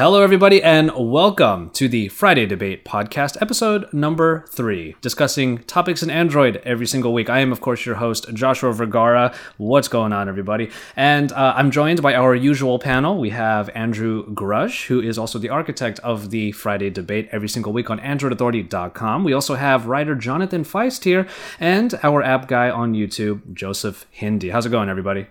Hello, 0.00 0.22
everybody, 0.22 0.62
and 0.62 0.90
welcome 0.96 1.68
to 1.74 1.86
the 1.86 2.08
Friday 2.08 2.46
Debate 2.46 2.86
Podcast, 2.86 3.36
episode 3.42 3.92
number 3.92 4.46
three, 4.48 4.96
discussing 5.02 5.58
topics 5.64 6.02
in 6.02 6.08
Android 6.08 6.56
every 6.64 6.86
single 6.86 7.12
week. 7.12 7.28
I 7.28 7.40
am, 7.40 7.52
of 7.52 7.60
course, 7.60 7.84
your 7.84 7.96
host, 7.96 8.32
Joshua 8.32 8.72
Vergara. 8.72 9.34
What's 9.58 9.88
going 9.88 10.14
on, 10.14 10.26
everybody? 10.26 10.70
And 10.96 11.30
uh, 11.32 11.52
I'm 11.54 11.70
joined 11.70 12.00
by 12.00 12.14
our 12.14 12.34
usual 12.34 12.78
panel. 12.78 13.18
We 13.18 13.28
have 13.28 13.68
Andrew 13.74 14.24
Grush, 14.32 14.86
who 14.86 15.02
is 15.02 15.18
also 15.18 15.38
the 15.38 15.50
architect 15.50 15.98
of 15.98 16.30
the 16.30 16.52
Friday 16.52 16.88
Debate 16.88 17.28
every 17.30 17.50
single 17.50 17.74
week 17.74 17.90
on 17.90 18.00
AndroidAuthority.com. 18.00 19.22
We 19.22 19.34
also 19.34 19.56
have 19.56 19.84
writer 19.84 20.14
Jonathan 20.14 20.64
Feist 20.64 21.04
here, 21.04 21.28
and 21.58 22.00
our 22.02 22.22
app 22.22 22.48
guy 22.48 22.70
on 22.70 22.94
YouTube, 22.94 23.52
Joseph 23.52 24.06
Hindy. 24.10 24.48
How's 24.48 24.64
it 24.64 24.70
going, 24.70 24.88
everybody? 24.88 25.26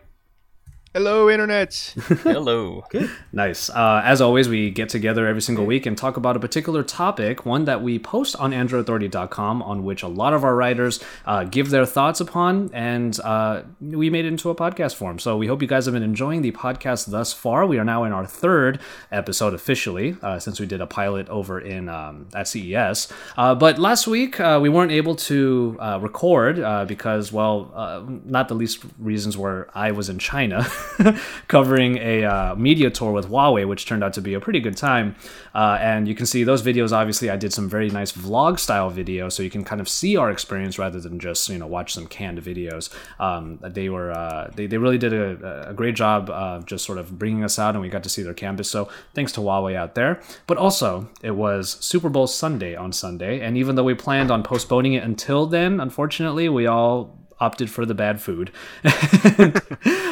Hello, 0.92 1.30
Internet. 1.30 1.94
Hello. 2.24 2.84
Good. 2.90 3.12
Nice. 3.32 3.70
Uh, 3.70 4.02
as 4.04 4.22
always, 4.22 4.50
we 4.50 4.72
get 4.72 4.90
together 4.90 5.28
every 5.28 5.42
single 5.44 5.68
week 5.68 5.86
and 5.86 5.96
talk 5.96 6.18
about 6.18 6.36
a 6.36 6.40
particular 6.40 6.82
topic, 6.82 7.46
one 7.46 7.66
that 7.66 7.84
we 7.84 8.00
post 8.00 8.36
on 8.38 8.54
AndroidAuthority.com, 8.54 9.62
on 9.62 9.84
which 9.84 10.02
a 10.02 10.08
lot 10.08 10.34
of 10.34 10.44
our 10.44 10.56
writers 10.56 11.00
uh, 11.28 11.44
give 11.44 11.70
their 11.70 11.86
thoughts 11.86 12.20
upon, 12.20 12.72
and 12.74 13.20
uh, 13.20 13.62
we 13.80 14.10
made 14.10 14.26
it 14.26 14.30
into 14.30 14.50
a 14.50 14.56
podcast 14.56 14.96
form. 14.96 15.20
So 15.20 15.38
we 15.38 15.46
hope 15.46 15.62
you 15.62 15.68
guys 15.68 15.86
have 15.86 15.94
been 15.94 16.02
enjoying 16.02 16.42
the 16.42 16.54
podcast 16.54 17.12
thus 17.12 17.34
far. 17.34 17.68
We 17.68 17.78
are 17.78 17.86
now 17.86 18.04
in 18.06 18.12
our 18.12 18.26
third 18.26 18.80
episode 19.12 19.54
officially, 19.54 20.18
uh, 20.24 20.40
since 20.40 20.60
we 20.60 20.66
did 20.66 20.82
a 20.82 20.88
pilot 20.88 21.30
over 21.30 21.62
in 21.62 21.88
um, 21.88 22.30
at 22.34 22.48
CES. 22.48 23.14
Uh, 23.38 23.54
but 23.54 23.78
last 23.78 24.08
week 24.08 24.40
uh, 24.40 24.58
we 24.60 24.70
weren't 24.70 24.92
able 24.92 25.16
to 25.18 25.78
record 26.02 26.88
because, 26.88 27.32
well, 27.32 28.10
not 28.26 28.48
the 28.48 28.56
least 28.56 28.84
reasons 28.98 29.38
were 29.38 29.70
I 29.76 29.92
was 29.92 30.10
in 30.10 30.18
China. 30.18 30.66
covering 31.48 31.98
a 31.98 32.24
uh, 32.24 32.56
media 32.56 32.90
tour 32.90 33.12
with 33.12 33.30
Huawei, 33.30 33.68
which 33.68 33.86
turned 33.86 34.04
out 34.04 34.14
to 34.14 34.22
be 34.22 34.34
a 34.34 34.40
pretty 34.40 34.60
good 34.60 34.78
time. 34.78 35.16
Uh, 35.54 35.78
and 35.82 36.08
you 36.08 36.16
can 36.16 36.26
see 36.26 36.44
those 36.44 36.62
videos. 36.62 36.92
Obviously, 36.92 37.30
I 37.30 37.38
did 37.38 37.54
some 37.54 37.70
very 37.70 37.90
nice 37.90 38.12
vlog 38.12 38.60
style 38.60 38.92
videos, 38.92 39.34
so 39.34 39.44
you 39.44 39.50
can 39.50 39.64
kind 39.64 39.82
of 39.82 39.90
see 39.90 40.18
our 40.18 40.30
experience 40.30 40.78
rather 40.78 41.00
than 41.00 41.20
just 41.20 41.50
you 41.50 41.58
know 41.58 41.68
watch 41.68 41.94
some 41.94 42.08
canned 42.08 42.42
videos. 42.42 42.90
Um, 43.20 43.60
they 43.62 43.90
were 43.90 44.12
uh, 44.12 44.52
they, 44.56 44.68
they 44.68 44.78
really 44.78 44.98
did 44.98 45.14
a, 45.14 45.70
a 45.70 45.74
great 45.74 45.96
job 45.96 46.30
of 46.30 46.66
just 46.66 46.86
sort 46.86 46.98
of 46.98 47.18
bringing 47.18 47.44
us 47.44 47.58
out, 47.60 47.76
and 47.76 47.82
we 47.82 47.90
got 47.90 48.04
to 48.04 48.10
see 48.10 48.22
their 48.22 48.34
campus. 48.34 48.70
So 48.70 48.90
thanks 49.14 49.32
to 49.34 49.42
Huawei 49.42 49.76
out 49.76 49.96
there. 49.96 50.22
But 50.48 50.58
also, 50.58 51.10
it 51.22 51.32
was 51.32 51.78
Super 51.80 52.10
Bowl 52.10 52.28
Sunday 52.28 52.76
on 52.76 52.92
Sunday, 52.92 53.42
and 53.42 53.58
even 53.58 53.76
though 53.76 53.84
we 53.84 53.96
planned 53.96 54.32
on 54.32 54.44
postponing 54.44 54.94
it 54.94 55.04
until 55.04 55.46
then, 55.46 55.80
unfortunately, 55.80 56.50
we 56.50 56.68
all 56.68 57.19
opted 57.40 57.70
for 57.70 57.86
the 57.86 57.94
bad 57.94 58.22
food 58.22 58.52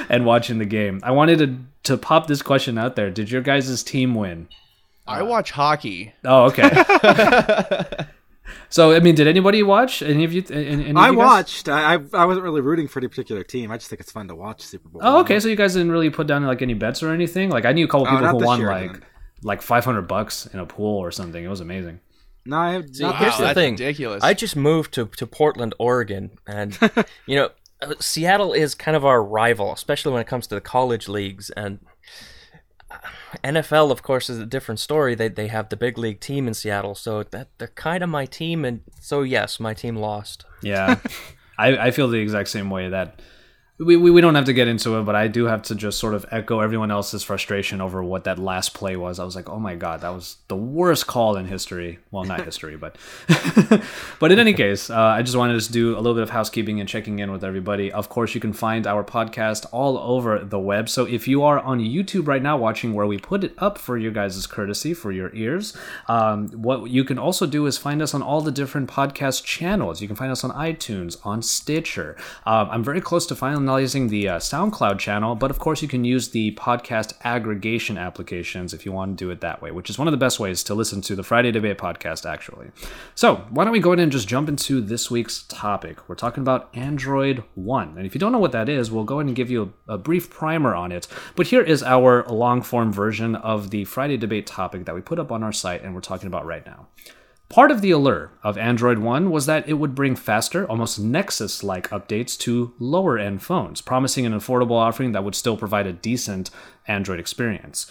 and 0.09 0.25
watching 0.25 0.57
the 0.59 0.65
game. 0.65 0.99
I 1.03 1.11
wanted 1.11 1.39
to 1.39 1.57
to 1.91 1.97
pop 1.97 2.27
this 2.27 2.41
question 2.41 2.77
out 2.77 2.95
there. 2.95 3.09
Did 3.09 3.31
your 3.31 3.41
guys' 3.41 3.83
team 3.83 4.15
win? 4.15 4.47
I 5.05 5.23
watch 5.23 5.51
hockey. 5.51 6.13
Oh, 6.25 6.45
okay. 6.51 6.69
so, 8.69 8.91
I 8.93 8.99
mean, 8.99 9.15
did 9.15 9.27
anybody 9.27 9.63
watch? 9.63 10.01
Any 10.01 10.23
of 10.25 10.33
you? 10.33 10.43
Any, 10.49 10.85
any 10.89 10.95
I 10.95 11.07
of 11.07 11.13
you 11.13 11.17
watched. 11.17 11.69
I 11.69 11.93
I 12.13 12.25
wasn't 12.25 12.43
really 12.43 12.61
rooting 12.61 12.87
for 12.87 12.99
any 12.99 13.07
particular 13.07 13.43
team. 13.43 13.71
I 13.71 13.77
just 13.77 13.89
think 13.89 14.01
it's 14.01 14.11
fun 14.11 14.27
to 14.27 14.35
watch 14.35 14.61
Super 14.61 14.89
Bowl. 14.89 15.01
Oh, 15.03 15.19
okay. 15.21 15.39
So 15.39 15.47
you 15.47 15.55
guys 15.55 15.73
didn't 15.73 15.91
really 15.91 16.09
put 16.09 16.27
down 16.27 16.43
like 16.45 16.61
any 16.61 16.73
bets 16.73 17.01
or 17.03 17.13
anything. 17.13 17.49
Like 17.49 17.65
I 17.65 17.71
knew 17.71 17.85
a 17.85 17.87
couple 17.87 18.07
Oh, 18.07 18.11
people 18.11 18.25
not 18.25 18.39
who 18.39 18.45
won 18.45 18.59
year, 18.59 18.67
like 18.69 18.91
didn't. 18.93 19.03
like 19.43 19.61
five 19.61 19.85
hundred 19.85 20.03
bucks 20.03 20.45
in 20.47 20.59
a 20.59 20.65
pool 20.65 20.97
or 20.97 21.11
something. 21.11 21.43
It 21.43 21.47
was 21.49 21.61
amazing. 21.61 21.99
No, 22.47 22.57
I 22.57 22.73
have 22.73 22.95
See, 22.95 23.03
not 23.03 23.17
here's 23.17 23.31
this 23.33 23.37
the 23.37 23.43
that's 23.45 23.55
thing. 23.55 23.73
ridiculous. 23.73 24.23
I 24.23 24.33
just 24.33 24.55
moved 24.55 24.93
to, 24.93 25.05
to 25.07 25.27
Portland, 25.27 25.75
Oregon, 25.79 26.31
and 26.47 26.77
you 27.25 27.35
know, 27.35 27.49
uh, 27.81 27.93
Seattle 27.99 28.53
is 28.53 28.73
kind 28.73 28.95
of 28.95 29.05
our 29.05 29.23
rival, 29.23 29.73
especially 29.73 30.13
when 30.13 30.21
it 30.21 30.27
comes 30.27 30.47
to 30.47 30.55
the 30.55 30.61
college 30.61 31.07
leagues. 31.07 31.49
And 31.51 31.79
uh, 32.89 32.97
NFL, 33.43 33.91
of 33.91 34.01
course, 34.01 34.29
is 34.29 34.39
a 34.39 34.45
different 34.45 34.79
story. 34.79 35.13
They 35.13 35.27
they 35.27 35.47
have 35.47 35.69
the 35.69 35.77
big 35.77 35.97
league 35.97 36.19
team 36.19 36.47
in 36.47 36.53
Seattle, 36.53 36.95
so 36.95 37.23
that 37.23 37.49
they're 37.57 37.67
kind 37.67 38.03
of 38.03 38.09
my 38.09 38.25
team. 38.25 38.63
And 38.65 38.81
so 39.01 39.21
yes, 39.21 39.59
my 39.59 39.73
team 39.73 39.95
lost. 39.97 40.45
Yeah, 40.61 40.99
I, 41.57 41.77
I 41.87 41.91
feel 41.91 42.07
the 42.07 42.19
exact 42.19 42.49
same 42.49 42.69
way. 42.69 42.89
That 42.89 43.21
we, 43.79 43.95
we 43.95 44.09
we 44.09 44.21
don't 44.21 44.33
have 44.33 44.45
to 44.45 44.53
get 44.53 44.67
into 44.67 44.97
it, 44.97 45.03
but 45.03 45.15
I 45.15 45.27
do 45.27 45.45
have 45.45 45.61
to 45.63 45.75
just 45.75 45.99
sort 45.99 46.15
of 46.15 46.25
echo 46.31 46.61
everyone 46.61 46.89
else's 46.89 47.21
frustration 47.21 47.79
over 47.79 48.03
what 48.03 48.23
that 48.23 48.39
last 48.39 48.73
play 48.73 48.95
was. 48.95 49.19
I 49.19 49.23
was 49.23 49.35
like, 49.35 49.49
oh 49.49 49.59
my 49.59 49.75
god, 49.75 50.01
that 50.01 50.09
was 50.09 50.37
the 50.47 50.55
worst 50.55 51.05
call 51.05 51.37
in 51.37 51.45
history. 51.45 51.99
Well, 52.09 52.23
not 52.23 52.41
history, 52.45 52.75
but 52.75 52.95
but 54.19 54.31
in 54.31 54.39
any 54.39 54.53
case, 54.53 54.89
uh, 54.89 54.97
I 54.97 55.21
just 55.21 55.37
wanted 55.37 55.61
to 55.61 55.71
do 55.71 55.93
a 55.93 55.97
little 55.97 56.15
bit 56.15 56.23
of 56.23 56.31
housekeeping 56.31 56.79
and 56.79 56.89
checking 56.89 57.19
in 57.19 57.31
with 57.31 57.43
everybody. 57.43 57.91
Of 57.91 58.09
course, 58.09 58.33
you 58.33 58.41
can 58.41 58.51
find 58.51 58.87
our 58.87 59.03
podcast 59.03 59.67
all 59.71 59.99
over 59.99 60.39
the 60.39 60.59
web. 60.59 60.89
So 60.89 61.05
if 61.05 61.27
you 61.27 61.43
are 61.43 61.59
on 61.59 61.79
YouTube 61.79 62.27
right 62.27 62.41
now 62.41 62.57
watching, 62.57 62.95
where 62.95 63.05
we 63.05 63.19
put 63.19 63.43
it 63.43 63.53
up 63.59 63.77
for 63.77 63.95
your 63.95 64.11
guys' 64.11 64.47
courtesy 64.47 64.95
for 64.95 65.11
your 65.11 65.33
ears, 65.35 65.77
um, 66.07 66.47
what 66.49 66.89
you 66.89 67.03
can 67.03 67.19
also 67.19 67.45
do 67.45 67.67
is 67.67 67.77
find 67.77 68.01
us 68.01 68.15
on 68.15 68.23
all 68.23 68.41
the 68.41 68.51
different 68.51 68.89
podcast 68.89 69.43
channels. 69.43 70.01
You 70.01 70.07
can 70.07 70.15
find 70.15 70.31
us 70.31 70.43
on 70.43 70.49
iTunes, 70.51 71.23
on 71.23 71.43
Stitcher. 71.43 72.15
Um, 72.47 72.69
I'm 72.71 72.83
very 72.83 73.01
close 73.01 73.27
to 73.27 73.35
finalizing 73.67 74.09
the 74.09 74.29
uh, 74.29 74.39
SoundCloud 74.39 74.97
channel, 74.97 75.35
but 75.35 75.51
of 75.51 75.59
course, 75.59 75.81
you 75.81 75.87
can 75.87 76.05
use 76.05 76.29
the 76.29 76.55
podcast 76.55 77.13
aggregation 77.23 77.97
applications 77.97 78.73
if 78.73 78.85
you 78.85 78.91
want 78.91 79.17
to 79.17 79.25
do 79.25 79.29
it 79.29 79.41
that 79.41 79.61
way, 79.61 79.71
which 79.71 79.89
is 79.89 79.97
one 79.97 80.07
of 80.07 80.13
the 80.13 80.17
best 80.17 80.39
ways 80.39 80.63
to 80.63 80.73
listen 80.73 81.01
to 81.01 81.15
the 81.15 81.23
Friday 81.23 81.51
Debate 81.51 81.77
podcast, 81.77 82.29
actually. 82.29 82.71
So, 83.15 83.35
why 83.49 83.63
don't 83.63 83.73
we 83.73 83.79
go 83.79 83.91
ahead 83.91 83.99
and 83.99 84.11
just 84.11 84.27
jump 84.27 84.47
into 84.47 84.79
this 84.79 85.11
week's 85.11 85.43
topic? 85.43 86.07
We're 86.07 86.15
talking 86.15 86.41
about 86.41 86.69
Android 86.73 87.43
One. 87.55 87.97
And 87.97 88.05
if 88.05 88.15
you 88.15 88.19
don't 88.19 88.31
know 88.31 88.39
what 88.39 88.53
that 88.53 88.69
is, 88.69 88.89
we'll 88.89 89.03
go 89.03 89.19
ahead 89.19 89.27
and 89.27 89.35
give 89.35 89.51
you 89.51 89.73
a, 89.87 89.95
a 89.95 89.97
brief 89.97 90.29
primer 90.29 90.73
on 90.73 90.91
it. 90.91 91.07
But 91.35 91.47
here 91.47 91.61
is 91.61 91.83
our 91.83 92.25
long 92.27 92.61
form 92.61 92.93
version 92.93 93.35
of 93.35 93.69
the 93.69 93.83
Friday 93.83 94.17
Debate 94.17 94.47
topic 94.47 94.85
that 94.85 94.95
we 94.95 95.01
put 95.01 95.19
up 95.19 95.31
on 95.31 95.43
our 95.43 95.53
site 95.53 95.83
and 95.83 95.93
we're 95.93 96.01
talking 96.01 96.27
about 96.27 96.45
right 96.45 96.65
now. 96.65 96.87
Part 97.49 97.71
of 97.71 97.79
the 97.79 97.91
allure 97.91 98.31
of 98.43 98.57
Android 98.57 98.99
One 98.99 99.31
was 99.31 99.45
that 99.45 99.69
it 99.69 99.75
would 99.75 99.95
bring 99.95 100.17
faster, 100.17 100.69
almost 100.69 100.99
Nexus 100.99 101.63
like 101.63 101.89
updates 101.91 102.37
to 102.39 102.73
lower 102.77 103.17
end 103.17 103.41
phones, 103.41 103.79
promising 103.79 104.25
an 104.25 104.33
affordable 104.33 104.71
offering 104.71 105.13
that 105.13 105.23
would 105.23 105.33
still 105.33 105.55
provide 105.55 105.87
a 105.87 105.93
decent 105.93 106.49
Android 106.87 107.19
experience. 107.21 107.89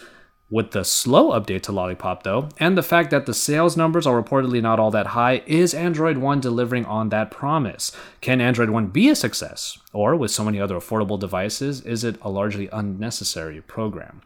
With 0.48 0.70
the 0.70 0.84
slow 0.84 1.30
update 1.30 1.62
to 1.62 1.72
Lollipop, 1.72 2.22
though, 2.22 2.50
and 2.58 2.78
the 2.78 2.82
fact 2.82 3.10
that 3.10 3.26
the 3.26 3.34
sales 3.34 3.76
numbers 3.76 4.06
are 4.06 4.22
reportedly 4.22 4.62
not 4.62 4.78
all 4.78 4.92
that 4.92 5.08
high, 5.08 5.42
is 5.46 5.74
Android 5.74 6.18
One 6.18 6.38
delivering 6.38 6.84
on 6.84 7.08
that 7.08 7.32
promise? 7.32 7.90
Can 8.20 8.40
Android 8.40 8.70
One 8.70 8.86
be 8.88 9.08
a 9.08 9.16
success? 9.16 9.78
Or, 9.92 10.14
with 10.14 10.30
so 10.30 10.44
many 10.44 10.60
other 10.60 10.76
affordable 10.76 11.18
devices, 11.18 11.80
is 11.80 12.04
it 12.04 12.16
a 12.20 12.30
largely 12.30 12.68
unnecessary 12.72 13.60
program? 13.62 14.20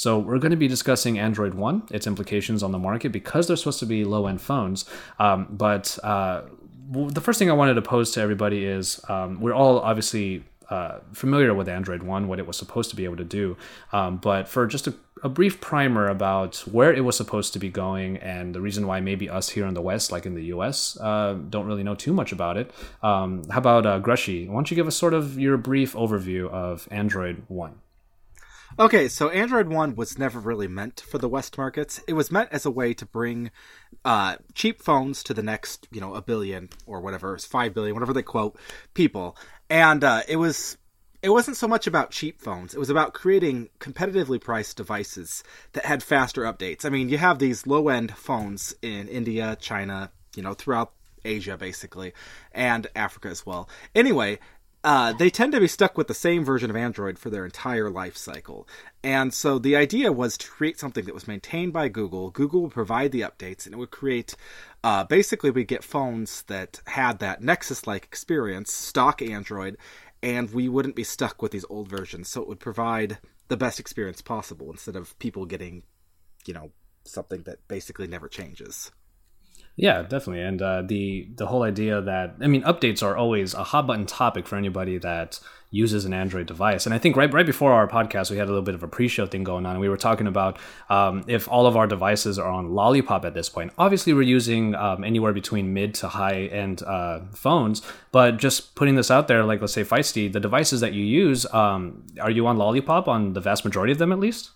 So, 0.00 0.18
we're 0.18 0.38
going 0.38 0.50
to 0.50 0.56
be 0.56 0.68
discussing 0.68 1.18
Android 1.18 1.52
One, 1.52 1.82
its 1.90 2.06
implications 2.06 2.62
on 2.62 2.72
the 2.72 2.78
market, 2.78 3.12
because 3.12 3.46
they're 3.46 3.56
supposed 3.56 3.80
to 3.80 3.86
be 3.86 4.04
low 4.04 4.26
end 4.26 4.40
phones. 4.40 4.86
Um, 5.18 5.46
but 5.50 5.98
uh, 6.02 6.42
the 6.90 7.20
first 7.20 7.38
thing 7.38 7.50
I 7.50 7.52
wanted 7.52 7.74
to 7.74 7.82
pose 7.82 8.10
to 8.12 8.20
everybody 8.20 8.64
is 8.64 9.00
um, 9.10 9.40
we're 9.40 9.52
all 9.52 9.78
obviously 9.80 10.44
uh, 10.70 11.00
familiar 11.12 11.52
with 11.52 11.68
Android 11.68 12.02
One, 12.02 12.28
what 12.28 12.38
it 12.38 12.46
was 12.46 12.56
supposed 12.56 12.88
to 12.90 12.96
be 12.96 13.04
able 13.04 13.16
to 13.16 13.24
do. 13.24 13.56
Um, 13.92 14.16
but 14.16 14.48
for 14.48 14.66
just 14.66 14.86
a, 14.86 14.94
a 15.22 15.28
brief 15.28 15.60
primer 15.60 16.08
about 16.08 16.56
where 16.70 16.92
it 16.92 17.04
was 17.04 17.16
supposed 17.16 17.52
to 17.52 17.58
be 17.58 17.68
going 17.68 18.16
and 18.18 18.54
the 18.54 18.60
reason 18.60 18.86
why 18.86 19.00
maybe 19.00 19.28
us 19.28 19.50
here 19.50 19.66
in 19.66 19.74
the 19.74 19.82
West, 19.82 20.12
like 20.12 20.24
in 20.26 20.34
the 20.34 20.44
US, 20.44 20.96
uh, 21.00 21.36
don't 21.50 21.66
really 21.66 21.82
know 21.82 21.94
too 21.94 22.12
much 22.12 22.32
about 22.32 22.56
it. 22.56 22.70
Um, 23.02 23.44
how 23.50 23.58
about 23.58 23.84
uh, 23.84 24.00
Grushy? 24.00 24.48
Why 24.48 24.54
don't 24.54 24.70
you 24.70 24.76
give 24.76 24.86
us 24.86 24.96
sort 24.96 25.12
of 25.12 25.38
your 25.38 25.56
brief 25.56 25.92
overview 25.94 26.48
of 26.48 26.88
Android 26.90 27.42
One? 27.48 27.80
Okay, 28.78 29.08
so 29.08 29.28
Android 29.30 29.68
One 29.68 29.96
was 29.96 30.18
never 30.18 30.38
really 30.38 30.68
meant 30.68 31.00
for 31.00 31.18
the 31.18 31.28
West 31.28 31.58
markets. 31.58 32.00
It 32.06 32.12
was 32.12 32.30
meant 32.30 32.50
as 32.52 32.64
a 32.64 32.70
way 32.70 32.94
to 32.94 33.04
bring 33.04 33.50
uh, 34.04 34.36
cheap 34.54 34.80
phones 34.80 35.22
to 35.24 35.34
the 35.34 35.42
next, 35.42 35.88
you 35.90 36.00
know, 36.00 36.14
a 36.14 36.22
billion 36.22 36.68
or 36.86 37.00
whatever, 37.00 37.34
it's 37.34 37.44
five 37.44 37.74
billion, 37.74 37.94
whatever 37.94 38.12
they 38.12 38.22
quote, 38.22 38.56
people. 38.94 39.36
And 39.68 40.04
uh, 40.04 40.22
it 40.28 40.36
was 40.36 40.78
it 41.22 41.30
wasn't 41.30 41.56
so 41.56 41.68
much 41.68 41.86
about 41.86 42.12
cheap 42.12 42.40
phones. 42.40 42.72
It 42.72 42.78
was 42.78 42.88
about 42.88 43.12
creating 43.12 43.68
competitively 43.78 44.40
priced 44.40 44.76
devices 44.76 45.44
that 45.72 45.84
had 45.84 46.02
faster 46.02 46.42
updates. 46.42 46.84
I 46.84 46.88
mean, 46.88 47.08
you 47.08 47.18
have 47.18 47.38
these 47.38 47.66
low 47.66 47.88
end 47.88 48.16
phones 48.16 48.74
in 48.80 49.08
India, 49.08 49.56
China, 49.60 50.12
you 50.34 50.42
know, 50.42 50.54
throughout 50.54 50.92
Asia 51.24 51.58
basically, 51.58 52.14
and 52.52 52.86
Africa 52.96 53.28
as 53.28 53.44
well. 53.44 53.68
Anyway, 53.94 54.38
uh, 54.82 55.12
they 55.12 55.28
tend 55.28 55.52
to 55.52 55.60
be 55.60 55.68
stuck 55.68 55.98
with 55.98 56.08
the 56.08 56.14
same 56.14 56.44
version 56.44 56.70
of 56.70 56.76
Android 56.76 57.18
for 57.18 57.28
their 57.28 57.44
entire 57.44 57.90
life 57.90 58.16
cycle. 58.16 58.66
And 59.02 59.32
so 59.34 59.58
the 59.58 59.76
idea 59.76 60.10
was 60.10 60.38
to 60.38 60.48
create 60.48 60.78
something 60.78 61.04
that 61.04 61.14
was 61.14 61.28
maintained 61.28 61.72
by 61.72 61.88
Google. 61.88 62.30
Google 62.30 62.62
would 62.62 62.72
provide 62.72 63.12
the 63.12 63.20
updates, 63.20 63.66
and 63.66 63.74
it 63.74 63.78
would 63.78 63.90
create 63.90 64.34
uh, 64.82 65.04
basically, 65.04 65.50
we 65.50 65.64
get 65.64 65.84
phones 65.84 66.42
that 66.42 66.80
had 66.86 67.18
that 67.18 67.42
Nexus 67.42 67.86
like 67.86 68.04
experience, 68.04 68.72
stock 68.72 69.20
Android, 69.20 69.76
and 70.22 70.50
we 70.50 70.68
wouldn't 70.68 70.96
be 70.96 71.04
stuck 71.04 71.42
with 71.42 71.52
these 71.52 71.66
old 71.68 71.88
versions. 71.88 72.30
So 72.30 72.40
it 72.40 72.48
would 72.48 72.60
provide 72.60 73.18
the 73.48 73.56
best 73.56 73.78
experience 73.78 74.22
possible 74.22 74.70
instead 74.70 74.96
of 74.96 75.18
people 75.18 75.44
getting, 75.44 75.82
you 76.46 76.54
know, 76.54 76.70
something 77.04 77.42
that 77.42 77.66
basically 77.68 78.06
never 78.06 78.28
changes. 78.28 78.90
Yeah, 79.76 80.02
definitely. 80.02 80.42
And 80.42 80.60
uh, 80.60 80.82
the 80.82 81.28
the 81.36 81.46
whole 81.46 81.62
idea 81.62 82.00
that 82.02 82.34
I 82.40 82.46
mean, 82.46 82.62
updates 82.62 83.02
are 83.02 83.16
always 83.16 83.54
a 83.54 83.64
hot 83.64 83.86
button 83.86 84.06
topic 84.06 84.46
for 84.46 84.56
anybody 84.56 84.98
that 84.98 85.40
uses 85.70 86.04
an 86.04 86.12
Android 86.12 86.46
device. 86.46 86.84
And 86.84 86.94
I 86.94 86.98
think 86.98 87.16
right 87.16 87.32
right 87.32 87.46
before 87.46 87.72
our 87.72 87.88
podcast, 87.88 88.30
we 88.30 88.36
had 88.36 88.46
a 88.46 88.50
little 88.50 88.64
bit 88.64 88.74
of 88.74 88.82
a 88.82 88.88
pre-show 88.88 89.26
thing 89.26 89.44
going 89.44 89.64
on, 89.64 89.72
and 89.72 89.80
we 89.80 89.88
were 89.88 89.96
talking 89.96 90.26
about 90.26 90.58
um, 90.90 91.24
if 91.28 91.48
all 91.48 91.66
of 91.66 91.76
our 91.76 91.86
devices 91.86 92.38
are 92.38 92.50
on 92.50 92.74
Lollipop 92.74 93.24
at 93.24 93.34
this 93.34 93.48
point. 93.48 93.72
Obviously, 93.78 94.12
we're 94.12 94.22
using 94.22 94.74
um, 94.74 95.04
anywhere 95.04 95.32
between 95.32 95.72
mid 95.72 95.94
to 95.94 96.08
high 96.08 96.42
end 96.46 96.82
uh, 96.82 97.20
phones, 97.32 97.80
but 98.12 98.36
just 98.36 98.74
putting 98.74 98.96
this 98.96 99.10
out 99.10 99.28
there, 99.28 99.44
like 99.44 99.60
let's 99.60 99.72
say 99.72 99.84
Feisty, 99.84 100.30
the 100.30 100.40
devices 100.40 100.80
that 100.80 100.92
you 100.92 101.04
use, 101.04 101.46
um, 101.54 102.04
are 102.20 102.30
you 102.30 102.46
on 102.46 102.56
Lollipop 102.58 103.08
on 103.08 103.32
the 103.32 103.40
vast 103.40 103.64
majority 103.64 103.92
of 103.92 103.98
them 103.98 104.12
at 104.12 104.18
least? 104.18 104.50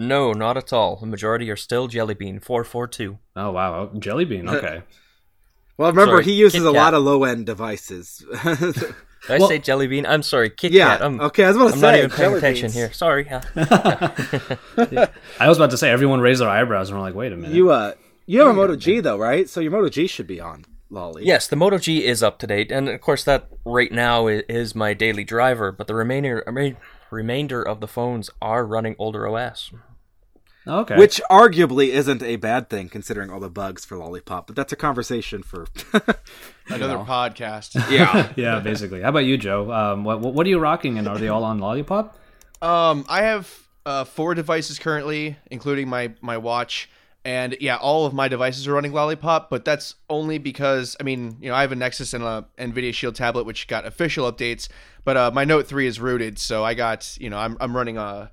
No, 0.00 0.32
not 0.32 0.56
at 0.56 0.72
all. 0.72 0.94
The 0.96 1.06
majority 1.06 1.50
are 1.50 1.56
still 1.56 1.88
Jelly 1.88 2.14
Bean 2.14 2.38
442. 2.38 3.18
Oh 3.34 3.50
wow, 3.50 3.90
oh, 3.92 3.98
Jelly 3.98 4.24
Bean. 4.24 4.48
Okay. 4.58 4.82
well, 5.76 5.90
remember 5.90 6.12
Sorry, 6.12 6.24
he 6.24 6.32
uses 6.34 6.60
Kit 6.60 6.68
a 6.68 6.72
Kat. 6.72 6.74
lot 6.74 6.94
of 6.94 7.02
low 7.02 7.24
end 7.24 7.46
devices. 7.46 8.24
Did 8.44 8.94
I 9.28 9.38
say 9.48 9.58
Jelly 9.58 9.88
Bean? 9.88 10.06
I'm 10.06 10.22
sorry, 10.22 10.50
Kit 10.50 10.70
yeah. 10.70 10.96
Kat. 10.96 11.02
I'm, 11.02 11.20
okay, 11.22 11.44
I 11.44 11.48
was 11.48 11.56
about 11.56 11.68
to 11.68 11.72
I'm 11.74 11.80
say. 11.80 11.86
not 11.86 11.98
even 11.98 12.10
paying 12.10 12.34
attention 12.34 12.66
beans. 12.66 12.74
here. 12.74 12.92
Sorry. 12.92 13.26
yeah. 13.26 13.42
I 15.40 15.48
was 15.48 15.58
about 15.58 15.72
to 15.72 15.76
say 15.76 15.90
everyone 15.90 16.20
raised 16.20 16.40
their 16.40 16.48
eyebrows 16.48 16.90
and 16.90 16.96
we're 16.98 17.04
like, 17.04 17.16
wait 17.16 17.32
a 17.32 17.36
minute. 17.36 17.54
You 17.54 17.72
uh, 17.72 17.94
you 18.26 18.38
have 18.38 18.48
a 18.48 18.52
Moto 18.54 18.76
G 18.76 19.00
though, 19.00 19.18
right? 19.18 19.48
So 19.48 19.58
your 19.58 19.72
Moto 19.72 19.88
G 19.88 20.06
should 20.06 20.28
be 20.28 20.40
on 20.40 20.64
Lolly. 20.90 21.24
Yes, 21.26 21.48
the 21.48 21.56
Moto 21.56 21.78
G 21.78 22.06
is 22.06 22.22
up 22.22 22.38
to 22.38 22.46
date, 22.46 22.70
and 22.70 22.88
of 22.88 23.00
course 23.00 23.24
that 23.24 23.48
right 23.64 23.90
now 23.90 24.28
is 24.28 24.76
my 24.76 24.94
daily 24.94 25.24
driver. 25.24 25.72
But 25.72 25.88
the 25.88 25.96
remainder, 25.96 26.44
I 26.46 26.52
mean, 26.52 26.76
remainder 27.10 27.62
of 27.62 27.80
the 27.80 27.88
phones 27.88 28.30
are 28.40 28.64
running 28.64 28.96
older 28.98 29.26
OS. 29.26 29.72
okay. 30.66 30.96
Which 30.96 31.20
arguably 31.30 31.88
isn't 31.88 32.22
a 32.22 32.36
bad 32.36 32.68
thing 32.68 32.88
considering 32.88 33.30
all 33.30 33.40
the 33.40 33.50
bugs 33.50 33.84
for 33.84 33.96
Lollipop, 33.96 34.46
but 34.46 34.56
that's 34.56 34.72
a 34.72 34.76
conversation 34.76 35.42
for. 35.42 35.66
Another 36.68 36.98
podcast. 36.98 37.74
yeah. 37.90 38.32
yeah, 38.36 38.60
basically. 38.60 39.02
How 39.02 39.08
about 39.08 39.24
you, 39.24 39.38
Joe? 39.38 39.72
Um, 39.72 40.04
what 40.04 40.20
what 40.20 40.46
are 40.46 40.50
you 40.50 40.58
rocking, 40.58 40.98
and 40.98 41.08
are 41.08 41.18
they 41.18 41.28
all 41.28 41.44
on 41.44 41.58
Lollipop? 41.58 42.18
Um, 42.60 43.04
I 43.08 43.22
have 43.22 43.68
uh, 43.86 44.04
four 44.04 44.34
devices 44.34 44.78
currently, 44.78 45.36
including 45.50 45.88
my 45.88 46.12
my 46.20 46.36
watch, 46.36 46.90
and 47.24 47.56
yeah, 47.60 47.76
all 47.76 48.06
of 48.06 48.14
my 48.14 48.28
devices 48.28 48.66
are 48.68 48.72
running 48.72 48.92
Lollipop. 48.92 49.50
But 49.50 49.64
that's 49.64 49.94
only 50.08 50.38
because 50.38 50.96
I 51.00 51.02
mean, 51.02 51.36
you 51.40 51.48
know, 51.48 51.54
I 51.54 51.60
have 51.62 51.72
a 51.72 51.76
Nexus 51.76 52.14
and 52.14 52.24
a 52.24 52.46
Nvidia 52.58 52.94
Shield 52.94 53.14
tablet, 53.14 53.44
which 53.44 53.66
got 53.68 53.84
official 53.86 54.30
updates. 54.30 54.68
But 55.04 55.16
uh, 55.16 55.30
my 55.34 55.44
Note 55.44 55.66
three 55.66 55.86
is 55.86 56.00
rooted, 56.00 56.38
so 56.38 56.64
I 56.64 56.74
got 56.74 57.16
you 57.20 57.30
know, 57.30 57.38
I'm 57.38 57.56
I'm 57.60 57.76
running 57.76 57.96
a, 57.98 58.30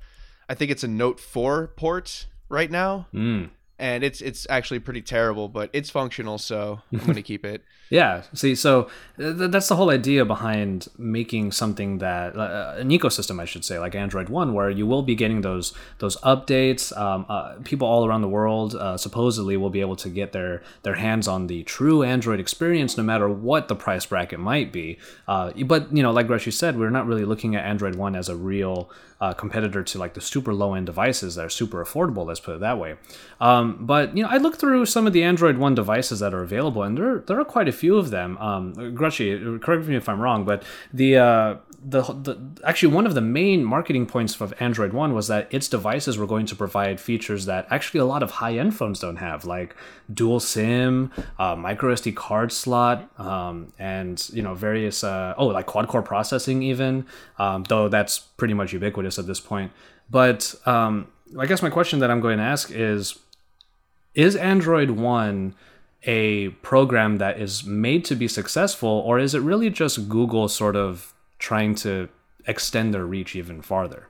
I 0.49 0.53
think 0.55 0.71
it's 0.71 0.83
a 0.83 0.87
Note 0.87 1.19
four 1.19 1.67
port 1.75 2.27
right 2.49 2.69
now, 2.69 3.07
Mm. 3.13 3.49
and 3.79 4.03
it's 4.03 4.21
it's 4.21 4.45
actually 4.49 4.79
pretty 4.79 5.01
terrible, 5.01 5.47
but 5.49 5.69
it's 5.73 5.89
functional, 5.89 6.37
so 6.37 6.81
I'm 6.93 6.99
gonna 6.99 7.21
keep 7.33 7.43
it. 7.45 7.63
Yeah. 7.89 8.23
See, 8.33 8.55
so 8.55 8.89
th- 9.17 9.51
that's 9.51 9.67
the 9.67 9.75
whole 9.75 9.91
idea 9.91 10.25
behind 10.25 10.87
making 10.97 11.51
something 11.51 11.99
that 11.99 12.35
uh, 12.35 12.75
an 12.77 12.89
ecosystem, 12.89 13.39
I 13.39 13.45
should 13.45 13.63
say, 13.63 13.77
like 13.77 13.93
Android 13.93 14.29
One, 14.29 14.53
where 14.53 14.69
you 14.69 14.87
will 14.87 15.03
be 15.03 15.15
getting 15.15 15.41
those 15.41 15.73
those 15.99 16.17
updates. 16.17 16.95
Um, 16.97 17.25
uh, 17.29 17.55
people 17.63 17.87
all 17.87 18.05
around 18.05 18.21
the 18.21 18.29
world 18.29 18.75
uh, 18.75 18.97
supposedly 18.97 19.55
will 19.55 19.69
be 19.69 19.81
able 19.81 19.95
to 19.97 20.09
get 20.09 20.31
their 20.31 20.63
their 20.81 20.95
hands 20.95 21.27
on 21.27 21.47
the 21.47 21.63
true 21.63 22.01
Android 22.01 22.39
experience, 22.39 22.97
no 22.97 23.03
matter 23.03 23.29
what 23.29 23.67
the 23.67 23.75
price 23.75 24.05
bracket 24.05 24.39
might 24.39 24.71
be. 24.71 24.97
Uh, 25.27 25.51
but 25.65 25.95
you 25.95 26.01
know, 26.01 26.11
like 26.11 26.27
Grushy 26.27 26.51
said, 26.51 26.79
we're 26.79 26.89
not 26.89 27.05
really 27.05 27.25
looking 27.25 27.55
at 27.55 27.65
Android 27.65 27.95
One 27.95 28.15
as 28.15 28.29
a 28.29 28.35
real 28.35 28.89
uh, 29.21 29.33
competitor 29.33 29.81
to 29.81 29.97
like 29.97 30.13
the 30.13 30.21
super 30.21 30.53
low 30.53 30.73
end 30.73 30.85
devices 30.85 31.35
that 31.35 31.45
are 31.45 31.49
super 31.49 31.83
affordable. 31.83 32.25
Let's 32.25 32.39
put 32.39 32.55
it 32.55 32.59
that 32.61 32.77
way. 32.77 32.95
Um, 33.39 33.85
but 33.85 34.15
you 34.15 34.23
know, 34.23 34.29
I 34.29 34.37
looked 34.37 34.59
through 34.59 34.85
some 34.87 35.07
of 35.07 35.13
the 35.13 35.23
Android 35.23 35.57
One 35.57 35.75
devices 35.75 36.19
that 36.19 36.33
are 36.33 36.41
available, 36.41 36.83
and 36.83 36.97
there 36.97 37.19
there 37.19 37.39
are 37.39 37.45
quite 37.45 37.67
a 37.67 37.71
few 37.75 37.97
of 37.97 38.09
them. 38.09 38.37
Um, 38.37 38.73
Grushy, 38.73 39.61
correct 39.61 39.87
me 39.87 39.95
if 39.95 40.09
I'm 40.09 40.19
wrong, 40.19 40.45
but 40.45 40.63
the 40.93 41.17
uh, 41.17 41.55
the, 41.87 42.01
the 42.01 42.61
actually 42.63 42.93
one 42.93 43.05
of 43.05 43.13
the 43.13 43.21
main 43.21 43.63
marketing 43.63 44.07
points 44.07 44.41
of 44.41 44.53
Android 44.59 44.91
One 44.91 45.13
was 45.13 45.27
that 45.27 45.47
its 45.53 45.67
devices 45.67 46.17
were 46.17 46.25
going 46.25 46.47
to 46.47 46.55
provide 46.55 46.99
features 46.99 47.45
that 47.45 47.67
actually 47.69 47.99
a 47.99 48.05
lot 48.05 48.23
of 48.23 48.31
high 48.31 48.57
end 48.57 48.75
phones 48.75 48.99
don't 48.99 49.17
have, 49.17 49.45
like 49.45 49.75
dual 50.11 50.39
SIM, 50.39 51.11
uh, 51.37 51.55
micro 51.55 51.93
SD 51.93 52.15
card 52.15 52.51
slot, 52.51 53.07
um, 53.19 53.71
and 53.77 54.27
you 54.33 54.41
know 54.41 54.55
various 54.55 55.03
uh, 55.03 55.35
oh 55.37 55.47
like 55.47 55.67
quad 55.67 55.87
core 55.87 56.01
processing 56.01 56.63
even, 56.63 57.05
um, 57.37 57.63
though 57.65 57.87
that's 57.87 58.17
pretty 58.17 58.55
much 58.55 58.73
ubiquitous 58.73 59.19
at 59.19 59.27
this 59.27 59.39
point. 59.39 59.71
But 60.09 60.55
um, 60.65 61.07
I 61.37 61.45
guess 61.45 61.61
my 61.61 61.69
question 61.69 61.99
that 61.99 62.09
I'm 62.09 62.19
going 62.19 62.37
to 62.39 62.43
ask 62.43 62.71
is 62.71 63.19
is 64.15 64.35
Android 64.35 64.91
One 64.91 65.53
a 66.05 66.49
program 66.61 67.17
that 67.17 67.39
is 67.39 67.63
made 67.63 68.05
to 68.05 68.15
be 68.15 68.27
successful, 68.27 68.89
or 68.89 69.19
is 69.19 69.33
it 69.33 69.39
really 69.39 69.69
just 69.69 70.07
Google 70.07 70.47
sort 70.47 70.75
of 70.75 71.13
trying 71.39 71.75
to 71.75 72.09
extend 72.47 72.93
their 72.93 73.05
reach 73.05 73.35
even 73.35 73.61
farther? 73.61 74.07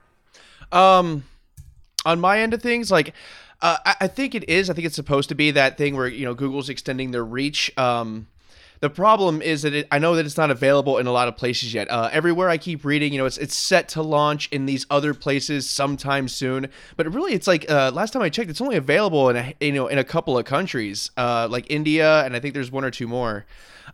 Um, 0.71 1.23
on 2.05 2.19
my 2.19 2.39
end 2.39 2.53
of 2.53 2.61
things, 2.61 2.91
like 2.91 3.13
uh, 3.61 3.77
I, 3.85 3.95
I 4.01 4.07
think 4.07 4.35
it 4.35 4.47
is. 4.49 4.69
I 4.69 4.73
think 4.73 4.85
it's 4.85 4.95
supposed 4.95 5.29
to 5.29 5.35
be 5.35 5.51
that 5.51 5.77
thing 5.77 5.95
where 5.95 6.07
you 6.07 6.25
know 6.25 6.33
Google's 6.33 6.69
extending 6.69 7.11
their 7.11 7.25
reach. 7.25 7.75
Um, 7.77 8.27
the 8.85 8.89
problem 8.91 9.41
is 9.41 9.63
that 9.63 9.73
it, 9.73 9.87
I 9.89 9.97
know 9.97 10.15
that 10.15 10.27
it's 10.27 10.37
not 10.37 10.51
available 10.51 10.99
in 10.99 11.07
a 11.07 11.11
lot 11.11 11.27
of 11.27 11.35
places 11.35 11.73
yet. 11.73 11.89
Uh, 11.89 12.07
everywhere 12.11 12.49
I 12.49 12.59
keep 12.59 12.85
reading, 12.85 13.13
you 13.13 13.17
know, 13.17 13.25
it's 13.25 13.39
it's 13.39 13.55
set 13.57 13.89
to 13.89 14.03
launch 14.03 14.47
in 14.51 14.67
these 14.67 14.85
other 14.91 15.15
places 15.15 15.67
sometime 15.67 16.27
soon. 16.27 16.67
But 16.95 17.11
really, 17.11 17.33
it's 17.33 17.47
like 17.47 17.65
uh, 17.67 17.89
last 17.95 18.13
time 18.13 18.21
I 18.21 18.29
checked, 18.29 18.51
it's 18.51 18.61
only 18.61 18.75
available 18.77 19.29
in 19.31 19.37
a, 19.37 19.55
you 19.59 19.71
know 19.71 19.87
in 19.87 19.97
a 19.97 20.03
couple 20.03 20.37
of 20.37 20.45
countries, 20.45 21.09
uh, 21.17 21.47
like 21.49 21.65
India, 21.71 22.23
and 22.25 22.35
I 22.35 22.39
think 22.39 22.53
there's 22.53 22.71
one 22.71 22.83
or 22.85 22.91
two 22.91 23.07
more. 23.07 23.45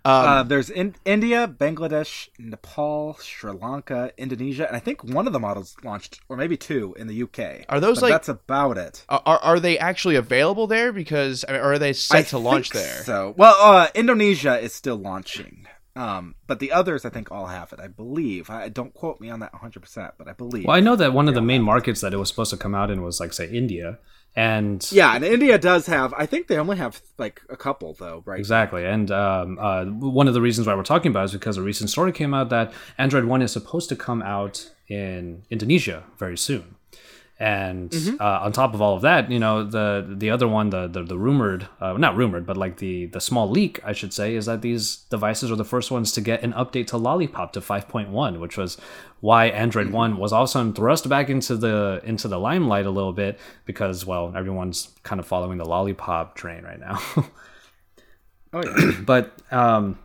Um, 0.05 0.11
Uh, 0.25 0.43
there's 0.43 0.69
in- 0.69 0.95
India, 1.05 1.47
Bangladesh, 1.47 2.29
Nepal, 2.39 3.17
Sri 3.21 3.51
Lanka, 3.51 4.11
Indonesia, 4.17 4.65
and 4.65 4.75
I 4.75 4.79
think 4.79 5.03
one 5.03 5.27
of 5.27 5.33
the 5.33 5.39
models 5.39 5.75
launched, 5.83 6.21
or 6.29 6.37
maybe 6.37 6.55
two, 6.57 6.95
in 6.97 7.07
the 7.07 7.13
UK. 7.23 7.65
Are 7.69 7.79
those 7.79 7.97
But 7.99 8.03
like- 8.03 8.13
That's 8.13 8.29
about 8.29 8.77
it. 8.77 9.03
are 9.09 9.21
are 9.43 9.59
they 9.59 9.77
actually 9.77 10.15
available 10.15 10.65
there? 10.65 10.91
Because 10.93 11.43
I 11.47 11.51
mean, 11.53 11.61
are 11.61 11.77
they 11.77 11.93
set 11.93 12.17
I 12.17 12.23
to 12.33 12.37
launch 12.39 12.69
there? 12.71 13.03
So, 13.03 13.33
well, 13.37 13.55
uh, 13.59 13.87
Indonesia 13.93 14.57
is 14.59 14.73
still 14.81 14.97
launching, 14.97 15.67
um, 15.95 16.33
but 16.47 16.59
the 16.59 16.71
others 16.71 17.05
I 17.05 17.09
think 17.09 17.31
all 17.31 17.45
have 17.45 17.71
it. 17.71 17.79
I 17.79 17.87
believe. 17.87 18.49
I 18.49 18.67
don't 18.67 18.95
quote 18.95 19.21
me 19.21 19.29
on 19.29 19.41
that 19.41 19.53
100, 19.53 19.79
percent 19.79 20.15
but 20.17 20.27
I 20.27 20.33
believe. 20.33 20.65
Well, 20.65 20.75
I 20.75 20.79
know 20.79 20.95
that 20.95 21.13
one 21.13 21.27
of 21.27 21.35
the 21.35 21.41
main 21.41 21.61
markets 21.61 22.01
that 22.01 22.15
it 22.15 22.17
was 22.17 22.29
supposed 22.29 22.49
to 22.49 22.57
come 22.57 22.73
out 22.73 22.89
in 22.89 23.03
was 23.03 23.19
like 23.19 23.31
say 23.31 23.47
India, 23.47 23.99
and 24.35 24.85
Yeah, 24.91 25.15
and 25.15 25.23
India 25.23 25.59
does 25.59 25.85
have. 25.85 26.15
I 26.17 26.25
think 26.25 26.47
they 26.47 26.57
only 26.57 26.77
have 26.77 26.99
like 27.19 27.43
a 27.47 27.55
couple 27.55 27.93
though, 27.93 28.23
right? 28.25 28.39
Exactly, 28.39 28.83
and 28.83 29.11
um, 29.11 29.59
uh, 29.59 29.85
one 29.85 30.27
of 30.27 30.33
the 30.33 30.41
reasons 30.41 30.65
why 30.65 30.73
we're 30.73 30.81
talking 30.81 31.11
about 31.11 31.21
it 31.21 31.25
is 31.25 31.33
because 31.33 31.57
a 31.57 31.61
recent 31.61 31.91
story 31.91 32.11
came 32.11 32.33
out 32.33 32.49
that 32.49 32.73
Android 32.97 33.25
One 33.25 33.43
is 33.43 33.51
supposed 33.51 33.87
to 33.89 33.95
come 33.95 34.23
out 34.23 34.71
in 34.87 35.43
Indonesia 35.51 36.05
very 36.17 36.39
soon. 36.39 36.75
And 37.41 37.89
Mm-hmm. 37.89 38.21
uh, 38.21 38.45
on 38.45 38.51
top 38.51 38.75
of 38.75 38.81
all 38.83 38.95
of 38.95 39.01
that, 39.01 39.31
you 39.31 39.39
know, 39.39 39.63
the 39.63 40.05
the 40.07 40.29
other 40.29 40.47
one, 40.47 40.69
the 40.69 40.87
the, 40.87 41.01
the 41.01 41.17
rumored, 41.17 41.67
uh, 41.79 41.93
not 41.97 42.15
rumored, 42.15 42.45
but 42.45 42.55
like 42.55 42.77
the 42.77 43.07
the 43.07 43.19
small 43.19 43.49
leak, 43.49 43.79
I 43.83 43.93
should 43.93 44.13
say, 44.13 44.35
is 44.35 44.45
that 44.45 44.61
these 44.61 44.97
devices 45.09 45.49
are 45.49 45.55
the 45.55 45.65
first 45.65 45.89
ones 45.89 46.11
to 46.11 46.21
get 46.21 46.43
an 46.43 46.53
update 46.53 46.85
to 46.87 46.97
Lollipop 46.97 47.51
to 47.53 47.59
5.1, 47.59 48.39
which 48.39 48.57
was 48.57 48.77
why 49.21 49.45
Android 49.47 49.87
Mm-hmm. 49.87 49.95
One 49.95 50.17
was 50.17 50.31
also 50.31 50.71
thrust 50.71 51.09
back 51.09 51.29
into 51.31 51.55
the 51.57 51.99
into 52.03 52.27
the 52.27 52.37
limelight 52.39 52.85
a 52.85 52.91
little 52.91 53.13
bit 53.13 53.39
because 53.65 54.05
well, 54.05 54.33
everyone's 54.35 54.89
kind 55.01 55.19
of 55.19 55.25
following 55.25 55.57
the 55.57 55.65
Lollipop 55.65 56.35
train 56.35 56.63
right 56.63 56.79
now. 56.79 56.99
Oh 58.53 58.61
yeah. 58.63 58.91
but 59.05 59.31
um, 59.51 59.97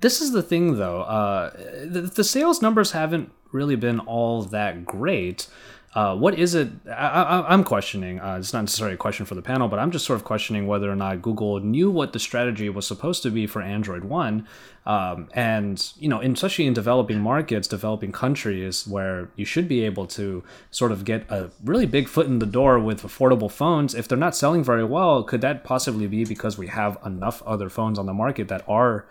this 0.00 0.20
is 0.20 0.32
the 0.32 0.42
thing 0.42 0.76
though 0.78 1.02
uh, 1.02 1.50
the, 1.84 2.02
the 2.02 2.24
sales 2.24 2.60
numbers 2.60 2.90
haven't 2.92 3.30
really 3.52 3.76
been 3.76 4.00
all 4.00 4.42
that 4.42 4.84
great 4.84 5.46
uh, 5.94 6.14
what 6.14 6.38
is 6.38 6.54
it 6.54 6.68
I, 6.88 7.44
i'm 7.48 7.64
questioning 7.64 8.20
uh, 8.20 8.36
it's 8.38 8.52
not 8.52 8.62
necessarily 8.62 8.94
a 8.94 8.98
question 8.98 9.26
for 9.26 9.34
the 9.34 9.42
panel 9.42 9.66
but 9.66 9.78
i'm 9.78 9.90
just 9.90 10.04
sort 10.06 10.18
of 10.18 10.24
questioning 10.24 10.66
whether 10.66 10.90
or 10.90 10.94
not 10.94 11.20
google 11.20 11.58
knew 11.60 11.90
what 11.90 12.12
the 12.12 12.20
strategy 12.20 12.68
was 12.68 12.86
supposed 12.86 13.22
to 13.24 13.30
be 13.30 13.46
for 13.46 13.60
android 13.60 14.04
one. 14.04 14.46
Um, 14.86 15.28
and 15.34 15.92
you 15.98 16.08
know 16.08 16.20
especially 16.20 16.66
in 16.66 16.72
developing 16.72 17.20
markets 17.20 17.68
developing 17.68 18.12
countries 18.12 18.86
where 18.86 19.28
you 19.36 19.44
should 19.44 19.68
be 19.68 19.84
able 19.84 20.06
to 20.08 20.42
sort 20.70 20.90
of 20.90 21.04
get 21.04 21.30
a 21.30 21.50
really 21.62 21.86
big 21.86 22.08
foot 22.08 22.26
in 22.26 22.38
the 22.38 22.46
door 22.46 22.78
with 22.78 23.02
affordable 23.02 23.50
phones 23.50 23.94
if 23.94 24.08
they're 24.08 24.16
not 24.16 24.34
selling 24.34 24.64
very 24.64 24.84
well 24.84 25.22
could 25.22 25.42
that 25.42 25.64
possibly 25.64 26.06
be 26.06 26.24
because 26.24 26.56
we 26.56 26.68
have 26.68 26.96
enough 27.04 27.42
other 27.42 27.68
phones 27.68 27.98
on 27.98 28.06
the 28.06 28.14
market 28.14 28.48
that 28.48 28.64
are 28.66 29.06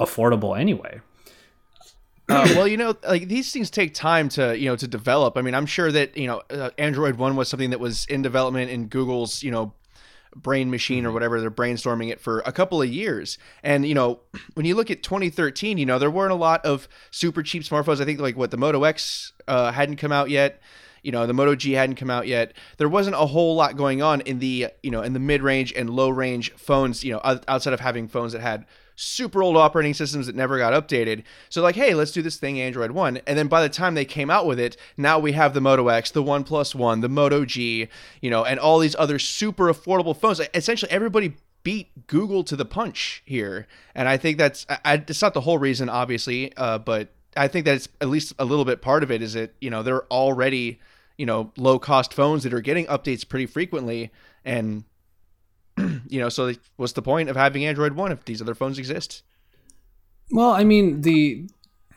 affordable 0.00 0.58
anyway 0.58 1.00
uh, 2.28 2.48
well, 2.56 2.66
you 2.66 2.76
know, 2.76 2.96
like 3.06 3.28
these 3.28 3.52
things 3.52 3.70
take 3.70 3.94
time 3.94 4.28
to 4.30 4.58
you 4.58 4.68
know 4.68 4.76
to 4.76 4.88
develop. 4.88 5.36
I 5.36 5.42
mean, 5.42 5.54
I'm 5.54 5.66
sure 5.66 5.92
that 5.92 6.16
you 6.16 6.26
know 6.26 6.42
uh, 6.50 6.70
Android 6.78 7.16
One 7.16 7.36
was 7.36 7.48
something 7.48 7.70
that 7.70 7.80
was 7.80 8.06
in 8.06 8.22
development 8.22 8.70
in 8.70 8.86
Google's 8.86 9.42
you 9.42 9.50
know 9.50 9.74
brain 10.34 10.70
machine 10.70 11.06
or 11.06 11.12
whatever 11.12 11.40
they're 11.40 11.50
brainstorming 11.50 12.10
it 12.10 12.20
for 12.20 12.40
a 12.40 12.52
couple 12.52 12.82
of 12.82 12.88
years. 12.88 13.38
And 13.62 13.86
you 13.86 13.94
know, 13.94 14.20
when 14.54 14.66
you 14.66 14.74
look 14.74 14.90
at 14.90 15.02
2013, 15.02 15.78
you 15.78 15.86
know 15.86 15.98
there 15.98 16.10
weren't 16.10 16.32
a 16.32 16.36
lot 16.36 16.64
of 16.64 16.88
super 17.10 17.42
cheap 17.42 17.62
smartphones. 17.62 18.00
I 18.00 18.04
think 18.04 18.20
like 18.20 18.36
what 18.36 18.50
the 18.50 18.56
Moto 18.56 18.84
X 18.84 19.32
uh, 19.46 19.72
hadn't 19.72 19.96
come 19.96 20.12
out 20.12 20.30
yet. 20.30 20.60
You 21.02 21.12
know, 21.12 21.26
the 21.26 21.34
Moto 21.34 21.54
G 21.54 21.72
hadn't 21.72 21.96
come 21.96 22.08
out 22.08 22.26
yet. 22.26 22.54
There 22.78 22.88
wasn't 22.88 23.16
a 23.16 23.26
whole 23.26 23.54
lot 23.54 23.76
going 23.76 24.00
on 24.00 24.22
in 24.22 24.38
the 24.38 24.68
you 24.82 24.90
know 24.90 25.02
in 25.02 25.12
the 25.12 25.20
mid 25.20 25.42
range 25.42 25.74
and 25.74 25.90
low 25.90 26.08
range 26.08 26.52
phones. 26.52 27.04
You 27.04 27.12
know, 27.12 27.20
outside 27.46 27.74
of 27.74 27.80
having 27.80 28.08
phones 28.08 28.32
that 28.32 28.40
had 28.40 28.64
super 28.96 29.42
old 29.42 29.56
operating 29.56 29.94
systems 29.94 30.26
that 30.26 30.36
never 30.36 30.58
got 30.58 30.72
updated. 30.72 31.24
So 31.48 31.62
like, 31.62 31.74
hey, 31.74 31.94
let's 31.94 32.12
do 32.12 32.22
this 32.22 32.36
thing 32.36 32.60
Android 32.60 32.92
One. 32.92 33.18
And 33.26 33.38
then 33.38 33.48
by 33.48 33.62
the 33.62 33.68
time 33.68 33.94
they 33.94 34.04
came 34.04 34.30
out 34.30 34.46
with 34.46 34.60
it, 34.60 34.76
now 34.96 35.18
we 35.18 35.32
have 35.32 35.54
the 35.54 35.60
Moto 35.60 35.88
X, 35.88 36.10
the 36.10 36.22
OnePlus 36.22 36.74
One, 36.74 37.00
the 37.00 37.08
Moto 37.08 37.44
G, 37.44 37.88
you 38.20 38.30
know, 38.30 38.44
and 38.44 38.60
all 38.60 38.78
these 38.78 38.96
other 38.96 39.18
super 39.18 39.72
affordable 39.72 40.16
phones. 40.16 40.40
Essentially, 40.54 40.90
everybody 40.90 41.34
beat 41.62 42.06
Google 42.06 42.44
to 42.44 42.56
the 42.56 42.64
punch 42.64 43.22
here, 43.24 43.66
and 43.94 44.08
I 44.08 44.16
think 44.16 44.38
that's 44.38 44.66
I, 44.68 45.02
it's 45.08 45.22
not 45.22 45.34
the 45.34 45.40
whole 45.40 45.58
reason, 45.58 45.88
obviously, 45.88 46.54
uh, 46.56 46.78
but 46.78 47.08
I 47.36 47.48
think 47.48 47.66
that 47.66 47.76
it's 47.76 47.88
at 48.00 48.08
least 48.08 48.34
a 48.38 48.44
little 48.44 48.64
bit 48.64 48.80
part 48.80 49.02
of 49.02 49.10
it. 49.10 49.22
Is 49.22 49.32
that 49.32 49.54
you 49.60 49.70
know 49.70 49.82
they're 49.82 50.04
already 50.12 50.78
you 51.16 51.26
know 51.26 51.52
low 51.56 51.78
cost 51.78 52.14
phones 52.14 52.44
that 52.44 52.54
are 52.54 52.60
getting 52.60 52.86
updates 52.86 53.26
pretty 53.28 53.46
frequently, 53.46 54.12
and 54.44 54.84
you 56.08 56.20
know 56.20 56.28
so 56.28 56.52
what's 56.76 56.92
the 56.92 57.02
point 57.02 57.28
of 57.28 57.36
having 57.36 57.64
Android 57.64 57.94
One 57.94 58.12
if 58.12 58.24
these 58.24 58.40
other 58.40 58.54
phones 58.54 58.78
exist? 58.78 59.22
Well, 60.30 60.50
I 60.50 60.64
mean 60.64 61.02
the 61.02 61.48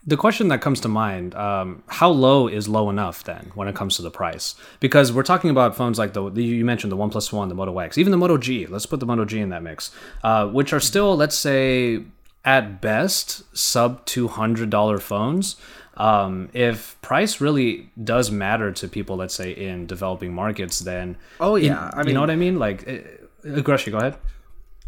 the 0.05 0.15
question 0.15 0.47
that 0.47 0.61
comes 0.61 0.79
to 0.79 0.87
mind 0.87 1.35
um, 1.35 1.83
how 1.87 2.09
low 2.09 2.47
is 2.47 2.69
low 2.69 2.89
enough 2.89 3.25
then 3.25 3.51
when 3.55 3.67
it 3.67 3.75
comes 3.75 3.97
to 3.97 4.01
the 4.01 4.09
price? 4.09 4.55
Because 4.79 5.11
we're 5.11 5.23
talking 5.23 5.49
about 5.49 5.75
phones 5.75 5.99
like 5.99 6.13
the, 6.13 6.29
the 6.29 6.43
you 6.43 6.63
mentioned 6.63 6.91
the 6.91 6.97
one 6.97 7.09
plus 7.09 7.31
one 7.31 7.49
the 7.49 7.55
moto 7.55 7.77
x 7.79 7.97
even 7.97 8.11
the 8.11 8.17
moto 8.17 8.37
g. 8.37 8.65
Let's 8.65 8.85
put 8.85 8.99
the 8.99 9.05
moto 9.05 9.25
g 9.25 9.39
in 9.39 9.49
that 9.49 9.63
mix 9.63 9.91
uh, 10.23 10.47
which 10.47 10.71
are 10.73 10.79
still 10.79 11.15
let's 11.15 11.37
say 11.37 12.03
at 12.45 12.79
best 12.79 13.43
sub 13.55 14.05
$200 14.05 15.01
phones. 15.01 15.57
Um, 15.97 16.49
if 16.53 16.95
price 17.01 17.41
really 17.41 17.89
does 18.01 18.29
matter 18.29 18.71
to 18.71 18.87
people 18.87 19.17
let's 19.17 19.33
say 19.33 19.51
in 19.51 19.87
developing 19.87 20.31
markets 20.31 20.79
then 20.79 21.17
oh 21.39 21.55
yeah. 21.55 21.87
In, 21.87 21.93
I 21.93 21.97
mean, 21.97 22.07
you 22.09 22.13
know 22.13 22.21
what 22.21 22.29
i 22.29 22.35
mean? 22.35 22.59
Like 22.59 22.87
uh, 23.45 23.61
go 23.91 23.97
ahead 23.97 24.17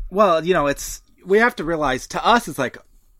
well 0.09 0.45
you 0.45 0.53
know 0.53 0.67
it's 0.67 1.01
we 1.25 1.37
have 1.37 1.55
to 1.55 1.63
realize 1.63 2.07
to 2.07 2.25
us 2.25 2.47
it's 2.47 2.59
like 2.59 2.77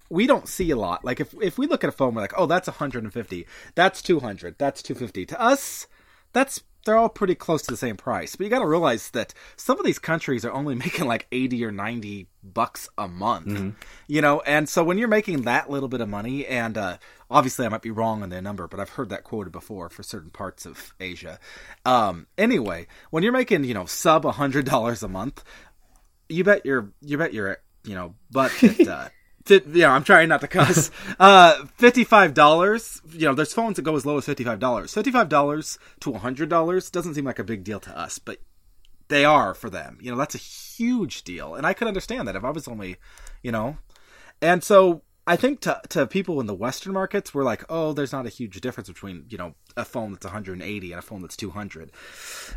we 0.10 0.26
don't 0.28 0.48
see 0.48 0.72
a 0.72 0.76
lot. 0.76 1.06
Like 1.06 1.20
if 1.20 1.34
if 1.42 1.58
we 1.58 1.68
look 1.68 1.84
at 1.84 1.90
a 1.90 1.94
phone, 1.94 2.16
we're 2.16 2.22
like, 2.22 2.34
oh, 2.38 2.48
that's 2.48 2.68
150, 2.68 3.48
that's 3.76 4.02
200, 4.02 4.56
that's 4.58 4.82
250. 4.82 5.26
To 5.28 5.40
us, 5.40 5.88
that's 6.34 6.64
they're 6.86 6.98
all 6.98 7.10
pretty 7.10 7.36
close 7.36 7.62
to 7.64 7.72
the 7.72 7.78
same 7.78 7.98
price. 7.98 8.36
But 8.36 8.46
you 8.46 8.50
got 8.50 8.60
to 8.60 8.66
realize 8.66 9.12
that 9.12 9.34
some 9.56 9.80
of 9.80 9.86
these 9.86 10.00
countries 10.00 10.44
are 10.46 10.52
only 10.52 10.76
making 10.86 11.06
like 11.06 11.28
80 11.32 11.64
or 11.66 11.72
90 11.72 12.28
bucks 12.44 12.90
a 12.98 13.08
month. 13.08 13.48
Mm-hmm. 13.48 13.70
You 14.08 14.22
know, 14.22 14.42
and 14.42 14.68
so 14.68 14.84
when 14.84 14.98
you're 14.98 15.08
making 15.08 15.44
that 15.44 15.70
little 15.70 15.90
bit 15.90 16.02
of 16.02 16.10
money 16.10 16.46
and 16.48 16.78
uh, 16.78 16.98
obviously 17.30 17.66
I 17.66 17.70
might 17.70 17.82
be 17.82 17.92
wrong 17.92 18.24
on 18.24 18.30
the 18.30 18.42
number, 18.42 18.68
but 18.68 18.80
I've 18.80 18.90
heard 18.90 19.10
that 19.10 19.24
quoted 19.24 19.52
before 19.52 19.90
for 19.90 20.04
certain 20.04 20.30
parts 20.30 20.66
of 20.66 20.94
Asia. 21.00 21.40
Um, 21.86 22.28
anyway, 22.38 22.88
when 23.12 23.24
you're 23.24 23.32
making, 23.32 23.64
you 23.64 23.74
know, 23.74 23.86
sub 23.86 24.26
a 24.26 24.32
$100 24.32 25.04
a 25.04 25.08
month, 25.08 25.44
you 26.30 26.44
bet 26.44 26.66
your 26.66 26.92
you 27.02 27.18
bet 27.18 27.34
your 27.34 27.58
you 27.84 27.96
know 27.96 28.16
butt 28.32 28.52
that 28.62 28.88
uh, 28.88 29.10
yeah, 29.72 29.92
I'm 29.92 30.04
trying 30.04 30.30
not 30.30 30.42
to 30.42 30.48
cuss. 30.48 30.92
uh, 31.20 31.66
fifty-five 31.78 32.34
dollars. 32.34 33.02
You 33.12 33.28
know, 33.28 33.34
there's 33.34 33.54
phones 33.54 33.76
that 33.76 33.82
go 33.82 33.96
as 33.96 34.06
low 34.06 34.18
as 34.18 34.26
fifty-five 34.26 34.60
dollars. 34.60 34.94
Fifty-five 34.94 35.28
dollars 35.28 35.80
to 36.02 36.14
hundred 36.14 36.50
dollars 36.50 36.90
doesn't 36.90 37.16
seem 37.16 37.26
like 37.26 37.40
a 37.40 37.44
big 37.44 37.64
deal 37.64 37.80
to 37.82 37.98
us, 37.98 38.20
but 38.20 38.38
they 39.08 39.26
are 39.26 39.54
for 39.54 39.70
them. 39.70 39.98
You 40.02 40.12
know, 40.12 40.18
that's 40.18 40.36
a 40.36 40.40
huge 40.40 41.24
deal, 41.24 41.56
and 41.56 41.66
I 41.66 41.74
could 41.74 41.88
understand 41.88 42.28
that 42.28 42.36
if 42.36 42.44
I 42.44 42.52
was 42.52 42.68
only, 42.68 42.98
you 43.42 43.52
know, 43.52 43.78
and 44.42 44.64
so 44.64 45.02
I 45.30 45.36
think 45.36 45.60
to 45.62 45.80
to 45.90 46.08
people 46.08 46.40
in 46.40 46.48
the 46.48 46.56
Western 46.56 46.92
markets, 46.92 47.36
we're 47.36 47.44
like, 47.44 47.64
oh, 47.70 47.94
there's 47.94 48.12
not 48.12 48.26
a 48.26 48.30
huge 48.30 48.60
difference 48.62 48.90
between 48.90 49.26
you 49.30 49.38
know 49.38 49.54
a 49.78 49.86
phone 49.86 50.12
that's 50.12 50.26
180 50.26 50.92
and 50.92 50.98
a 50.98 51.04
phone 51.04 51.22
that's 51.22 51.38
200. 51.38 51.92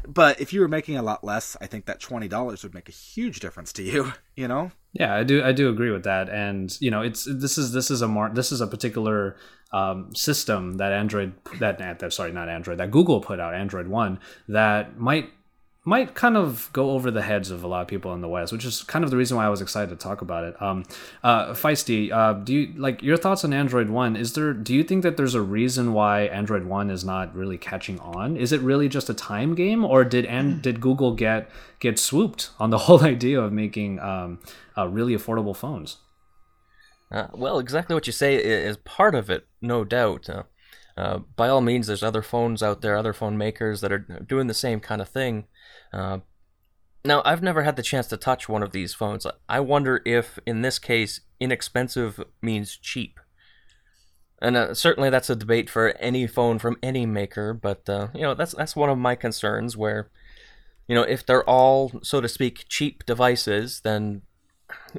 But 0.08 0.40
if 0.40 0.54
you 0.54 0.60
were 0.62 0.68
making 0.68 0.96
a 0.96 1.02
lot 1.02 1.22
less, 1.22 1.54
I 1.60 1.66
think 1.66 1.84
that 1.84 2.00
twenty 2.00 2.28
dollars 2.28 2.62
would 2.62 2.72
make 2.72 2.88
a 2.88 2.92
huge 2.92 3.40
difference 3.40 3.74
to 3.74 3.82
you. 3.82 4.12
You 4.34 4.48
know? 4.48 4.72
Yeah, 4.94 5.14
I 5.14 5.24
do. 5.24 5.44
I 5.44 5.52
do 5.52 5.68
agree 5.68 5.90
with 5.90 6.04
that. 6.04 6.30
And 6.30 6.74
you 6.80 6.90
know, 6.90 7.02
it's 7.02 7.28
this 7.30 7.58
is 7.58 7.72
this 7.72 7.90
is 7.90 8.00
a 8.00 8.08
mar- 8.08 8.32
this 8.32 8.50
is 8.50 8.62
a 8.62 8.66
particular 8.66 9.36
um, 9.74 10.14
system 10.14 10.78
that 10.78 10.90
Android 10.90 11.34
that 11.58 11.76
that 11.78 12.12
sorry 12.14 12.32
not 12.32 12.48
Android 12.48 12.78
that 12.78 12.90
Google 12.90 13.20
put 13.20 13.40
out 13.40 13.52
Android 13.54 13.88
one 13.88 14.20
that 14.48 14.98
might 14.98 15.30
might 15.84 16.14
kind 16.14 16.36
of 16.36 16.70
go 16.72 16.92
over 16.92 17.10
the 17.10 17.22
heads 17.22 17.50
of 17.50 17.64
a 17.64 17.66
lot 17.66 17.82
of 17.82 17.88
people 17.88 18.14
in 18.14 18.20
the 18.20 18.28
West, 18.28 18.52
which 18.52 18.64
is 18.64 18.82
kind 18.84 19.04
of 19.04 19.10
the 19.10 19.16
reason 19.16 19.36
why 19.36 19.46
I 19.46 19.48
was 19.48 19.60
excited 19.60 19.90
to 19.90 19.96
talk 19.96 20.22
about 20.22 20.44
it. 20.44 20.62
Um, 20.62 20.84
uh, 21.24 21.54
Feisty, 21.54 22.12
uh, 22.12 22.34
do 22.34 22.54
you 22.54 22.72
like 22.76 23.02
your 23.02 23.16
thoughts 23.16 23.44
on 23.44 23.52
Android 23.52 23.90
One? 23.90 24.14
Is 24.14 24.34
there? 24.34 24.52
Do 24.52 24.74
you 24.74 24.84
think 24.84 25.02
that 25.02 25.16
there's 25.16 25.34
a 25.34 25.42
reason 25.42 25.92
why 25.92 26.22
Android 26.22 26.64
One 26.64 26.88
is 26.88 27.04
not 27.04 27.34
really 27.34 27.58
catching 27.58 27.98
on? 27.98 28.36
Is 28.36 28.52
it 28.52 28.60
really 28.60 28.88
just 28.88 29.10
a 29.10 29.14
time 29.14 29.56
game, 29.56 29.84
or 29.84 30.04
did 30.04 30.24
and 30.26 30.54
hmm. 30.54 30.60
did 30.60 30.80
Google 30.80 31.14
get 31.14 31.50
get 31.80 31.98
swooped 31.98 32.50
on 32.60 32.70
the 32.70 32.78
whole 32.86 33.02
idea 33.02 33.40
of 33.40 33.52
making 33.52 33.98
um, 33.98 34.38
uh, 34.78 34.86
really 34.86 35.16
affordable 35.16 35.56
phones? 35.56 35.96
Uh, 37.10 37.26
well, 37.34 37.58
exactly 37.58 37.92
what 37.92 38.06
you 38.06 38.12
say 38.12 38.36
is 38.36 38.76
part 38.78 39.14
of 39.14 39.28
it, 39.28 39.46
no 39.60 39.84
doubt. 39.84 40.28
Uh, 40.96 41.20
by 41.36 41.48
all 41.48 41.60
means, 41.60 41.86
there's 41.86 42.02
other 42.02 42.22
phones 42.22 42.62
out 42.62 42.80
there, 42.80 42.96
other 42.96 43.12
phone 43.12 43.38
makers 43.38 43.80
that 43.80 43.92
are 43.92 43.98
doing 43.98 44.46
the 44.46 44.54
same 44.54 44.80
kind 44.80 45.00
of 45.00 45.08
thing. 45.08 45.44
Uh, 45.92 46.18
now, 47.04 47.22
I've 47.24 47.42
never 47.42 47.62
had 47.62 47.76
the 47.76 47.82
chance 47.82 48.06
to 48.08 48.16
touch 48.16 48.48
one 48.48 48.62
of 48.62 48.72
these 48.72 48.94
phones. 48.94 49.26
I 49.48 49.60
wonder 49.60 50.02
if, 50.04 50.38
in 50.46 50.62
this 50.62 50.78
case, 50.78 51.20
inexpensive 51.40 52.22
means 52.40 52.76
cheap. 52.76 53.18
And 54.40 54.56
uh, 54.56 54.74
certainly 54.74 55.08
that's 55.08 55.30
a 55.30 55.36
debate 55.36 55.70
for 55.70 55.90
any 55.98 56.26
phone 56.26 56.58
from 56.58 56.76
any 56.82 57.06
maker, 57.06 57.54
but 57.54 57.88
uh, 57.88 58.08
you 58.12 58.22
know 58.22 58.34
that's 58.34 58.52
that's 58.54 58.74
one 58.74 58.90
of 58.90 58.98
my 58.98 59.14
concerns. 59.14 59.76
Where, 59.76 60.10
you 60.88 60.96
know, 60.96 61.02
if 61.02 61.24
they're 61.24 61.48
all 61.48 61.92
so 62.02 62.20
to 62.20 62.28
speak 62.28 62.64
cheap 62.68 63.06
devices, 63.06 63.82
then 63.84 64.22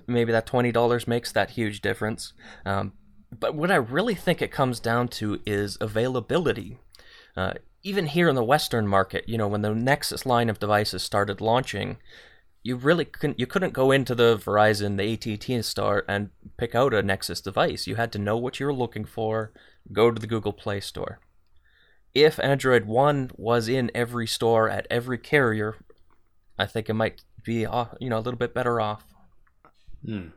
maybe 0.07 0.31
that 0.31 0.45
twenty 0.45 0.71
dollars 0.71 1.09
makes 1.09 1.29
that 1.33 1.51
huge 1.51 1.81
difference. 1.81 2.31
Um, 2.65 2.93
but 3.39 3.55
what 3.55 3.71
I 3.71 3.75
really 3.75 4.15
think 4.15 4.41
it 4.41 4.51
comes 4.51 4.79
down 4.79 5.07
to 5.09 5.39
is 5.45 5.77
availability. 5.79 6.77
Uh, 7.35 7.53
even 7.83 8.07
here 8.07 8.29
in 8.29 8.35
the 8.35 8.43
Western 8.43 8.87
market, 8.87 9.27
you 9.27 9.37
know, 9.37 9.47
when 9.47 9.61
the 9.61 9.73
Nexus 9.73 10.25
line 10.25 10.49
of 10.49 10.59
devices 10.59 11.03
started 11.03 11.41
launching, 11.41 11.97
you 12.63 12.77
really 12.77 13.03
couldn't 13.03 13.39
you 13.39 13.45
couldn't 13.45 13.73
go 13.73 13.91
into 13.91 14.15
the 14.15 14.37
Verizon, 14.37 14.97
the 14.97 15.31
AT&T 15.33 15.61
store 15.63 16.05
and 16.07 16.29
pick 16.57 16.73
out 16.73 16.93
a 16.93 17.03
Nexus 17.03 17.41
device. 17.41 17.87
You 17.87 17.95
had 17.95 18.11
to 18.13 18.19
know 18.19 18.37
what 18.37 18.59
you 18.59 18.65
were 18.65 18.73
looking 18.73 19.03
for, 19.03 19.51
go 19.91 20.11
to 20.11 20.19
the 20.19 20.27
Google 20.27 20.53
Play 20.53 20.79
Store. 20.79 21.19
If 22.13 22.39
Android 22.39 22.85
One 22.85 23.31
was 23.35 23.67
in 23.67 23.91
every 23.93 24.27
store 24.27 24.69
at 24.69 24.87
every 24.89 25.17
carrier, 25.17 25.75
I 26.57 26.65
think 26.65 26.89
it 26.89 26.93
might 26.93 27.23
be 27.43 27.65
uh, 27.65 27.85
you 27.99 28.09
know 28.09 28.17
a 28.17 28.23
little 28.23 28.37
bit 28.37 28.53
better 28.53 28.79
off. 28.79 29.03
Hmm. 30.05 30.27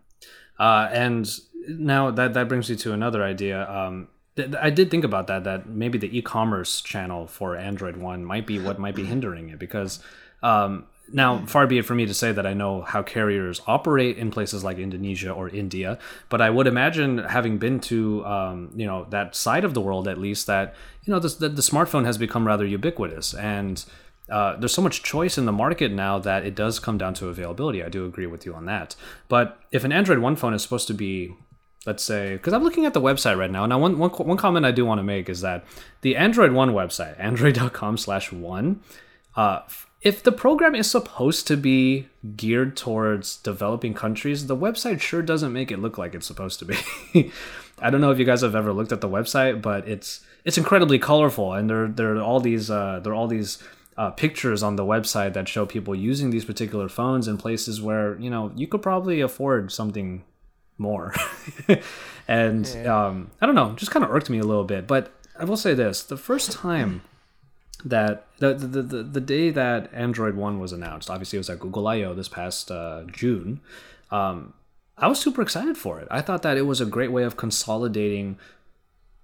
Uh, 0.59 0.89
and 0.93 1.29
now 1.69 2.11
that 2.11 2.35
that 2.35 2.49
brings 2.49 2.71
me 2.71 2.77
to 2.77 2.93
another 2.93 3.23
idea. 3.23 3.69
Um, 3.69 4.09
I 4.61 4.71
did 4.71 4.91
think 4.91 5.05
about 5.05 5.29
that. 5.29 5.45
That 5.45 5.69
maybe 5.69 5.99
the 5.99 6.17
e-commerce 6.17 6.81
channel 6.83 7.27
for 7.27 7.57
Android 7.57 7.97
One 7.97 8.25
might 8.25 8.47
be 8.47 8.59
what 8.59 8.79
might 8.79 8.95
be 8.95 9.05
hindering 9.05 9.49
it 9.49 9.59
because 9.59 10.01
um, 10.43 10.87
now 11.13 11.45
far 11.47 11.67
be 11.67 11.79
it 11.79 11.85
for 11.85 11.95
me 11.95 12.05
to 12.07 12.13
say 12.13 12.33
that 12.33 12.47
I 12.47 12.53
know 12.53 12.83
how 12.83 13.03
carriers 13.03 13.63
operate 13.67 14.19
in 14.19 14.31
places 14.31 14.63
like 14.63 14.79
Indonesia 14.79 15.31
or 15.31 15.49
India, 15.49 15.99
but 16.29 16.41
I 16.41 16.51
would 16.51 16.67
imagine 16.67 17.19
having 17.19 17.59
been 17.59 17.81
to 17.81 18.25
um, 18.27 18.71
you 18.77 18.87
know 18.87 19.07
that 19.11 19.35
side 19.35 19.65
of 19.65 19.75
the 19.75 19.81
world 19.81 20.07
at 20.07 20.19
least 20.19 20.47
that 20.47 20.75
you 21.05 21.13
know 21.13 21.19
the, 21.19 21.29
the, 21.29 21.49
the 21.49 21.63
smartphone 21.63 22.05
has 22.05 22.19
become 22.19 22.47
rather 22.47 22.67
ubiquitous 22.67 23.35
and. 23.35 23.85
Uh, 24.29 24.57
there's 24.57 24.75
so 24.75 24.83
much 24.83 25.03
choice 25.03 25.39
in 25.39 25.45
the 25.45 25.53
market 25.53 25.93
now 25.93 26.19
that 26.19 26.45
it 26.45 26.55
does 26.55 26.79
come 26.79 26.99
down 26.99 27.15
to 27.15 27.29
availability. 27.29 27.83
I 27.83 27.89
do 27.89 28.05
agree 28.07 28.27
with 28.27 28.45
you 28.45 28.55
on 28.55 28.67
that. 28.67 28.97
But 29.29 29.61
if 29.71 29.85
an 29.85 29.93
Android 29.93 30.19
One 30.19 30.37
phone 30.37 30.55
is 30.55 30.63
supposed 30.63 30.89
to 30.89 30.95
be 30.95 31.37
let's 31.87 32.03
say 32.03 32.35
because 32.35 32.53
i'm 32.53 32.65
looking 32.65 32.85
at 32.85 32.93
the 32.93 33.01
website 33.01 33.39
right 33.39 33.51
now 33.51 33.65
now 33.65 33.79
one, 33.79 33.97
one, 33.97 34.11
one 34.11 34.37
comment 34.37 34.67
i 34.67 34.73
do 34.73 34.85
want 34.85 34.99
to 34.99 35.05
make 35.05 35.29
is 35.29 35.41
that 35.41 35.65
the 36.03 36.17
android 36.17 36.53
one 36.53 36.71
website 36.71 37.15
android.com 37.21 37.97
slash 37.97 38.33
one 38.33 38.81
uh, 39.37 39.61
if 40.01 40.23
the 40.23 40.33
program 40.33 40.75
is 40.75 40.91
supposed 40.91 41.47
to 41.47 41.57
be 41.57 42.09
geared 42.37 42.77
towards 42.77 43.37
developing 43.39 43.95
countries 43.95 44.47
the 44.49 44.57
website 44.57 45.01
sure 45.01 45.23
doesn't 45.23 45.53
make 45.53 45.71
it 45.71 45.79
look 45.79 45.97
like 45.97 46.15
it's 46.15 46.27
supposed 46.27 46.59
to 46.59 46.65
be 46.65 46.77
i 47.79 47.89
don't 47.89 48.01
know 48.01 48.11
if 48.11 48.19
you 48.19 48.25
guys 48.25 48.41
have 48.43 48.57
ever 48.57 48.73
looked 48.73 48.93
at 48.93 49.01
the 49.01 49.09
website 49.09 49.63
but 49.63 49.87
it's 49.89 50.21
it's 50.45 50.59
incredibly 50.59 50.99
colorful 50.99 51.53
and 51.53 51.71
there 51.71 51.87
there 51.87 52.17
are 52.17 52.21
all 52.21 52.41
these 52.41 52.71
uh, 52.71 53.01
there 53.03 53.13
are 53.13 53.17
all 53.17 53.29
these 53.29 53.63
uh, 53.99 54.11
pictures 54.11 54.63
on 54.63 54.77
the 54.77 54.85
website 54.85 55.33
that 55.33 55.49
show 55.49 55.65
people 55.65 55.95
using 55.95 56.31
these 56.31 56.45
particular 56.45 56.89
phones 56.89 57.27
in 57.27 57.39
places 57.39 57.81
where 57.81 58.19
you 58.21 58.31
know 58.31 58.53
you 58.55 58.67
could 58.67 58.83
probably 58.83 59.21
afford 59.21 59.73
something 59.73 60.25
more. 60.79 61.15
and 62.29 62.67
yeah. 62.67 63.07
um, 63.07 63.31
I 63.41 63.47
don't 63.47 63.55
know, 63.55 63.73
just 63.77 63.91
kind 63.91 64.05
of 64.05 64.11
irked 64.11 64.31
me 64.31 64.39
a 64.39 64.45
little 64.45 64.65
bit. 64.65 64.87
But 64.87 65.13
I 65.39 65.45
will 65.45 65.57
say 65.57 65.75
this: 65.75 66.03
the 66.03 66.17
first 66.17 66.53
time 66.53 67.03
that 67.85 68.27
the 68.39 68.55
the, 68.55 68.83
the, 68.83 69.03
the 69.03 69.21
day 69.21 69.51
that 69.51 69.91
Android 69.93 70.35
One 70.35 70.59
was 70.59 70.73
announced, 70.73 71.11
obviously 71.11 71.39
it 71.39 71.41
was 71.41 71.51
at 71.51 71.61
Google 71.61 71.89
I/O 71.89 72.15
this 72.15 72.29
past 72.29 72.71
uh, 72.71 73.05
June. 73.11 73.61
Um, 74.11 74.55
I 74.99 75.09
was 75.09 75.19
super 75.19 75.43
excited 75.43 75.77
for 75.77 76.01
it. 76.01 76.09
I 76.11 76.23
thought 76.23 76.43
that 76.43 76.57
it 76.57 76.63
was 76.63 76.81
a 76.81 76.87
great 76.87 77.13
way 77.13 77.25
of 77.25 77.37
consolidating 77.37 78.39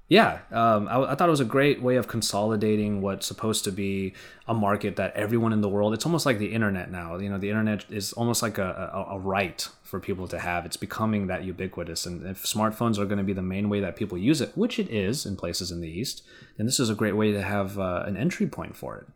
Yeah, 0.08 0.40
um, 0.50 0.88
I, 0.88 1.12
I, 1.12 1.14
thought 1.14 1.28
it 1.28 1.30
was 1.30 1.40
a 1.40 1.44
great 1.46 1.80
way 1.80 1.96
of 1.96 2.06
consolidating 2.06 3.00
what's 3.00 3.26
supposed 3.26 3.64
to 3.64 3.72
be 3.72 4.12
a 4.46 4.52
market 4.52 4.96
that 4.96 5.14
everyone 5.14 5.54
in 5.54 5.62
the 5.62 5.70
world. 5.70 5.94
It's 5.94 6.04
almost 6.04 6.26
like 6.26 6.38
the 6.38 6.52
internet 6.52 6.90
now. 6.90 7.16
You 7.16 7.30
know, 7.30 7.38
the 7.38 7.48
internet 7.48 7.86
is 7.88 8.12
almost 8.12 8.42
like 8.42 8.58
a, 8.58 8.90
a, 8.92 9.14
a 9.14 9.18
right 9.18 9.66
for 9.82 10.00
people 10.00 10.28
to 10.28 10.38
have. 10.38 10.66
It's 10.66 10.76
becoming 10.76 11.28
that 11.28 11.44
ubiquitous, 11.44 12.04
and 12.04 12.26
if 12.26 12.44
smartphones 12.44 12.98
are 12.98 13.06
going 13.06 13.18
to 13.18 13.24
be 13.24 13.32
the 13.32 13.40
main 13.40 13.70
way 13.70 13.80
that 13.80 13.96
people 13.96 14.18
use 14.18 14.42
it, 14.42 14.52
which 14.54 14.78
it 14.78 14.90
is 14.90 15.24
in 15.24 15.36
places 15.36 15.70
in 15.70 15.80
the 15.80 15.88
East, 15.88 16.22
then 16.58 16.66
this 16.66 16.78
is 16.78 16.90
a 16.90 16.94
great 16.94 17.16
way 17.16 17.32
to 17.32 17.40
have 17.40 17.78
uh, 17.78 18.02
an 18.06 18.16
entry 18.16 18.46
point 18.46 18.76
for 18.76 18.98
it. 18.98 19.06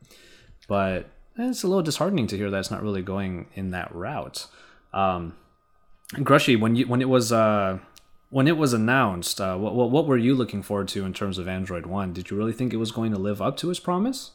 But 0.66 1.10
it's 1.36 1.62
a 1.62 1.68
little 1.68 1.82
disheartening 1.82 2.26
to 2.28 2.36
hear 2.36 2.50
that 2.50 2.58
it's 2.58 2.70
not 2.70 2.82
really 2.82 3.02
going 3.02 3.48
in 3.54 3.70
that 3.72 3.94
route. 3.94 4.46
Um, 4.94 5.34
Grushy, 6.14 6.58
when 6.58 6.76
you 6.76 6.86
when 6.86 7.02
it 7.02 7.08
was 7.08 7.32
uh, 7.32 7.80
when 8.30 8.48
it 8.48 8.56
was 8.56 8.72
announced, 8.72 9.40
uh, 9.40 9.56
what, 9.56 9.74
what, 9.74 9.90
what 9.90 10.06
were 10.06 10.16
you 10.16 10.34
looking 10.34 10.62
forward 10.62 10.88
to 10.88 11.04
in 11.04 11.12
terms 11.12 11.38
of 11.38 11.48
Android 11.48 11.86
One? 11.86 12.12
Did 12.12 12.30
you 12.30 12.36
really 12.36 12.52
think 12.52 12.72
it 12.72 12.78
was 12.78 12.90
going 12.90 13.12
to 13.12 13.18
live 13.18 13.40
up 13.40 13.56
to 13.58 13.70
its 13.70 13.80
promise? 13.80 14.32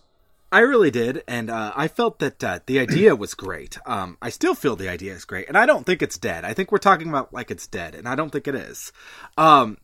I 0.54 0.60
really 0.60 0.92
did, 0.92 1.24
and 1.30 1.50
uh, 1.50 1.72
I 1.76 1.88
felt 1.88 2.20
that 2.20 2.44
uh, 2.44 2.60
the 2.66 2.80
idea 2.80 3.16
was 3.16 3.34
great. 3.34 3.78
Um, 3.86 4.18
I 4.22 4.30
still 4.30 4.54
feel 4.54 4.76
the 4.76 4.90
idea 4.90 5.14
is 5.14 5.24
great, 5.24 5.48
and 5.48 5.58
I 5.58 5.66
don't 5.66 5.86
think 5.86 6.02
it's 6.02 6.18
dead. 6.18 6.44
I 6.44 6.54
think 6.54 6.72
we're 6.72 6.78
talking 6.78 7.08
about 7.08 7.34
like 7.34 7.52
it's 7.52 7.68
dead, 7.68 7.96
and 7.96 8.08
I 8.08 8.16
don't 8.16 8.32
think 8.32 8.48
it 8.48 8.56
is. 8.56 8.92
Um, 9.38 9.78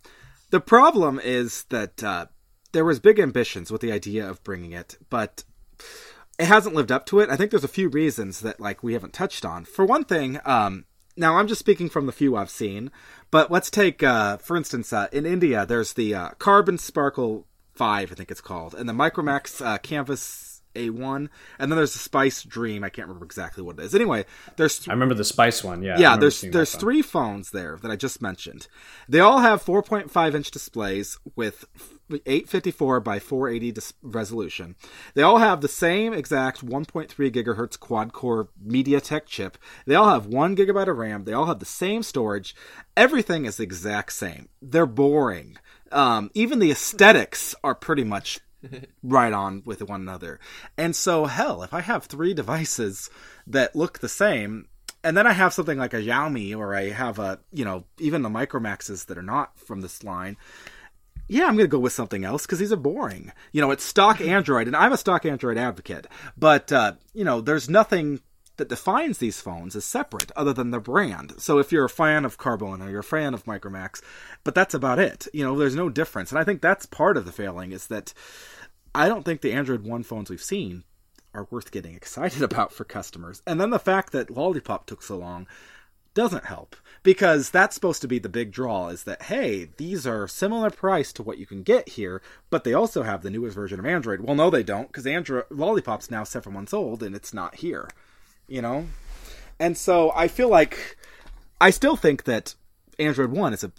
the 0.49 0.59
problem 0.59 1.21
is 1.23 1.63
that 1.65 2.03
uh, 2.03 2.25
there 2.73 2.85
was 2.85 2.99
big 2.99 3.19
ambitions 3.19 3.71
with 3.71 3.81
the 3.81 3.93
idea 3.93 4.29
of 4.29 4.43
bringing 4.43 4.73
it, 4.73 4.97
but 5.09 5.45
it 6.37 6.45
hasn't 6.45 6.75
lived 6.75 6.91
up 6.91 7.05
to 7.07 7.19
it. 7.21 7.29
I 7.29 7.37
think 7.37 7.51
there's 7.51 7.63
a 7.63 7.69
few 7.69 7.87
reasons 7.87 8.41
that 8.41 8.59
like 8.59 8.83
we 8.83 8.93
haven't 8.93 9.13
touched 9.13 9.45
on. 9.45 9.63
For 9.63 9.85
one 9.85 10.03
thing, 10.03 10.39
um, 10.45 10.85
now 11.17 11.37
I'm 11.37 11.47
just 11.47 11.59
speaking 11.59 11.89
from 11.89 12.05
the 12.05 12.11
few 12.11 12.35
I've 12.35 12.49
seen, 12.49 12.91
but 13.31 13.51
let's 13.51 13.69
take, 13.69 14.03
uh, 14.03 14.37
for 14.37 14.55
instance, 14.55 14.93
uh, 14.93 15.07
in 15.11 15.25
India, 15.25 15.65
there's 15.65 15.93
the 15.93 16.13
uh, 16.13 16.29
Karbonn 16.39 16.79
Sparkle 16.79 17.45
5, 17.75 18.11
I 18.11 18.15
think 18.15 18.31
it's 18.31 18.41
called, 18.41 18.73
and 18.73 18.87
the 18.87 18.93
Micromax 18.93 19.65
uh, 19.65 19.77
Canvas 19.79 20.61
A1, 20.75 21.29
and 21.59 21.71
then 21.71 21.75
there's 21.75 21.93
the 21.93 21.99
Spice 21.99 22.43
Dream. 22.43 22.83
I 22.83 22.89
can't 22.89 23.07
remember 23.07 23.25
exactly 23.25 23.63
what 23.63 23.79
it 23.79 23.85
is. 23.85 23.95
Anyway, 23.95 24.25
there's. 24.55 24.79
Th- 24.79 24.89
I 24.89 24.93
remember 24.93 25.15
the 25.15 25.25
Spice 25.25 25.63
one, 25.63 25.81
yeah. 25.81 25.97
Yeah, 25.97 26.17
there's 26.17 26.41
there's 26.41 26.75
three 26.75 27.01
phones 27.01 27.51
there 27.51 27.77
that 27.81 27.91
I 27.91 27.95
just 27.95 28.21
mentioned. 28.21 28.67
They 29.09 29.19
all 29.19 29.39
have 29.39 29.63
4.5 29.63 30.35
inch 30.35 30.51
displays 30.51 31.17
with 31.35 31.65
854 32.09 32.99
by 32.99 33.19
480 33.19 33.71
dis- 33.71 33.93
resolution. 34.01 34.75
They 35.13 35.23
all 35.23 35.37
have 35.37 35.61
the 35.61 35.67
same 35.67 36.13
exact 36.13 36.65
1.3 36.65 37.07
gigahertz 37.31 37.79
quad 37.79 38.13
core 38.13 38.49
MediaTek 38.65 39.25
chip. 39.25 39.57
They 39.85 39.95
all 39.95 40.09
have 40.09 40.25
one 40.25 40.55
gigabyte 40.55 40.87
of 40.87 40.97
RAM. 40.97 41.25
They 41.25 41.33
all 41.33 41.45
have 41.45 41.59
the 41.59 41.65
same 41.65 42.03
storage. 42.03 42.55
Everything 42.95 43.45
is 43.45 43.57
the 43.57 43.63
exact 43.63 44.13
same. 44.13 44.49
They're 44.61 44.85
boring. 44.85 45.57
Um, 45.91 46.31
even 46.33 46.59
the 46.59 46.71
aesthetics 46.71 47.55
are 47.63 47.75
pretty 47.75 48.03
much 48.03 48.39
right 49.03 49.33
on 49.33 49.63
with 49.65 49.81
one 49.81 50.01
another. 50.01 50.39
And 50.77 50.95
so, 50.95 51.25
hell, 51.25 51.63
if 51.63 51.73
I 51.73 51.81
have 51.81 52.05
three 52.05 52.33
devices 52.33 53.09
that 53.45 53.75
look 53.75 53.99
the 53.99 54.09
same, 54.09 54.67
and 55.03 55.15
then 55.15 55.27
I 55.27 55.33
have 55.33 55.53
something 55.53 55.77
like 55.77 55.93
a 55.93 56.01
Xiaomi, 56.01 56.57
or 56.57 56.75
I 56.75 56.89
have 56.89 57.19
a, 57.19 57.39
you 57.51 57.63
know, 57.63 57.85
even 57.99 58.23
the 58.23 58.29
Micromaxes 58.29 59.05
that 59.05 59.17
are 59.17 59.23
not 59.23 59.57
from 59.59 59.81
this 59.81 60.03
line, 60.03 60.37
yeah, 61.27 61.45
I'm 61.45 61.55
going 61.55 61.59
to 61.59 61.67
go 61.67 61.79
with 61.79 61.93
something 61.93 62.23
else 62.23 62.45
because 62.45 62.59
these 62.59 62.71
are 62.71 62.77
boring. 62.77 63.31
You 63.51 63.61
know, 63.61 63.71
it's 63.71 63.83
stock 63.83 64.21
Android, 64.21 64.67
and 64.67 64.75
I'm 64.75 64.93
a 64.93 64.97
stock 64.97 65.25
Android 65.25 65.57
advocate, 65.57 66.07
but, 66.37 66.71
uh, 66.71 66.93
you 67.13 67.23
know, 67.23 67.41
there's 67.41 67.69
nothing 67.69 68.21
that 68.57 68.69
defines 68.69 69.19
these 69.19 69.39
phones 69.39 69.75
as 69.75 69.85
separate 69.85 70.31
other 70.35 70.51
than 70.51 70.71
the 70.71 70.79
brand. 70.79 71.33
So 71.37 71.59
if 71.59 71.71
you're 71.71 71.85
a 71.85 71.89
fan 71.89 72.25
of 72.25 72.37
Karbonn 72.37 72.83
or 72.83 72.89
you're 72.89 73.01
a 73.01 73.03
fan 73.03 73.33
of 73.33 73.45
Micromax, 73.45 74.01
but 74.43 74.55
that's 74.55 74.73
about 74.73 74.99
it. 74.99 75.27
You 75.31 75.43
know, 75.43 75.57
there's 75.57 75.75
no 75.75 75.89
difference. 75.89 76.31
And 76.31 76.39
I 76.39 76.43
think 76.43 76.61
that's 76.61 76.85
part 76.85 77.17
of 77.17 77.25
the 77.25 77.31
failing 77.31 77.71
is 77.71 77.87
that 77.87 78.13
I 78.95 79.07
don't 79.07 79.23
think 79.23 79.41
the 79.41 79.53
Android 79.53 79.83
One 79.83 80.03
phones 80.03 80.29
we've 80.29 80.41
seen 80.41 80.83
are 81.33 81.47
worth 81.51 81.71
getting 81.71 81.95
excited 81.95 82.41
about 82.41 82.73
for 82.73 82.83
customers. 82.83 83.41
And 83.45 83.61
then 83.61 83.69
the 83.69 83.79
fact 83.79 84.11
that 84.13 84.31
Lollipop 84.31 84.87
took 84.87 85.03
so 85.03 85.17
long 85.17 85.47
doesn't 86.17 86.45
help 86.45 86.75
because 87.03 87.51
that's 87.51 87.75
supposed 87.75 88.01
to 88.01 88.07
be 88.07 88.17
the 88.17 88.27
big 88.27 88.51
draw 88.51 88.87
is 88.87 89.03
that 89.03 89.21
hey 89.21 89.69
these 89.77 90.07
are 90.07 90.27
similar 90.27 90.71
price 90.71 91.13
to 91.13 91.21
what 91.21 91.37
you 91.37 91.45
can 91.45 91.61
get 91.61 91.89
here 91.89 92.23
but 92.49 92.63
they 92.63 92.73
also 92.73 93.03
have 93.03 93.21
the 93.21 93.29
newest 93.29 93.53
version 93.53 93.79
of 93.79 93.85
android. 93.85 94.21
Well 94.21 94.33
no 94.33 94.49
they 94.49 94.63
don't 94.63 94.87
because 94.87 95.05
android 95.05 95.43
lollipop's 95.51 96.09
now 96.09 96.23
seven 96.23 96.53
months 96.53 96.73
old 96.73 97.03
and 97.03 97.15
it's 97.15 97.35
not 97.35 97.57
here 97.57 97.87
you 98.47 98.63
know? 98.63 98.87
And 99.59 99.77
so 99.77 100.11
i 100.15 100.27
feel 100.27 100.49
like 100.49 100.97
i 101.61 101.69
still 101.69 101.95
think 101.95 102.23
that 102.23 102.55
android 102.97 103.31
1 103.31 103.53
is 103.53 103.63
a 103.63 103.71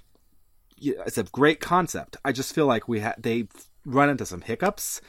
it's 0.80 1.18
a 1.18 1.24
great 1.24 1.58
concept. 1.58 2.18
I 2.24 2.30
just 2.30 2.54
feel 2.54 2.66
like 2.66 2.86
we 2.86 3.00
ha- 3.00 3.16
they 3.18 3.48
run 3.84 4.08
into 4.08 4.24
some 4.24 4.42
hiccups. 4.42 5.00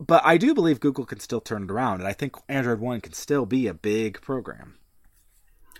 But 0.00 0.26
i 0.26 0.36
do 0.36 0.52
believe 0.52 0.80
google 0.80 1.06
can 1.06 1.20
still 1.20 1.40
turn 1.40 1.62
it 1.62 1.70
around 1.70 2.00
and 2.00 2.08
i 2.08 2.12
think 2.12 2.34
android 2.48 2.80
1 2.80 3.02
can 3.02 3.12
still 3.12 3.46
be 3.46 3.68
a 3.68 3.72
big 3.74 4.20
program 4.20 4.78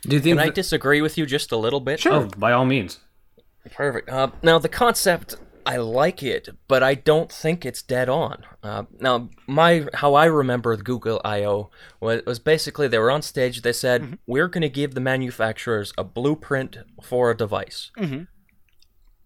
do 0.07 0.17
you 0.17 0.23
think? 0.23 0.39
Can 0.39 0.49
I 0.49 0.53
disagree 0.53 1.01
with 1.01 1.19
you 1.19 1.27
just 1.27 1.53
a 1.53 1.57
little 1.57 1.81
bit? 1.81 2.01
Sure. 2.01 2.13
Oh, 2.13 2.31
by 2.37 2.53
all 2.53 2.65
means. 2.65 3.01
Perfect. 3.73 4.09
Uh, 4.11 4.31
now 4.43 4.59
the 4.59 4.69
concept, 4.69 5.37
I 5.65 5.77
like 5.79 6.23
it, 6.23 6.51
but 6.69 6.83
I 6.83 6.95
don't 6.95 7.33
think 7.33 7.65
it's 7.65 7.83
dead 7.83 8.09
on. 8.09 8.45
Uh, 8.63 8.85
now, 9.01 9.31
my 9.47 9.87
how 9.95 10.15
I 10.15 10.27
remember 10.27 10.77
Google 10.77 11.21
I/O 11.25 11.71
was, 12.01 12.23
was 12.27 12.39
basically 12.39 12.89
they 12.89 12.99
were 12.99 13.11
on 13.11 13.23
stage. 13.23 13.63
They 13.63 13.73
said 13.73 14.03
mm-hmm. 14.03 14.15
we're 14.27 14.49
going 14.49 14.63
to 14.63 14.69
give 14.69 14.95
the 14.95 15.01
manufacturers 15.01 15.93
a 15.97 16.05
blueprint 16.05 16.79
for 17.03 17.31
a 17.31 17.37
device. 17.37 17.91
Mm-hmm. 17.99 18.25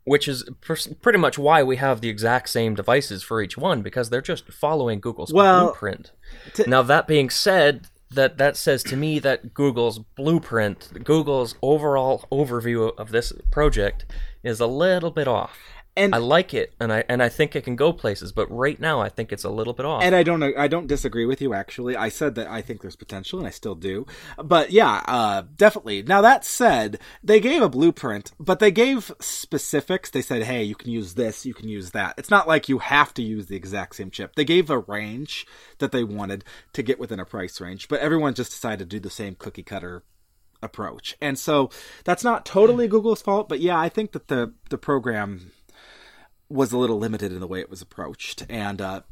Which 0.04 0.26
is 0.26 0.48
pr- 0.62 0.94
pretty 1.02 1.18
much 1.18 1.38
why 1.38 1.62
we 1.62 1.76
have 1.76 2.00
the 2.00 2.08
exact 2.08 2.48
same 2.48 2.74
devices 2.74 3.22
for 3.22 3.42
each 3.42 3.58
one 3.58 3.82
because 3.82 4.08
they're 4.08 4.22
just 4.22 4.50
following 4.50 5.00
Google's 5.00 5.34
well, 5.34 5.66
blueprint. 5.66 6.12
To- 6.54 6.70
now 6.70 6.82
that 6.82 7.06
being 7.06 7.28
said, 7.28 7.88
that 8.10 8.38
that 8.38 8.56
says 8.56 8.82
to 8.84 8.96
me 8.96 9.18
that 9.18 9.54
Google's 9.54 9.98
blueprint, 9.98 11.04
Google's 11.04 11.54
overall 11.62 12.24
overview 12.32 12.96
of 12.96 13.10
this 13.10 13.32
project 13.50 14.06
is 14.42 14.60
a 14.60 14.66
little 14.66 15.10
bit 15.10 15.28
off. 15.28 15.58
And 15.98 16.14
I 16.14 16.18
like 16.18 16.54
it, 16.54 16.74
and 16.78 16.92
I 16.92 17.04
and 17.08 17.22
I 17.22 17.28
think 17.28 17.56
it 17.56 17.64
can 17.64 17.76
go 17.76 17.92
places, 17.92 18.32
but 18.32 18.50
right 18.50 18.78
now 18.78 19.00
I 19.00 19.08
think 19.08 19.32
it's 19.32 19.44
a 19.44 19.50
little 19.50 19.72
bit 19.72 19.84
off. 19.84 20.02
And 20.02 20.14
I 20.14 20.22
don't 20.22 20.42
I 20.42 20.68
don't 20.68 20.86
disagree 20.86 21.26
with 21.26 21.42
you. 21.42 21.54
Actually, 21.54 21.96
I 21.96 22.08
said 22.08 22.36
that 22.36 22.46
I 22.46 22.62
think 22.62 22.80
there's 22.80 22.96
potential, 22.96 23.38
and 23.38 23.48
I 23.48 23.50
still 23.50 23.74
do. 23.74 24.06
But 24.42 24.70
yeah, 24.70 25.02
uh, 25.06 25.42
definitely. 25.56 26.02
Now 26.02 26.20
that 26.22 26.44
said, 26.44 27.00
they 27.22 27.40
gave 27.40 27.62
a 27.62 27.68
blueprint, 27.68 28.32
but 28.38 28.60
they 28.60 28.70
gave 28.70 29.12
specifics. 29.20 30.10
They 30.10 30.22
said, 30.22 30.44
"Hey, 30.44 30.62
you 30.62 30.76
can 30.76 30.90
use 30.90 31.14
this, 31.14 31.44
you 31.44 31.54
can 31.54 31.68
use 31.68 31.90
that." 31.90 32.14
It's 32.16 32.30
not 32.30 32.46
like 32.46 32.68
you 32.68 32.78
have 32.78 33.12
to 33.14 33.22
use 33.22 33.46
the 33.46 33.56
exact 33.56 33.96
same 33.96 34.10
chip. 34.10 34.36
They 34.36 34.44
gave 34.44 34.70
a 34.70 34.78
range 34.78 35.46
that 35.78 35.92
they 35.92 36.04
wanted 36.04 36.44
to 36.74 36.82
get 36.82 37.00
within 37.00 37.20
a 37.20 37.24
price 37.24 37.60
range, 37.60 37.88
but 37.88 38.00
everyone 38.00 38.34
just 38.34 38.52
decided 38.52 38.78
to 38.90 38.96
do 38.96 39.00
the 39.00 39.10
same 39.10 39.34
cookie 39.34 39.62
cutter 39.64 40.04
approach. 40.62 41.16
And 41.20 41.38
so 41.38 41.70
that's 42.04 42.24
not 42.24 42.44
totally 42.44 42.88
Google's 42.88 43.22
fault, 43.22 43.48
but 43.48 43.60
yeah, 43.60 43.78
I 43.78 43.88
think 43.88 44.12
that 44.12 44.28
the 44.28 44.54
the 44.70 44.78
program 44.78 45.52
was 46.48 46.72
a 46.72 46.78
little 46.78 46.98
limited 46.98 47.32
in 47.32 47.40
the 47.40 47.46
way 47.46 47.60
it 47.60 47.70
was 47.70 47.82
approached. 47.82 48.44
And 48.48 48.80
uh, 48.80 49.02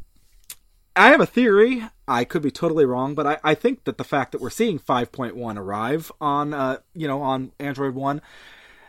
I 0.95 1.09
have 1.09 1.21
a 1.21 1.27
theory. 1.27 1.85
I 2.09 2.25
could 2.25 2.43
be 2.43 2.51
totally 2.51 2.85
wrong, 2.85 3.15
but 3.15 3.27
I, 3.27 3.39
I 3.45 3.55
think 3.55 3.85
that 3.85 3.99
the 3.99 4.05
fact 4.05 4.33
that 4.33 4.41
we're 4.41 4.51
seeing 4.51 4.79
5.1 4.79 5.59
arrive 5.59 6.11
on, 6.21 6.55
uh, 6.55 6.79
you 6.95 7.07
know, 7.07 7.21
on 7.21 7.53
Android 7.59 7.95
One 7.95 8.23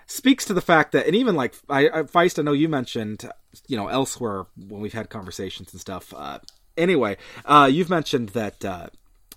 speaks 0.06 0.46
to 0.46 0.54
the 0.54 0.62
fact 0.62 0.94
that, 0.94 1.06
and 1.06 1.16
even 1.16 1.36
like 1.36 1.56
I, 1.70 1.88
I 1.90 2.02
Feist, 2.04 2.40
I 2.40 2.44
know 2.44 2.54
you 2.54 2.70
mentioned, 2.70 3.30
you 3.68 3.76
know, 3.76 3.88
elsewhere 3.88 4.46
when 4.56 4.82
we've 4.82 4.94
had 4.94 5.10
conversations 5.10 5.74
and 5.74 5.82
stuff. 5.82 6.14
Uh, 6.16 6.40
anyway, 6.78 7.18
uh, 7.46 7.70
you've 7.72 7.90
mentioned 7.90 8.30
that 8.30 8.64
uh, 8.64 8.88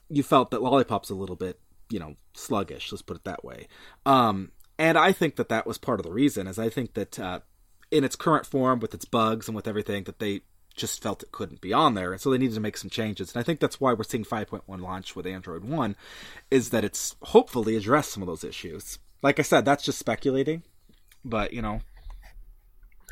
you 0.08 0.22
felt 0.22 0.52
that 0.52 0.62
Lollipop's 0.62 1.10
a 1.10 1.14
little 1.14 1.36
bit, 1.36 1.58
you 1.90 1.98
know, 1.98 2.14
sluggish. 2.34 2.92
Let's 2.92 3.02
put 3.02 3.16
it 3.16 3.24
that 3.24 3.44
way. 3.44 3.66
Um, 4.06 4.52
and 4.78 4.96
I 4.96 5.10
think 5.12 5.36
that 5.36 5.48
that 5.48 5.66
was 5.66 5.76
part 5.76 5.98
of 6.00 6.06
the 6.06 6.12
reason, 6.12 6.46
is 6.46 6.58
I 6.58 6.68
think 6.68 6.94
that 6.94 7.18
uh, 7.18 7.40
in 7.90 8.04
its 8.04 8.16
current 8.16 8.46
form 8.46 8.80
with 8.80 8.94
its 8.94 9.04
bugs 9.04 9.48
and 9.48 9.56
with 9.56 9.68
everything 9.68 10.04
that 10.04 10.18
they 10.18 10.42
just 10.76 11.02
felt 11.02 11.22
it 11.22 11.32
couldn't 11.32 11.60
be 11.60 11.72
on 11.72 11.94
there. 11.94 12.12
And 12.12 12.20
so 12.20 12.30
they 12.30 12.38
needed 12.38 12.54
to 12.54 12.60
make 12.60 12.76
some 12.76 12.90
changes. 12.90 13.34
And 13.34 13.40
i 13.40 13.44
think 13.44 13.60
that's 13.60 13.80
why 13.80 13.92
we're 13.92 14.04
seeing 14.04 14.24
5.1 14.24 14.62
launch 14.80 15.16
with 15.16 15.26
android 15.26 15.64
1 15.64 15.96
is 16.50 16.70
that 16.70 16.84
it's 16.84 17.16
hopefully 17.22 17.76
addressed 17.76 18.12
some 18.12 18.22
of 18.22 18.26
those 18.26 18.44
issues. 18.44 18.98
Like 19.22 19.38
i 19.38 19.42
said 19.42 19.64
that's 19.64 19.84
just 19.84 19.98
speculating 19.98 20.62
but 21.24 21.52
you 21.52 21.62
know. 21.62 21.80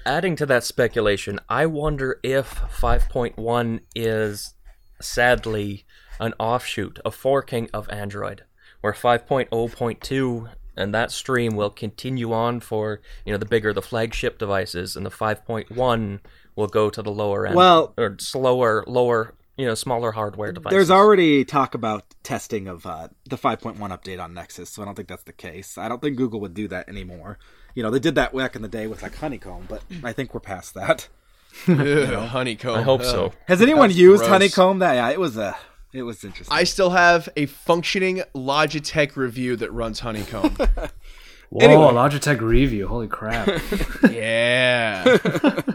Adding 0.07 0.37
to 0.37 0.47
that 0.47 0.65
speculation 0.65 1.41
i 1.49 1.67
wonder 1.67 2.21
if 2.23 2.55
5.1 2.55 3.81
is 3.95 4.55
sadly 5.01 5.85
an 6.19 6.35
offshoot 6.39 6.99
a 7.05 7.11
forking 7.11 7.69
of 7.75 7.89
android 7.91 8.45
where 8.81 8.93
5.0.2 8.93 10.51
and 10.79 10.95
that 10.95 11.11
stream 11.11 11.57
will 11.57 11.71
continue 11.71 12.33
on 12.33 12.61
for 12.61 13.01
you 13.27 13.33
know 13.33 13.39
the 13.39 13.45
bigger 13.45 13.73
the 13.75 13.83
flagship 13.83 14.39
devices, 14.39 14.97
and 14.97 15.05
the 15.05 15.11
5.1 15.11 16.21
will 16.57 16.67
go 16.69 16.89
to 16.89 17.03
the 17.03 17.11
lower 17.11 17.47
end, 17.47 17.57
well, 17.57 17.93
or 17.99 18.17
slower, 18.19 18.85
lower, 18.87 19.35
you 19.57 19.67
know, 19.67 19.75
smaller 19.75 20.13
hardware 20.13 20.53
devices. 20.53 20.75
There's 20.75 20.91
already 20.91 21.45
talk 21.45 21.75
about 21.75 22.05
testing 22.23 22.69
of 22.69 22.87
uh, 22.87 23.09
the 23.29 23.37
5.1 23.37 23.77
update 23.77 24.23
on 24.23 24.33
Nexus, 24.33 24.71
so 24.71 24.83
I 24.83 24.85
don't 24.85 24.95
think 24.95 25.09
that's 25.09 25.25
the 25.25 25.33
case. 25.33 25.77
I 25.77 25.89
don't 25.89 26.01
think 26.01 26.17
Google 26.17 26.41
would 26.41 26.55
do 26.55 26.69
that 26.69 26.89
anymore. 26.89 27.39
You 27.75 27.83
know, 27.83 27.91
they 27.91 27.99
did 27.99 28.15
that 28.15 28.35
back 28.35 28.57
in 28.57 28.63
the 28.63 28.69
day 28.69 28.87
with 28.87 29.03
like 29.03 29.17
Honeycomb, 29.17 29.67
but 29.69 29.83
I 30.03 30.13
think 30.13 30.33
we're 30.33 30.41
past 30.41 30.75
that. 30.75 31.09
Ugh, 31.69 32.29
honeycomb. 32.29 32.77
I 32.77 32.83
hope 32.83 33.03
so. 33.03 33.33
Has 33.49 33.63
anyone 33.63 33.89
That's 33.89 33.99
used 33.99 34.21
gross. 34.21 34.31
honeycomb? 34.31 34.79
That 34.79 34.95
yeah, 34.95 35.11
it 35.11 35.19
was 35.19 35.37
a 35.37 35.57
it 35.93 36.03
was 36.03 36.25
interesting. 36.25 36.57
I 36.57 36.65
still 36.65 36.91
have 36.91 37.29
a 37.37 37.47
functioning 37.47 38.23
Logitech 38.35 39.17
Revue 39.17 39.57
that 39.57 39.73
runs 39.73 40.01
honeycomb. 40.01 40.57
Whoa, 41.51 41.65
Anyway. 41.65 41.85
Logitech 41.85 42.41
Revue. 42.41 42.87
Holy 42.87 43.09
crap. 43.09 43.49
yeah. 44.11 45.17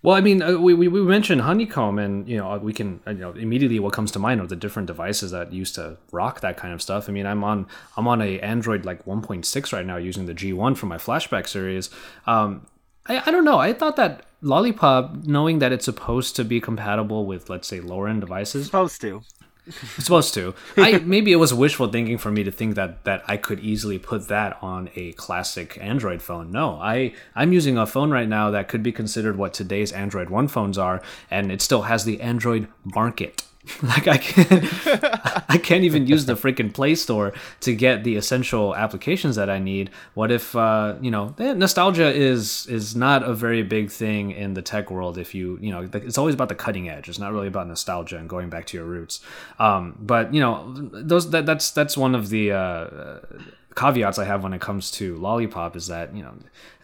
Well, 0.00 0.14
I 0.14 0.20
mean, 0.20 0.42
uh, 0.42 0.52
we, 0.52 0.74
we, 0.74 0.86
we 0.86 1.02
mentioned 1.02 1.40
honeycomb, 1.40 1.98
and 1.98 2.28
you 2.28 2.36
know, 2.36 2.56
we 2.58 2.72
can 2.72 3.00
uh, 3.04 3.10
you 3.10 3.18
know 3.18 3.32
immediately 3.32 3.80
what 3.80 3.92
comes 3.92 4.12
to 4.12 4.20
mind 4.20 4.40
are 4.40 4.46
the 4.46 4.54
different 4.54 4.86
devices 4.86 5.32
that 5.32 5.52
used 5.52 5.74
to 5.74 5.96
rock 6.12 6.40
that 6.40 6.56
kind 6.56 6.72
of 6.72 6.80
stuff. 6.80 7.08
I 7.08 7.12
mean, 7.12 7.26
I'm 7.26 7.42
on 7.42 7.66
I'm 7.96 8.06
on 8.06 8.22
a 8.22 8.38
Android 8.38 8.84
like 8.84 9.04
1.6 9.06 9.72
right 9.72 9.84
now 9.84 9.96
using 9.96 10.26
the 10.26 10.34
G1 10.34 10.76
for 10.76 10.86
my 10.86 10.98
flashback 10.98 11.48
series. 11.48 11.90
Um, 12.26 12.66
I, 13.06 13.22
I 13.26 13.30
don't 13.32 13.44
know. 13.44 13.58
I 13.58 13.72
thought 13.72 13.96
that 13.96 14.24
Lollipop, 14.40 15.24
knowing 15.24 15.58
that 15.58 15.72
it's 15.72 15.84
supposed 15.84 16.36
to 16.36 16.44
be 16.44 16.60
compatible 16.60 17.26
with 17.26 17.50
let's 17.50 17.66
say 17.68 17.80
lower 17.80 18.08
end 18.08 18.20
devices, 18.20 18.66
supposed 18.66 19.00
to. 19.00 19.22
supposed 19.98 20.32
to. 20.34 20.54
I 20.76 20.98
maybe 20.98 21.32
it 21.32 21.36
was 21.36 21.52
wishful 21.52 21.88
thinking 21.88 22.18
for 22.18 22.30
me 22.30 22.44
to 22.44 22.52
think 22.52 22.74
that 22.76 23.04
that 23.04 23.22
I 23.26 23.36
could 23.36 23.60
easily 23.60 23.98
put 23.98 24.28
that 24.28 24.56
on 24.62 24.90
a 24.94 25.12
classic 25.12 25.76
Android 25.80 26.22
phone. 26.22 26.52
No, 26.52 26.80
I 26.80 27.14
I'm 27.34 27.52
using 27.52 27.76
a 27.76 27.86
phone 27.86 28.10
right 28.10 28.28
now 28.28 28.50
that 28.50 28.68
could 28.68 28.82
be 28.82 28.92
considered 28.92 29.36
what 29.36 29.52
today's 29.54 29.92
Android 29.92 30.30
One 30.30 30.48
phones 30.48 30.78
are, 30.78 31.02
and 31.30 31.50
it 31.50 31.60
still 31.60 31.82
has 31.82 32.04
the 32.04 32.20
Android 32.20 32.68
market. 32.84 33.42
like 33.82 34.08
I 34.08 34.18
can't 34.18 35.50
I 35.50 35.58
can't 35.58 35.84
even 35.84 36.06
use 36.06 36.26
the 36.26 36.34
freaking 36.34 36.72
Play 36.72 36.94
Store 36.94 37.32
to 37.60 37.74
get 37.74 38.04
the 38.04 38.16
essential 38.16 38.74
applications 38.74 39.36
that 39.36 39.50
I 39.50 39.58
need. 39.58 39.90
What 40.14 40.30
if 40.30 40.54
uh, 40.56 40.96
you 41.00 41.10
know 41.10 41.34
eh, 41.38 41.54
nostalgia 41.54 42.12
is 42.12 42.66
is 42.66 42.96
not 42.96 43.22
a 43.22 43.34
very 43.34 43.62
big 43.62 43.90
thing 43.90 44.30
in 44.30 44.54
the 44.54 44.62
tech 44.62 44.90
world. 44.90 45.18
If 45.18 45.34
you 45.34 45.58
you 45.60 45.70
know 45.70 45.88
it's 45.92 46.18
always 46.18 46.34
about 46.34 46.48
the 46.48 46.54
cutting 46.54 46.88
edge. 46.88 47.08
It's 47.08 47.18
not 47.18 47.32
really 47.32 47.48
about 47.48 47.66
nostalgia 47.68 48.16
and 48.16 48.28
going 48.28 48.50
back 48.50 48.66
to 48.66 48.76
your 48.76 48.86
roots. 48.86 49.20
Um, 49.58 49.96
but 50.00 50.32
you 50.32 50.40
know 50.40 50.72
those 50.92 51.30
that 51.30 51.46
that's 51.46 51.70
that's 51.70 51.96
one 51.96 52.14
of 52.14 52.28
the 52.30 52.52
uh, 52.52 53.18
caveats 53.78 54.18
I 54.18 54.24
have 54.24 54.42
when 54.42 54.52
it 54.52 54.60
comes 54.60 54.90
to 54.92 55.16
Lollipop 55.16 55.76
is 55.76 55.86
that 55.86 56.14
you 56.16 56.22
know 56.22 56.34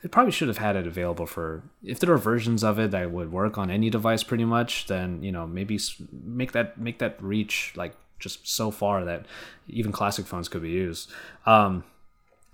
it 0.03 0.11
probably 0.11 0.33
should 0.33 0.49
have 0.49 0.59
had 0.59 0.77
it 0.77 0.87
available 0.87 1.27
for 1.27 1.63
if 1.83 1.99
there 1.99 2.13
are 2.13 2.19
versions 2.19 2.63
of 2.63 2.79
it 2.79 2.91
that 2.93 3.11
would 3.11 3.33
work 3.33 3.59
on 3.59 3.71
any 3.71 3.91
device 3.91 4.23
pretty 4.23 4.45
much 4.45 4.87
then 4.87 5.23
you 5.23 5.33
know 5.33 5.47
maybe 5.47 5.79
make 6.13 6.53
that 6.53 6.79
make 6.79 6.99
that 6.99 7.17
reach 7.23 7.73
like 7.75 7.95
just 8.25 8.49
so 8.49 8.71
far 8.71 9.05
that 9.05 9.27
even 9.69 9.93
classic 9.93 10.27
phones 10.27 10.49
could 10.49 10.63
be 10.63 10.71
used. 10.71 11.11
Um, 11.47 11.85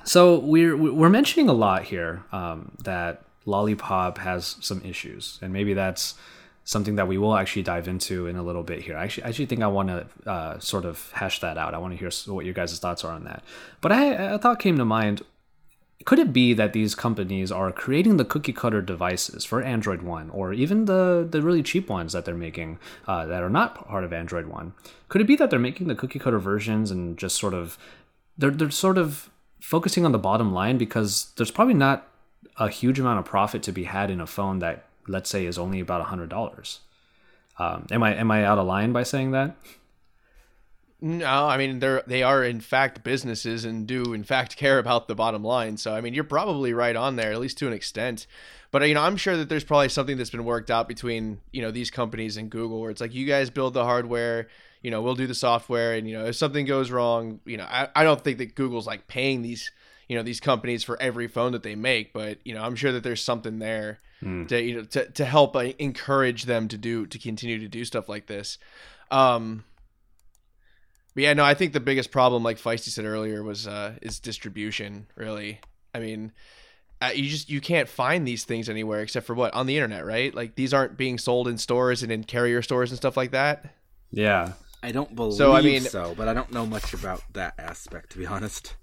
so 0.04 0.38
we're 0.38 0.76
we're 0.76 1.10
mentioning 1.10 1.48
a 1.48 1.52
lot 1.52 1.84
here 1.84 2.24
um, 2.32 2.72
that 2.82 3.22
Lollipop 3.46 4.18
has 4.18 4.56
some 4.60 4.82
issues, 4.84 5.38
and 5.42 5.52
maybe 5.52 5.74
that's 5.74 6.14
something 6.70 6.94
that 6.94 7.08
we 7.08 7.18
will 7.18 7.34
actually 7.34 7.64
dive 7.64 7.88
into 7.88 8.28
in 8.28 8.36
a 8.36 8.44
little 8.44 8.62
bit 8.62 8.80
here. 8.80 8.96
I 8.96 9.02
actually, 9.02 9.24
I 9.24 9.28
actually 9.30 9.46
think 9.46 9.60
I 9.60 9.66
want 9.66 9.88
to 9.88 10.30
uh, 10.30 10.58
sort 10.60 10.84
of 10.84 11.10
hash 11.10 11.40
that 11.40 11.58
out. 11.58 11.74
I 11.74 11.78
want 11.78 11.94
to 11.94 11.98
hear 11.98 12.10
what 12.32 12.44
your 12.44 12.54
guys' 12.54 12.78
thoughts 12.78 13.02
are 13.02 13.12
on 13.12 13.24
that. 13.24 13.42
But 13.80 13.90
I, 13.90 14.04
a 14.04 14.38
thought 14.38 14.60
came 14.60 14.78
to 14.78 14.84
mind. 14.84 15.22
Could 16.04 16.20
it 16.20 16.32
be 16.32 16.54
that 16.54 16.72
these 16.72 16.94
companies 16.94 17.50
are 17.50 17.72
creating 17.72 18.18
the 18.18 18.24
cookie 18.24 18.52
cutter 18.52 18.80
devices 18.80 19.44
for 19.44 19.60
Android 19.60 20.02
One, 20.02 20.30
or 20.30 20.52
even 20.52 20.84
the 20.84 21.26
the 21.28 21.42
really 21.42 21.62
cheap 21.62 21.88
ones 21.90 22.12
that 22.12 22.24
they're 22.24 22.34
making 22.36 22.78
uh, 23.06 23.26
that 23.26 23.42
are 23.42 23.50
not 23.50 23.74
part 23.88 24.04
of 24.04 24.12
Android 24.12 24.46
One? 24.46 24.72
Could 25.08 25.20
it 25.20 25.26
be 25.26 25.36
that 25.36 25.50
they're 25.50 25.58
making 25.58 25.88
the 25.88 25.96
cookie 25.96 26.20
cutter 26.20 26.38
versions 26.38 26.92
and 26.92 27.18
just 27.18 27.36
sort 27.36 27.52
of 27.52 27.76
they're 28.38 28.52
they're 28.52 28.70
sort 28.70 28.96
of 28.96 29.28
focusing 29.60 30.06
on 30.06 30.12
the 30.12 30.18
bottom 30.18 30.54
line 30.54 30.78
because 30.78 31.32
there's 31.36 31.50
probably 31.50 31.74
not 31.74 32.06
a 32.58 32.68
huge 32.68 33.00
amount 33.00 33.18
of 33.18 33.24
profit 33.24 33.62
to 33.64 33.72
be 33.72 33.84
had 33.84 34.08
in 34.08 34.20
a 34.20 34.26
phone 34.26 34.60
that 34.60 34.86
let's 35.06 35.30
say 35.30 35.46
is 35.46 35.58
only 35.58 35.80
about 35.80 36.00
a 36.00 36.04
hundred 36.04 36.28
dollars. 36.28 36.80
Um, 37.58 37.86
am 37.90 38.02
I 38.02 38.14
am 38.14 38.30
I 38.30 38.44
out 38.44 38.58
of 38.58 38.66
line 38.66 38.92
by 38.92 39.02
saying 39.02 39.32
that? 39.32 39.56
No, 41.02 41.46
I 41.46 41.56
mean 41.56 41.78
they're 41.78 42.02
they 42.06 42.22
are 42.22 42.44
in 42.44 42.60
fact 42.60 43.02
businesses 43.02 43.64
and 43.64 43.86
do 43.86 44.12
in 44.12 44.24
fact 44.24 44.56
care 44.58 44.78
about 44.78 45.08
the 45.08 45.14
bottom 45.14 45.42
line. 45.42 45.76
So 45.76 45.94
I 45.94 46.00
mean 46.00 46.14
you're 46.14 46.24
probably 46.24 46.72
right 46.72 46.96
on 46.96 47.16
there 47.16 47.32
at 47.32 47.40
least 47.40 47.58
to 47.58 47.66
an 47.66 47.72
extent. 47.72 48.26
But 48.70 48.86
you 48.86 48.94
know 48.94 49.02
I'm 49.02 49.16
sure 49.16 49.36
that 49.36 49.48
there's 49.48 49.64
probably 49.64 49.88
something 49.88 50.16
that's 50.16 50.30
been 50.30 50.44
worked 50.44 50.70
out 50.70 50.88
between 50.88 51.40
you 51.52 51.62
know 51.62 51.70
these 51.70 51.90
companies 51.90 52.36
and 52.36 52.50
Google 52.50 52.80
where 52.80 52.90
it's 52.90 53.00
like 53.00 53.14
you 53.14 53.26
guys 53.26 53.50
build 53.50 53.74
the 53.74 53.84
hardware, 53.84 54.48
you 54.82 54.90
know 54.90 55.02
we'll 55.02 55.14
do 55.14 55.26
the 55.26 55.34
software, 55.34 55.94
and 55.94 56.08
you 56.08 56.16
know 56.16 56.26
if 56.26 56.36
something 56.36 56.66
goes 56.66 56.90
wrong, 56.90 57.40
you 57.44 57.56
know 57.56 57.66
I, 57.68 57.88
I 57.96 58.04
don't 58.04 58.22
think 58.22 58.38
that 58.38 58.54
Google's 58.54 58.86
like 58.86 59.08
paying 59.08 59.42
these 59.42 59.70
you 60.08 60.16
know 60.16 60.22
these 60.22 60.40
companies 60.40 60.84
for 60.84 61.00
every 61.00 61.28
phone 61.28 61.52
that 61.52 61.62
they 61.62 61.74
make, 61.74 62.12
but 62.12 62.38
you 62.44 62.54
know 62.54 62.62
I'm 62.62 62.76
sure 62.76 62.92
that 62.92 63.02
there's 63.02 63.22
something 63.22 63.58
there 63.58 64.00
to 64.20 64.62
you 64.62 64.76
know 64.76 64.84
to 64.84 65.10
to 65.10 65.24
help 65.24 65.56
uh, 65.56 65.72
encourage 65.78 66.44
them 66.44 66.68
to 66.68 66.78
do 66.78 67.06
to 67.06 67.18
continue 67.18 67.58
to 67.58 67.68
do 67.68 67.84
stuff 67.84 68.08
like 68.08 68.26
this. 68.26 68.58
Um, 69.10 69.64
but 71.14 71.24
yeah, 71.24 71.32
no, 71.32 71.44
I 71.44 71.54
think 71.54 71.72
the 71.72 71.80
biggest 71.80 72.10
problem, 72.10 72.42
like 72.42 72.58
Feisty 72.58 72.88
said 72.90 73.04
earlier, 73.04 73.42
was 73.42 73.66
uh, 73.66 73.94
is 74.02 74.20
distribution. 74.20 75.06
Really, 75.16 75.60
I 75.94 75.98
mean, 75.98 76.32
uh, 77.02 77.10
you 77.14 77.28
just 77.28 77.48
you 77.50 77.60
can't 77.60 77.88
find 77.88 78.26
these 78.26 78.44
things 78.44 78.68
anywhere 78.68 79.00
except 79.00 79.26
for 79.26 79.34
what 79.34 79.52
on 79.54 79.66
the 79.66 79.76
internet, 79.76 80.04
right? 80.04 80.34
Like 80.34 80.54
these 80.54 80.72
aren't 80.74 80.96
being 80.96 81.18
sold 81.18 81.48
in 81.48 81.58
stores 81.58 82.02
and 82.02 82.12
in 82.12 82.24
carrier 82.24 82.62
stores 82.62 82.90
and 82.90 82.96
stuff 82.96 83.16
like 83.16 83.32
that. 83.32 83.74
Yeah. 84.10 84.52
I 84.82 84.92
don't 84.92 85.14
believe 85.14 85.34
So, 85.36 85.50
so, 85.50 85.52
I 85.52 85.60
mean- 85.60 85.82
so 85.82 86.14
but 86.16 86.26
I 86.28 86.32
don't 86.34 86.52
know 86.52 86.64
much 86.64 86.94
about 86.94 87.22
that 87.34 87.54
aspect 87.58 88.10
to 88.12 88.18
be 88.18 88.26
honest. 88.26 88.76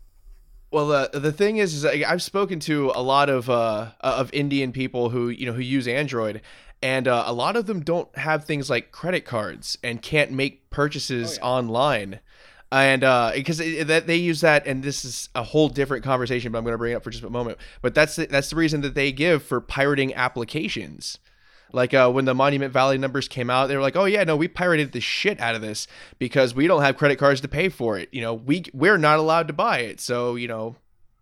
Well, 0.69 0.91
uh, 0.91 1.07
the 1.07 1.31
thing 1.31 1.57
is, 1.57 1.73
is 1.73 1.85
I- 1.85 2.03
I've 2.07 2.21
spoken 2.21 2.59
to 2.61 2.91
a 2.93 3.01
lot 3.01 3.29
of 3.29 3.49
uh, 3.49 3.91
of 4.01 4.33
Indian 4.33 4.71
people 4.71 5.09
who 5.09 5.29
you 5.29 5.45
know 5.45 5.53
who 5.53 5.61
use 5.61 5.87
Android, 5.87 6.41
and 6.81 7.07
uh, 7.07 7.23
a 7.25 7.33
lot 7.33 7.55
of 7.55 7.65
them 7.67 7.81
don't 7.81 8.13
have 8.17 8.43
things 8.45 8.69
like 8.69 8.91
credit 8.91 9.25
cards 9.25 9.77
and 9.83 10.01
can't 10.01 10.31
make 10.31 10.69
purchases 10.69 11.39
online, 11.41 12.19
and 12.71 13.01
because 13.33 13.59
that 13.59 14.07
they 14.07 14.17
use 14.17 14.41
that, 14.41 14.67
and 14.67 14.83
this 14.83 15.05
is 15.05 15.29
a 15.35 15.43
whole 15.43 15.69
different 15.69 16.03
conversation, 16.03 16.51
but 16.51 16.57
I'm 16.57 16.65
going 16.65 16.73
to 16.73 16.77
bring 16.77 16.91
it 16.91 16.95
up 16.95 17.03
for 17.03 17.11
just 17.11 17.23
a 17.23 17.29
moment. 17.29 17.57
But 17.81 17.95
that's 17.95 18.17
the, 18.17 18.25
that's 18.25 18.49
the 18.49 18.57
reason 18.57 18.81
that 18.81 18.93
they 18.93 19.13
give 19.13 19.43
for 19.43 19.61
pirating 19.61 20.13
applications. 20.15 21.17
Like 21.73 21.93
uh, 21.93 22.09
when 22.11 22.25
the 22.25 22.33
Monument 22.33 22.71
Valley 22.71 22.97
numbers 22.97 23.27
came 23.27 23.49
out, 23.49 23.67
they 23.67 23.75
were 23.75 23.81
like, 23.81 23.95
"Oh 23.95 24.05
yeah, 24.05 24.23
no, 24.23 24.35
we 24.35 24.47
pirated 24.47 24.91
the 24.91 25.01
shit 25.01 25.39
out 25.39 25.55
of 25.55 25.61
this 25.61 25.87
because 26.19 26.55
we 26.55 26.67
don't 26.67 26.81
have 26.81 26.97
credit 26.97 27.17
cards 27.17 27.41
to 27.41 27.47
pay 27.47 27.69
for 27.69 27.97
it. 27.97 28.09
You 28.11 28.21
know, 28.21 28.33
we 28.33 28.65
we're 28.73 28.97
not 28.97 29.19
allowed 29.19 29.47
to 29.47 29.53
buy 29.53 29.79
it, 29.79 29.99
so 29.99 30.35
you 30.35 30.47
know, 30.47 30.75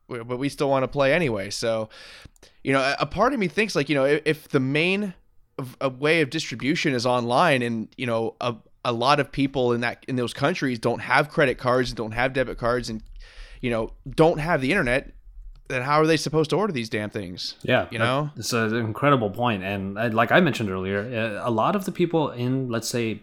but 0.08 0.38
we 0.38 0.49
still 0.49 0.69
want 0.69 0.84
to 0.84 0.88
play 0.88 1.13
anyway." 1.13 1.49
So, 1.49 1.89
you 2.63 2.73
know, 2.73 2.95
a- 2.99 3.05
part 3.05 3.34
of 3.34 3.39
me 3.39 3.47
thinks 3.47 3.75
like, 3.75 3.89
you 3.89 3.95
know, 3.95 4.05
if, 4.05 4.49
the 4.49 4.60
main 4.60 5.13
way 5.99 6.21
of 6.21 6.29
distribution 6.29 6.93
is 6.93 7.05
online, 7.05 7.62
and 7.62 7.88
you 7.97 8.05
know, 8.05 8.36
a 8.39 8.55
a 8.84 8.91
lot 8.91 9.19
of 9.19 9.31
people 9.31 9.73
in 9.73 9.81
that 9.81 10.05
in 10.08 10.15
those 10.15 10.34
countries 10.34 10.77
don't 10.77 10.99
have 10.99 11.29
credit 11.29 11.58
cards, 11.58 11.91
don't 11.91 12.12
have 12.12 12.34
debit 12.34 12.60
cards, 12.60 12.89
and 12.89 13.01
you 13.62 13.71
know, 13.71 13.93
don't 14.08 14.39
have 14.39 14.62
the 14.62 14.69
internet, 14.71 15.12
then 15.67 15.82
how 15.82 15.99
are 15.99 16.06
they 16.08 16.17
supposed 16.17 16.49
to 16.51 16.56
order 16.58 16.71
these 16.73 16.89
damn 16.89 17.10
things? 17.10 17.56
Yeah, 17.63 17.88
You 17.91 17.99
know? 17.99 18.30
it's 18.36 18.54
an 18.54 18.75
incredible 18.75 19.30
point. 19.32 19.63
and 19.63 19.95
like 20.13 20.32
I 20.32 20.39
mentioned 20.39 20.69
earlier, 20.69 20.99
uh, 21.43 21.47
a 21.47 21.51
lot 21.51 21.75
of 21.75 21.86
the 21.86 21.91
people 21.91 22.30
in, 22.30 22.69
let's 22.69 22.88
say, 22.88 23.21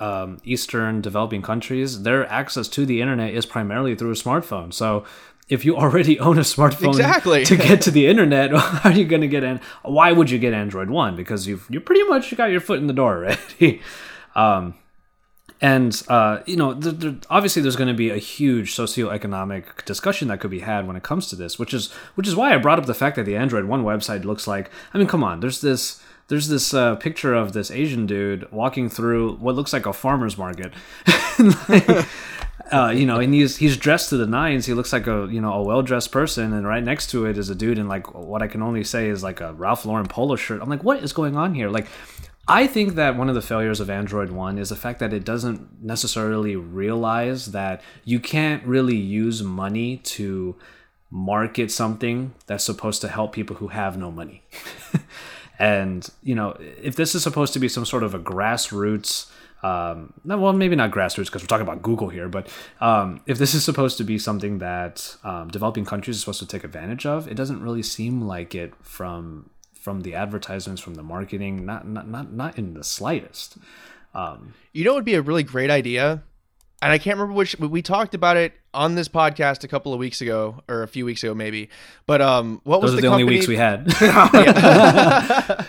um, 0.00 0.38
Eastern 0.44 1.00
developing 1.00 1.40
countries, 1.42 2.02
their 2.02 2.26
access 2.28 2.66
to 2.68 2.84
the 2.84 3.00
internet 3.00 3.32
is 3.32 3.46
primarily 3.46 3.94
through 3.94 4.10
a 4.10 4.14
smartphone. 4.14 4.72
So, 4.74 5.04
if 5.48 5.64
you 5.64 5.76
already 5.84 6.18
own 6.18 6.36
a 6.36 6.42
smartphone 6.42 6.88
Exactly. 6.88 7.44
to 7.44 7.56
get 7.56 7.80
to 7.82 7.90
the 7.92 8.06
internet, 8.08 8.50
how 8.56 8.90
are 8.90 8.92
you 8.92 9.04
going 9.04 9.22
to 9.22 9.28
get 9.28 9.44
in? 9.44 9.60
Why 9.84 10.10
would 10.12 10.30
you 10.30 10.38
get 10.38 10.52
Android 10.52 10.90
One? 10.90 11.14
Because 11.16 11.46
you've 11.46 11.66
you 11.70 11.80
pretty 11.80 12.02
much 12.04 12.36
got 12.36 12.50
your 12.50 12.60
foot 12.60 12.80
in 12.80 12.86
the 12.88 12.92
door 12.92 13.16
already. 13.18 13.80
um, 14.34 14.74
and 15.60 16.02
uh, 16.08 16.40
you 16.46 16.56
know, 16.56 16.74
th 16.74 16.96
there, 16.96 17.16
obviously, 17.28 17.62
there's 17.62 17.76
going 17.76 17.88
to 17.88 17.94
be 17.94 18.10
a 18.10 18.16
huge 18.16 18.74
socioeconomic 18.74 19.84
discussion 19.84 20.28
that 20.28 20.38
could 20.40 20.50
be 20.50 20.60
had 20.60 20.86
when 20.86 20.96
it 20.96 21.02
comes 21.02 21.28
to 21.28 21.36
this, 21.36 21.58
which 21.58 21.74
is 21.74 21.90
which 22.14 22.28
is 22.28 22.36
why 22.36 22.54
I 22.54 22.58
brought 22.58 22.78
up 22.78 22.86
the 22.86 22.94
fact 22.94 23.16
that 23.16 23.24
the 23.24 23.36
Android 23.36 23.64
One 23.64 23.84
website 23.84 24.24
looks 24.24 24.46
like. 24.46 24.70
I 24.94 24.98
mean, 24.98 25.08
come 25.08 25.24
on, 25.24 25.40
there's 25.40 25.60
this 25.60 26.00
there's 26.28 26.48
this 26.48 26.72
uh, 26.72 26.94
picture 26.96 27.34
of 27.34 27.54
this 27.54 27.70
Asian 27.70 28.06
dude 28.06 28.50
walking 28.52 28.88
through 28.88 29.36
what 29.36 29.56
looks 29.56 29.72
like 29.72 29.86
a 29.86 29.92
farmer's 29.92 30.38
market. 30.38 30.72
Like, 31.68 31.88
uh, 32.72 32.88
you 32.88 33.06
know, 33.06 33.20
and 33.20 33.32
he's 33.32 33.58
he's 33.58 33.76
dressed 33.76 34.10
to 34.10 34.16
the 34.16 34.26
nines. 34.26 34.66
He 34.66 34.74
looks 34.74 34.92
like 34.92 35.06
a 35.06 35.28
you 35.30 35.40
know 35.40 35.52
a 35.52 35.62
well 35.62 35.82
dressed 35.82 36.10
person, 36.10 36.52
and 36.52 36.66
right 36.66 36.82
next 36.82 37.10
to 37.10 37.26
it 37.26 37.38
is 37.38 37.48
a 37.48 37.54
dude 37.54 37.78
in 37.78 37.86
like 37.86 38.12
what 38.12 38.42
I 38.42 38.48
can 38.48 38.60
only 38.60 38.82
say 38.82 39.08
is 39.08 39.22
like 39.22 39.40
a 39.40 39.52
Ralph 39.52 39.84
Lauren 39.84 40.06
polo 40.06 40.34
shirt. 40.34 40.60
I'm 40.60 40.68
like, 40.68 40.82
what 40.82 41.00
is 41.02 41.12
going 41.12 41.36
on 41.36 41.54
here? 41.54 41.70
Like, 41.70 41.86
I 42.48 42.66
think 42.66 42.94
that 42.94 43.14
one 43.14 43.28
of 43.28 43.34
the 43.34 43.42
failures 43.42 43.78
of 43.78 43.90
Android 43.90 44.30
One 44.30 44.56
is 44.56 44.70
the 44.70 44.76
fact 44.76 45.00
that 45.00 45.12
it 45.12 45.22
doesn't 45.22 45.84
necessarily 45.84 46.56
realize 46.56 47.52
that 47.52 47.82
you 48.04 48.18
can't 48.18 48.64
really 48.64 48.96
use 48.96 49.42
money 49.42 49.98
to 49.98 50.56
market 51.10 51.70
something 51.70 52.34
that's 52.46 52.64
supposed 52.64 53.02
to 53.02 53.08
help 53.08 53.32
people 53.32 53.56
who 53.56 53.68
have 53.68 53.98
no 53.98 54.10
money. 54.10 54.42
and 55.58 56.08
you 56.22 56.34
know, 56.34 56.56
if 56.58 56.96
this 56.96 57.14
is 57.14 57.22
supposed 57.22 57.52
to 57.52 57.58
be 57.58 57.68
some 57.68 57.84
sort 57.84 58.02
of 58.02 58.14
a 58.14 58.18
grassroots, 58.18 59.30
um, 59.62 60.14
well, 60.24 60.54
maybe 60.54 60.74
not 60.74 60.90
grassroots 60.90 61.26
because 61.26 61.42
we're 61.42 61.48
talking 61.48 61.66
about 61.66 61.82
Google 61.82 62.08
here, 62.08 62.28
but 62.28 62.48
um, 62.80 63.20
if 63.26 63.36
this 63.36 63.52
is 63.52 63.62
supposed 63.62 63.98
to 63.98 64.04
be 64.04 64.18
something 64.18 64.58
that 64.58 65.16
um, 65.22 65.48
developing 65.48 65.84
countries 65.84 66.16
are 66.16 66.20
supposed 66.20 66.40
to 66.40 66.46
take 66.46 66.64
advantage 66.64 67.04
of, 67.04 67.28
it 67.28 67.34
doesn't 67.34 67.62
really 67.62 67.82
seem 67.82 68.22
like 68.22 68.54
it 68.54 68.72
from 68.80 69.50
from 69.80 70.02
the 70.02 70.14
advertisements, 70.14 70.80
from 70.82 70.94
the 70.94 71.02
marketing, 71.02 71.64
not 71.66 71.86
not 71.86 72.08
not, 72.08 72.32
not 72.32 72.58
in 72.58 72.74
the 72.74 72.84
slightest. 72.84 73.56
Um, 74.14 74.54
You 74.72 74.84
know, 74.84 74.92
it 74.92 74.94
would 74.96 75.04
be 75.04 75.14
a 75.14 75.22
really 75.22 75.42
great 75.42 75.70
idea, 75.70 76.22
and 76.82 76.92
I 76.92 76.98
can't 76.98 77.16
remember 77.18 77.34
which. 77.36 77.58
but 77.58 77.70
We 77.70 77.82
talked 77.82 78.14
about 78.14 78.36
it 78.36 78.52
on 78.74 78.94
this 78.94 79.08
podcast 79.08 79.64
a 79.64 79.68
couple 79.68 79.92
of 79.92 79.98
weeks 79.98 80.20
ago, 80.20 80.62
or 80.68 80.82
a 80.82 80.88
few 80.88 81.04
weeks 81.04 81.22
ago, 81.22 81.34
maybe. 81.34 81.68
But 82.06 82.20
um, 82.22 82.60
what 82.64 82.80
was 82.82 82.92
those 82.92 82.98
are 82.98 83.02
the, 83.02 83.08
the 83.08 83.12
only 83.12 83.24
weeks 83.24 83.46
we 83.48 83.56
had. 83.56 83.86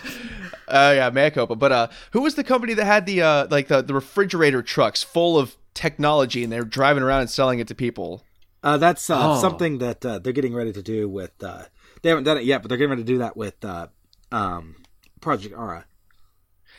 Uh, 0.68 0.92
yeah, 0.94 1.10
mea 1.10 1.30
culpa. 1.32 1.56
But 1.56 1.72
uh, 1.72 1.88
who 2.12 2.20
was 2.20 2.36
the 2.36 2.44
company 2.44 2.74
that 2.74 2.84
had 2.84 3.04
the 3.04 3.22
uh, 3.22 3.46
like 3.50 3.66
the, 3.66 3.82
the 3.82 3.92
refrigerator 3.92 4.62
trucks 4.62 5.02
full 5.02 5.36
of 5.36 5.56
technology, 5.74 6.44
and 6.44 6.52
they're 6.52 6.62
driving 6.62 7.02
around 7.02 7.22
and 7.22 7.30
selling 7.30 7.58
it 7.58 7.66
to 7.68 7.74
people? 7.74 8.22
Uh, 8.62 8.76
that's 8.76 9.10
uh, 9.10 9.32
Oh. 9.36 9.40
something 9.40 9.78
that 9.78 10.06
uh, 10.06 10.20
they're 10.20 10.32
getting 10.32 10.54
ready 10.54 10.72
to 10.72 10.80
do 10.80 11.08
with. 11.08 11.32
Uh, 11.42 11.64
they 12.02 12.08
haven't 12.08 12.22
done 12.22 12.36
it 12.38 12.44
yet, 12.44 12.62
but 12.62 12.68
they're 12.68 12.78
getting 12.78 12.90
ready 12.90 13.02
to 13.02 13.06
do 13.12 13.18
that 13.18 13.36
with 13.36 13.64
uh, 13.64 13.88
um, 14.32 14.76
Project 15.20 15.54
Ara. 15.54 15.84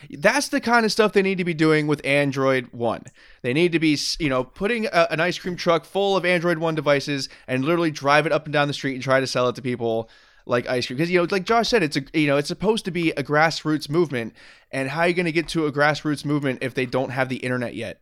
That's 0.09 0.47
the 0.47 0.59
kind 0.61 0.85
of 0.85 0.91
stuff 0.91 1.13
they 1.13 1.21
need 1.21 1.37
to 1.37 1.43
be 1.43 1.53
doing 1.53 1.85
with 1.85 2.03
Android 2.05 2.69
One. 2.71 3.05
They 3.43 3.53
need 3.53 3.71
to 3.73 3.79
be, 3.79 3.97
you 4.19 4.29
know, 4.29 4.43
putting 4.43 4.87
a, 4.87 5.07
an 5.11 5.19
ice 5.19 5.37
cream 5.37 5.55
truck 5.55 5.85
full 5.85 6.17
of 6.17 6.25
Android 6.25 6.57
One 6.57 6.75
devices 6.75 7.29
and 7.47 7.63
literally 7.63 7.91
drive 7.91 8.25
it 8.25 8.31
up 8.31 8.45
and 8.45 8.53
down 8.53 8.67
the 8.67 8.73
street 8.73 8.95
and 8.95 9.03
try 9.03 9.19
to 9.19 9.27
sell 9.27 9.47
it 9.47 9.55
to 9.55 9.61
people 9.61 10.09
like 10.45 10.67
ice 10.67 10.87
cream. 10.87 10.97
Because 10.97 11.11
you 11.11 11.19
know, 11.19 11.27
like 11.29 11.45
Josh 11.45 11.69
said, 11.69 11.83
it's 11.83 11.97
a 11.97 12.03
you 12.13 12.27
know, 12.27 12.37
it's 12.37 12.47
supposed 12.47 12.85
to 12.85 12.91
be 12.91 13.11
a 13.11 13.23
grassroots 13.23 13.89
movement. 13.89 14.33
And 14.71 14.89
how 14.89 15.01
are 15.01 15.07
you 15.07 15.13
going 15.13 15.25
to 15.25 15.31
get 15.31 15.47
to 15.49 15.67
a 15.67 15.71
grassroots 15.71 16.25
movement 16.25 16.59
if 16.61 16.73
they 16.73 16.85
don't 16.85 17.11
have 17.11 17.29
the 17.29 17.37
internet 17.37 17.75
yet? 17.75 18.01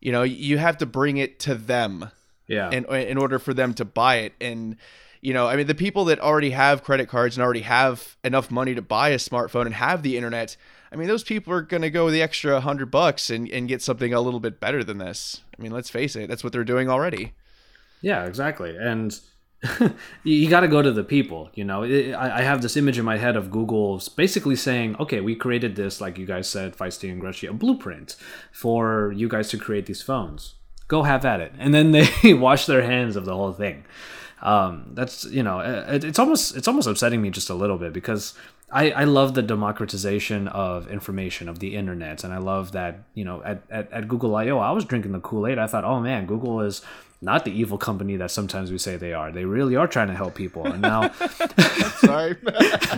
You 0.00 0.12
know, 0.12 0.22
you 0.22 0.58
have 0.58 0.78
to 0.78 0.86
bring 0.86 1.16
it 1.16 1.38
to 1.40 1.54
them 1.54 2.10
yeah. 2.46 2.70
in 2.70 2.84
in 2.84 3.16
order 3.16 3.38
for 3.38 3.54
them 3.54 3.72
to 3.74 3.84
buy 3.84 4.16
it 4.16 4.34
and 4.40 4.76
you 5.22 5.32
know 5.32 5.46
i 5.46 5.56
mean 5.56 5.66
the 5.66 5.74
people 5.74 6.04
that 6.04 6.20
already 6.20 6.50
have 6.50 6.84
credit 6.84 7.08
cards 7.08 7.36
and 7.36 7.44
already 7.44 7.62
have 7.62 8.16
enough 8.22 8.50
money 8.50 8.74
to 8.74 8.82
buy 8.82 9.08
a 9.08 9.16
smartphone 9.16 9.64
and 9.64 9.74
have 9.74 10.02
the 10.02 10.16
internet 10.16 10.56
i 10.92 10.96
mean 10.96 11.08
those 11.08 11.24
people 11.24 11.52
are 11.52 11.62
going 11.62 11.82
to 11.82 11.90
go 11.90 12.10
the 12.10 12.20
extra 12.20 12.52
100 12.54 12.90
bucks 12.90 13.30
and, 13.30 13.48
and 13.48 13.68
get 13.68 13.80
something 13.80 14.12
a 14.12 14.20
little 14.20 14.40
bit 14.40 14.60
better 14.60 14.84
than 14.84 14.98
this 14.98 15.40
i 15.58 15.62
mean 15.62 15.72
let's 15.72 15.88
face 15.88 16.14
it 16.14 16.28
that's 16.28 16.44
what 16.44 16.52
they're 16.52 16.64
doing 16.64 16.90
already 16.90 17.32
Yeah, 18.02 18.26
exactly. 18.26 18.76
And 18.76 19.18
you, 20.24 20.50
got 20.50 20.60
to 20.60 20.68
go 20.68 20.82
to 20.82 20.90
the 20.90 21.04
people. 21.04 21.50
You 21.54 21.64
know, 21.64 21.84
I, 21.84 22.38
I 22.38 22.42
have 22.42 22.60
this 22.60 22.76
image 22.76 22.98
in 22.98 23.04
my 23.04 23.16
head 23.16 23.36
of 23.36 23.50
Google 23.50 24.02
basically 24.16 24.56
saying, 24.56 24.96
"Okay, 24.98 25.20
we 25.20 25.36
created 25.36 25.76
this, 25.76 26.00
like 26.00 26.18
you 26.18 26.26
guys 26.26 26.48
said, 26.48 26.76
Feisty 26.76 27.10
and 27.10 27.22
Grushy, 27.22 27.48
a 27.48 27.52
blueprint 27.52 28.16
for 28.50 29.12
you 29.12 29.28
guys 29.28 29.48
to 29.50 29.58
create 29.58 29.86
these 29.86 30.02
phones. 30.02 30.54
Go 30.88 31.04
have 31.04 31.24
at 31.24 31.40
it." 31.40 31.52
And 31.58 31.72
then 31.72 31.92
they 31.92 32.34
wash 32.34 32.66
their 32.66 32.82
hands 32.82 33.14
of 33.14 33.24
the 33.24 33.36
whole 33.36 33.52
thing. 33.52 33.84
Um, 34.42 34.90
that's 34.94 35.24
you 35.24 35.42
know, 35.42 35.60
it, 35.60 36.04
it's 36.04 36.18
almost 36.18 36.56
it's 36.56 36.68
almost 36.68 36.88
upsetting 36.88 37.22
me 37.22 37.30
just 37.30 37.50
a 37.50 37.54
little 37.54 37.78
bit 37.78 37.92
because. 37.92 38.34
I, 38.74 38.90
I 38.92 39.04
love 39.04 39.34
the 39.34 39.42
democratization 39.42 40.48
of 40.48 40.90
information 40.90 41.46
of 41.50 41.58
the 41.58 41.76
internet 41.76 42.24
and 42.24 42.32
i 42.32 42.38
love 42.38 42.72
that 42.72 43.00
you 43.12 43.22
know 43.22 43.42
at, 43.44 43.62
at, 43.68 43.92
at 43.92 44.08
google 44.08 44.34
io 44.36 44.60
i 44.60 44.70
was 44.70 44.86
drinking 44.86 45.12
the 45.12 45.20
kool-aid 45.20 45.58
i 45.58 45.66
thought 45.66 45.84
oh 45.84 46.00
man 46.00 46.24
google 46.24 46.62
is 46.62 46.80
not 47.22 47.44
the 47.44 47.52
evil 47.52 47.78
company 47.78 48.16
that 48.16 48.32
sometimes 48.32 48.72
we 48.72 48.78
say 48.78 48.96
they 48.96 49.12
are. 49.12 49.30
They 49.30 49.44
really 49.44 49.76
are 49.76 49.86
trying 49.86 50.08
to 50.08 50.14
help 50.14 50.34
people. 50.34 50.66
And 50.66 50.82
now 50.82 51.12
sorry 51.98 52.36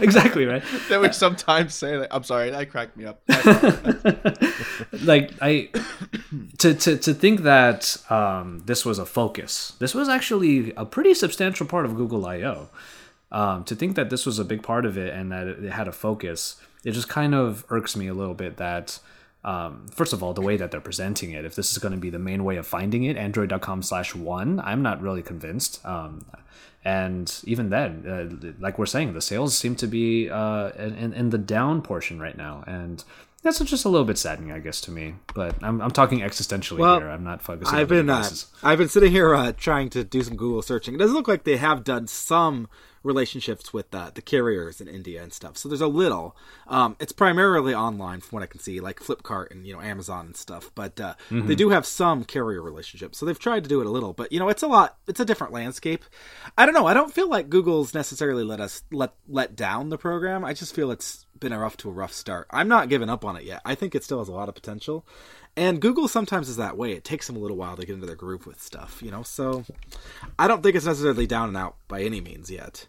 exactly 0.00 0.46
right? 0.46 0.62
That 0.88 1.00
we 1.00 1.12
sometimes 1.12 1.74
say 1.74 1.96
that. 1.98 2.08
I'm 2.14 2.24
sorry 2.24 2.50
that 2.50 2.70
cracked 2.70 2.96
me 2.96 3.04
up. 3.04 3.22
Like 5.02 5.32
i 5.40 5.68
to, 6.58 6.74
to 6.74 6.96
to 6.96 7.14
think 7.14 7.42
that 7.42 7.96
um, 8.10 8.62
this 8.64 8.84
was 8.84 8.98
a 8.98 9.06
focus 9.06 9.72
this 9.78 9.94
was 9.94 10.08
actually 10.08 10.72
a 10.76 10.84
pretty 10.84 11.14
substantial 11.14 11.66
part 11.66 11.84
of 11.84 11.96
google 11.96 12.24
io 12.26 12.68
um, 13.32 13.64
to 13.64 13.74
think 13.74 13.96
that 13.96 14.10
this 14.10 14.24
was 14.24 14.38
a 14.38 14.44
big 14.44 14.62
part 14.62 14.84
of 14.86 14.96
it 14.96 15.12
and 15.12 15.30
that 15.32 15.46
it 15.46 15.72
had 15.72 15.88
a 15.88 15.92
focus 15.92 16.56
it 16.84 16.92
just 16.92 17.08
kind 17.08 17.34
of 17.34 17.64
irks 17.68 17.96
me 17.96 18.06
a 18.06 18.14
little 18.14 18.34
bit 18.34 18.56
that 18.56 18.98
um, 19.44 19.86
first 19.88 20.12
of 20.12 20.22
all 20.22 20.32
the 20.32 20.40
way 20.40 20.56
that 20.56 20.70
they're 20.70 20.80
presenting 20.80 21.32
it 21.32 21.44
if 21.44 21.54
this 21.54 21.70
is 21.72 21.78
going 21.78 21.92
to 21.92 21.98
be 22.00 22.10
the 22.10 22.18
main 22.18 22.44
way 22.44 22.56
of 22.56 22.66
finding 22.66 23.04
it 23.04 23.16
android.com 23.16 23.82
slash 23.82 24.14
one 24.14 24.60
i'm 24.60 24.82
not 24.82 25.00
really 25.00 25.22
convinced 25.22 25.84
um, 25.84 26.24
and 26.84 27.40
even 27.44 27.70
then 27.70 28.04
uh, 28.06 28.52
like 28.60 28.78
we're 28.78 28.86
saying 28.86 29.12
the 29.12 29.20
sales 29.20 29.56
seem 29.56 29.74
to 29.74 29.86
be 29.86 30.28
uh, 30.30 30.70
in, 30.78 31.12
in 31.12 31.30
the 31.30 31.38
down 31.38 31.82
portion 31.82 32.18
right 32.20 32.36
now 32.36 32.62
and 32.66 33.04
that's 33.42 33.58
just 33.58 33.84
a 33.84 33.88
little 33.90 34.06
bit 34.06 34.16
saddening 34.16 34.52
i 34.52 34.58
guess 34.58 34.80
to 34.80 34.90
me 34.90 35.14
but 35.34 35.54
i'm, 35.62 35.80
I'm 35.82 35.90
talking 35.90 36.20
existentially 36.20 36.78
Well, 36.78 36.98
here 37.00 37.10
i'm 37.10 37.24
not 37.24 37.42
focusing 37.42 37.74
I've 37.74 37.90
on 37.92 37.96
the 37.96 38.02
been 38.02 38.10
uh. 38.10 38.30
I've 38.62 38.78
been 38.78 38.88
sitting 38.88 39.12
here 39.12 39.34
uh, 39.34 39.52
trying 39.52 39.90
to 39.90 40.04
do 40.04 40.22
some 40.22 40.36
Google 40.36 40.62
searching. 40.62 40.94
It 40.94 40.98
doesn't 40.98 41.14
look 41.14 41.28
like 41.28 41.44
they 41.44 41.58
have 41.58 41.84
done 41.84 42.06
some 42.06 42.68
relationships 43.04 43.72
with 43.72 43.94
uh, 43.94 44.10
the 44.12 44.22
carriers 44.22 44.80
in 44.80 44.88
India 44.88 45.22
and 45.22 45.32
stuff. 45.32 45.56
So 45.56 45.68
there's 45.68 45.80
a 45.80 45.86
little. 45.86 46.36
Um, 46.66 46.96
it's 46.98 47.12
primarily 47.12 47.74
online 47.74 48.20
from 48.20 48.36
what 48.36 48.42
I 48.42 48.46
can 48.46 48.58
see, 48.58 48.80
like 48.80 48.98
Flipkart 48.98 49.50
and 49.50 49.66
you 49.66 49.74
know 49.74 49.80
Amazon 49.80 50.26
and 50.26 50.36
stuff. 50.36 50.70
But 50.74 50.98
uh, 50.98 51.14
they 51.30 51.54
do 51.54 51.68
have 51.68 51.86
some 51.86 52.24
carrier 52.24 52.62
relationships. 52.62 53.18
So 53.18 53.26
they've 53.26 53.38
tried 53.38 53.62
to 53.64 53.68
do 53.68 53.80
it 53.80 53.86
a 53.86 53.90
little, 53.90 54.12
but 54.12 54.32
you 54.32 54.40
know 54.40 54.48
it's 54.48 54.62
a 54.62 54.68
lot. 54.68 54.96
It's 55.06 55.20
a 55.20 55.24
different 55.24 55.52
landscape. 55.52 56.04
I 56.58 56.66
don't 56.66 56.74
know. 56.74 56.86
I 56.86 56.94
don't 56.94 57.14
feel 57.14 57.28
like 57.28 57.50
Google's 57.50 57.94
necessarily 57.94 58.42
let 58.42 58.60
us 58.60 58.82
let 58.90 59.12
let 59.28 59.54
down 59.54 59.90
the 59.90 59.98
program. 59.98 60.44
I 60.44 60.54
just 60.54 60.74
feel 60.74 60.90
it's 60.90 61.26
been 61.38 61.52
a 61.52 61.58
rough 61.58 61.76
to 61.78 61.90
a 61.90 61.92
rough 61.92 62.12
start. 62.12 62.46
I'm 62.50 62.68
not 62.68 62.88
giving 62.88 63.10
up 63.10 63.24
on 63.24 63.36
it 63.36 63.44
yet. 63.44 63.60
I 63.64 63.74
think 63.74 63.94
it 63.94 64.02
still 64.02 64.18
has 64.18 64.28
a 64.28 64.32
lot 64.32 64.48
of 64.48 64.54
potential. 64.54 65.04
And 65.56 65.80
Google 65.80 66.08
sometimes 66.08 66.48
is 66.48 66.56
that 66.56 66.76
way. 66.76 66.92
It 66.92 67.04
takes 67.04 67.26
them 67.26 67.36
a 67.36 67.38
little 67.38 67.56
while 67.56 67.76
to 67.76 67.86
get 67.86 67.94
into 67.94 68.06
their 68.06 68.16
groove 68.16 68.46
with 68.46 68.60
stuff, 68.60 69.00
you 69.02 69.10
know. 69.10 69.22
So 69.22 69.64
I 70.38 70.48
don't 70.48 70.62
think 70.62 70.74
it's 70.74 70.86
necessarily 70.86 71.26
down 71.26 71.48
and 71.48 71.56
out 71.56 71.76
by 71.86 72.02
any 72.02 72.20
means 72.20 72.50
yet. 72.50 72.88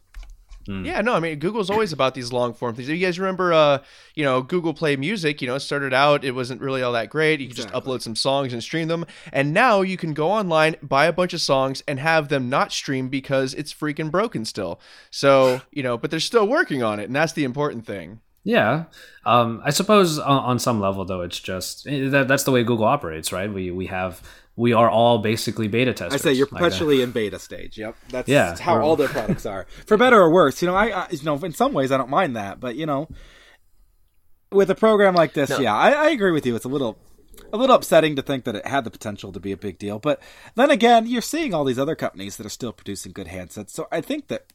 Yeah, 0.68 1.02
no, 1.02 1.14
I 1.14 1.20
mean 1.20 1.40
Google's 1.40 1.70
always 1.70 1.94
about 1.94 2.16
these 2.16 2.32
long 2.34 2.54
form 2.54 2.76
things. 2.76 2.90
You 2.90 2.98
guys 2.98 3.20
remember 3.20 3.54
uh, 3.54 3.80
you 4.16 4.24
know, 4.24 4.42
Google 4.42 4.74
Play 4.74 4.96
Music, 4.96 5.42
you 5.42 5.48
know, 5.48 5.56
it 5.56 5.60
started 5.60 5.94
out 5.94 6.24
it 6.24 6.32
wasn't 6.32 6.62
really 6.62 6.82
all 6.82 6.94
that 6.94 7.10
great. 7.10 7.40
You 7.40 7.48
could 7.48 7.58
just 7.58 7.70
upload 7.70 8.02
some 8.02 8.16
songs 8.16 8.54
and 8.54 8.64
stream 8.64 8.88
them. 8.88 9.06
And 9.32 9.54
now 9.54 9.82
you 9.82 9.98
can 9.98 10.14
go 10.14 10.32
online, 10.32 10.76
buy 10.82 11.06
a 11.06 11.14
bunch 11.14 11.34
of 11.34 11.42
songs 11.42 11.84
and 11.88 12.00
have 12.00 12.30
them 12.30 12.50
not 12.50 12.72
stream 12.72 13.10
because 13.10 13.54
it's 13.54 13.74
freaking 13.74 14.12
broken 14.12 14.46
still. 14.46 14.80
So, 15.12 15.62
you 15.72 15.84
know, 15.84 15.98
but 15.98 16.12
they're 16.12 16.20
still 16.20 16.48
working 16.48 16.84
on 16.84 17.00
it, 17.00 17.06
and 17.06 17.16
that's 17.16 17.34
the 17.34 17.44
important 17.44 17.86
thing. 17.86 18.22
Yeah, 18.44 18.86
um, 19.26 19.60
I 19.66 19.72
suppose 19.72 20.20
on, 20.20 20.44
on 20.44 20.60
some 20.60 20.80
level 20.80 21.04
though, 21.04 21.22
it's 21.22 21.40
just 21.40 21.88
eh, 21.88 22.10
that, 22.10 22.28
that's 22.28 22.44
the 22.44 22.52
way 22.52 22.64
Google 22.64 22.86
operates, 22.86 23.32
right? 23.34 23.52
We 23.52 23.72
we 23.72 23.88
have 23.88 24.22
we 24.56 24.74
are 24.74 24.90
all 24.90 25.18
basically 25.20 25.68
beta 25.68 25.94
testers. 25.94 26.22
I 26.22 26.24
say 26.24 26.34
you're 26.34 26.48
Like, 26.48 26.62
uh, 26.62 26.66
perpetually 26.66 27.02
in 27.02 27.12
beta 27.12 27.40
stage. 27.40 27.78
Yep, 27.78 27.96
that's 28.10 28.30
Yeah, 28.30 28.58
how 28.58 28.82
all 28.82 28.96
their 28.96 29.10
products 29.10 29.46
are, 29.46 29.66
for 29.86 29.98
better 29.98 30.20
or 30.20 30.32
worse. 30.32 30.62
You 30.62 30.68
know, 30.68 30.76
I, 30.76 30.90
I 30.90 31.08
you 31.12 31.24
know 31.24 31.36
in 31.38 31.54
some 31.54 31.74
ways 31.74 31.92
I 31.92 31.98
don't 31.98 32.10
mind 32.10 32.36
that, 32.36 32.60
but 32.60 32.76
you 32.76 32.86
know, 32.86 33.10
with 34.52 34.70
a 34.70 34.76
program 34.76 35.14
like 35.14 35.34
this, 35.34 35.50
yeah, 35.60 35.76
I, 35.76 35.92
I 35.92 36.10
agree 36.10 36.32
with 36.32 36.46
you. 36.46 36.56
It's 36.56 36.66
a 36.66 36.70
little 36.70 36.98
a 37.52 37.58
little 37.58 37.76
upsetting 37.76 38.16
to 38.16 38.22
think 38.22 38.46
that 38.46 38.56
it 38.56 38.66
had 38.66 38.86
the 38.86 38.92
potential 38.92 39.32
to 39.34 39.40
be 39.40 39.52
a 39.52 39.58
big 39.58 39.78
deal, 39.78 40.00
but 40.00 40.22
then 40.56 40.72
again, 40.72 41.06
you're 41.06 41.22
seeing 41.22 41.54
all 41.54 41.64
these 41.66 41.80
other 41.80 41.96
companies 41.96 42.38
that 42.38 42.46
are 42.46 42.50
still 42.50 42.72
producing 42.72 43.12
good 43.12 43.28
handsets, 43.28 43.72
so 43.72 43.88
I 43.92 44.02
think 44.02 44.28
that 44.28 44.46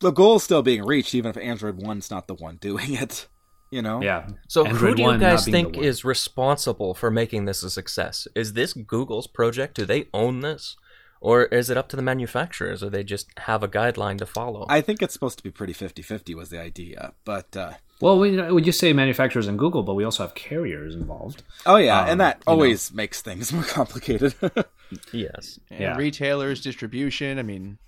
the 0.00 0.12
goal 0.12 0.36
is 0.36 0.44
still 0.44 0.62
being 0.62 0.84
reached, 0.84 1.14
even 1.14 1.30
if 1.30 1.36
Android 1.36 1.76
One's 1.76 2.10
not 2.10 2.26
the 2.26 2.34
one 2.34 2.56
doing 2.56 2.94
it. 2.94 3.26
You 3.70 3.82
know, 3.82 4.00
yeah. 4.02 4.28
So 4.48 4.64
Android 4.64 4.80
who 4.80 4.94
do 4.96 5.02
you 5.12 5.18
guys 5.18 5.44
think 5.44 5.76
is 5.76 6.04
responsible 6.04 6.94
for 6.94 7.10
making 7.10 7.44
this 7.44 7.62
a 7.62 7.68
success? 7.70 8.26
Is 8.34 8.54
this 8.54 8.72
Google's 8.72 9.26
project? 9.26 9.74
Do 9.74 9.84
they 9.84 10.06
own 10.14 10.40
this? 10.40 10.76
Or 11.20 11.46
is 11.46 11.68
it 11.68 11.76
up 11.76 11.88
to 11.88 11.96
the 11.96 12.02
manufacturers 12.02 12.80
or 12.82 12.90
they 12.90 13.02
just 13.02 13.26
have 13.40 13.62
a 13.64 13.68
guideline 13.68 14.18
to 14.18 14.26
follow? 14.26 14.64
I 14.68 14.80
think 14.80 15.02
it's 15.02 15.12
supposed 15.12 15.36
to 15.38 15.42
be 15.42 15.50
pretty 15.50 15.74
50-50 15.74 16.34
was 16.36 16.48
the 16.50 16.60
idea, 16.60 17.12
but 17.24 17.56
uh, 17.56 17.72
Well, 18.00 18.20
we 18.20 18.40
we 18.52 18.62
just 18.62 18.78
say 18.78 18.92
manufacturers 18.92 19.48
and 19.48 19.58
Google, 19.58 19.82
but 19.82 19.94
we 19.94 20.04
also 20.04 20.22
have 20.22 20.34
carriers 20.36 20.94
involved. 20.94 21.42
oh 21.66 21.74
yeah, 21.76 22.02
Um, 22.02 22.08
and 22.10 22.20
that 22.20 22.36
you 22.36 22.42
know. 22.46 22.52
always 22.52 22.92
makes 22.94 23.20
things 23.20 23.52
more 23.56 23.64
complicated. 23.64 24.34
yes. 25.12 25.58
And 25.70 25.80
Yeah. 25.80 25.96
retailers, 25.96 26.60
distribution, 26.62 27.38
I 27.40 27.42
mean 27.42 27.78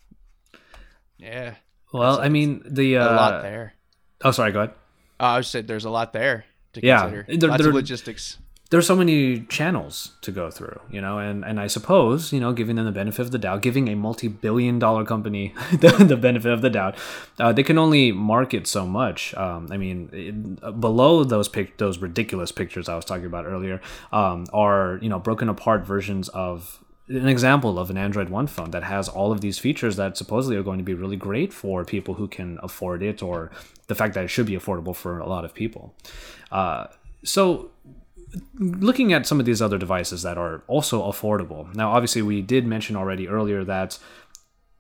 Yeah. 1.18 1.54
Well, 1.92 2.20
I 2.20 2.28
mean 2.28 2.62
the 2.68 2.96
uh, 2.96 3.12
A 3.12 3.14
lot 3.14 3.42
there. 3.42 3.74
Oh, 4.24 4.32
sorry. 4.32 4.50
Go 4.52 4.62
ahead. 4.62 4.74
Uh, 5.20 5.24
I 5.38 5.40
said 5.42 5.66
there's 5.68 5.84
a 5.84 5.90
lot 5.90 6.12
there 6.12 6.44
to 6.72 6.80
Yeah. 6.84 7.02
consider. 7.02 7.26
There- 7.28 7.50
Lots 7.50 7.62
there- 7.62 7.68
of 7.70 7.74
logistics. 7.74 8.38
There's 8.70 8.86
so 8.86 8.94
many 8.94 9.40
channels 9.48 10.12
to 10.22 10.30
go 10.30 10.48
through, 10.48 10.78
you 10.92 11.00
know, 11.00 11.18
and, 11.18 11.44
and 11.44 11.58
I 11.58 11.66
suppose, 11.66 12.32
you 12.32 12.38
know, 12.38 12.52
giving 12.52 12.76
them 12.76 12.84
the 12.84 12.92
benefit 12.92 13.22
of 13.22 13.32
the 13.32 13.38
doubt, 13.38 13.62
giving 13.62 13.88
a 13.88 13.96
multi-billion 13.96 14.78
dollar 14.78 15.04
company 15.04 15.52
the, 15.72 15.88
the 16.04 16.16
benefit 16.16 16.52
of 16.52 16.62
the 16.62 16.70
doubt, 16.70 16.94
uh, 17.40 17.52
they 17.52 17.64
can 17.64 17.78
only 17.78 18.12
market 18.12 18.68
so 18.68 18.86
much. 18.86 19.34
Um, 19.34 19.66
I 19.72 19.76
mean, 19.76 20.08
it, 20.12 20.80
below 20.80 21.24
those 21.24 21.48
pic- 21.48 21.78
those 21.78 21.98
ridiculous 21.98 22.52
pictures 22.52 22.88
I 22.88 22.94
was 22.94 23.04
talking 23.04 23.26
about 23.26 23.44
earlier 23.44 23.80
um, 24.12 24.46
are, 24.52 25.00
you 25.02 25.08
know, 25.08 25.18
broken 25.18 25.48
apart 25.48 25.84
versions 25.84 26.28
of 26.28 26.78
an 27.10 27.28
example 27.28 27.78
of 27.78 27.90
an 27.90 27.96
Android 27.96 28.28
One 28.28 28.46
phone 28.46 28.70
that 28.70 28.84
has 28.84 29.08
all 29.08 29.32
of 29.32 29.40
these 29.40 29.58
features 29.58 29.96
that 29.96 30.16
supposedly 30.16 30.56
are 30.56 30.62
going 30.62 30.78
to 30.78 30.84
be 30.84 30.94
really 30.94 31.16
great 31.16 31.52
for 31.52 31.84
people 31.84 32.14
who 32.14 32.28
can 32.28 32.58
afford 32.62 33.02
it, 33.02 33.22
or 33.22 33.50
the 33.88 33.96
fact 33.96 34.14
that 34.14 34.24
it 34.24 34.28
should 34.28 34.46
be 34.46 34.56
affordable 34.56 34.94
for 34.94 35.18
a 35.18 35.28
lot 35.28 35.44
of 35.44 35.52
people. 35.52 35.92
Uh, 36.52 36.86
so, 37.24 37.70
looking 38.54 39.12
at 39.12 39.26
some 39.26 39.40
of 39.40 39.46
these 39.46 39.60
other 39.60 39.76
devices 39.76 40.22
that 40.22 40.38
are 40.38 40.62
also 40.68 41.02
affordable. 41.10 41.74
Now, 41.74 41.90
obviously, 41.90 42.22
we 42.22 42.42
did 42.42 42.64
mention 42.64 42.94
already 42.94 43.26
earlier 43.26 43.64
that 43.64 43.98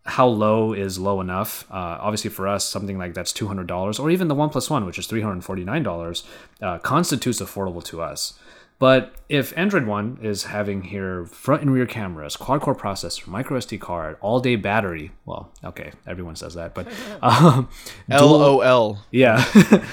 how 0.04 0.26
low 0.26 0.72
is 0.72 0.98
low 0.98 1.20
enough. 1.20 1.66
Uh, 1.70 1.98
obviously, 2.00 2.30
for 2.30 2.46
us, 2.46 2.64
something 2.64 2.96
like 2.96 3.14
that's 3.14 3.32
two 3.32 3.48
hundred 3.48 3.66
dollars, 3.66 3.98
or 3.98 4.08
even 4.08 4.28
the 4.28 4.36
OnePlus 4.36 4.70
One, 4.70 4.86
which 4.86 4.98
is 4.98 5.06
three 5.08 5.20
hundred 5.20 5.44
forty 5.44 5.64
nine 5.64 5.82
dollars, 5.82 6.22
uh, 6.62 6.78
constitutes 6.78 7.40
affordable 7.40 7.82
to 7.84 8.00
us. 8.00 8.38
But 8.80 9.14
if 9.28 9.56
Android 9.58 9.84
One 9.86 10.18
is 10.22 10.44
having 10.44 10.80
here 10.84 11.26
front 11.26 11.60
and 11.60 11.70
rear 11.70 11.84
cameras, 11.84 12.34
quad 12.34 12.62
core 12.62 12.74
processor, 12.74 13.26
micro 13.26 13.58
SD 13.58 13.78
card, 13.78 14.16
all 14.22 14.40
day 14.40 14.56
battery, 14.56 15.12
well, 15.26 15.52
okay, 15.62 15.92
everyone 16.06 16.34
says 16.34 16.54
that, 16.54 16.74
but 16.74 16.88
um, 17.22 17.68
LOL. 18.08 18.98
yeah, 19.10 19.44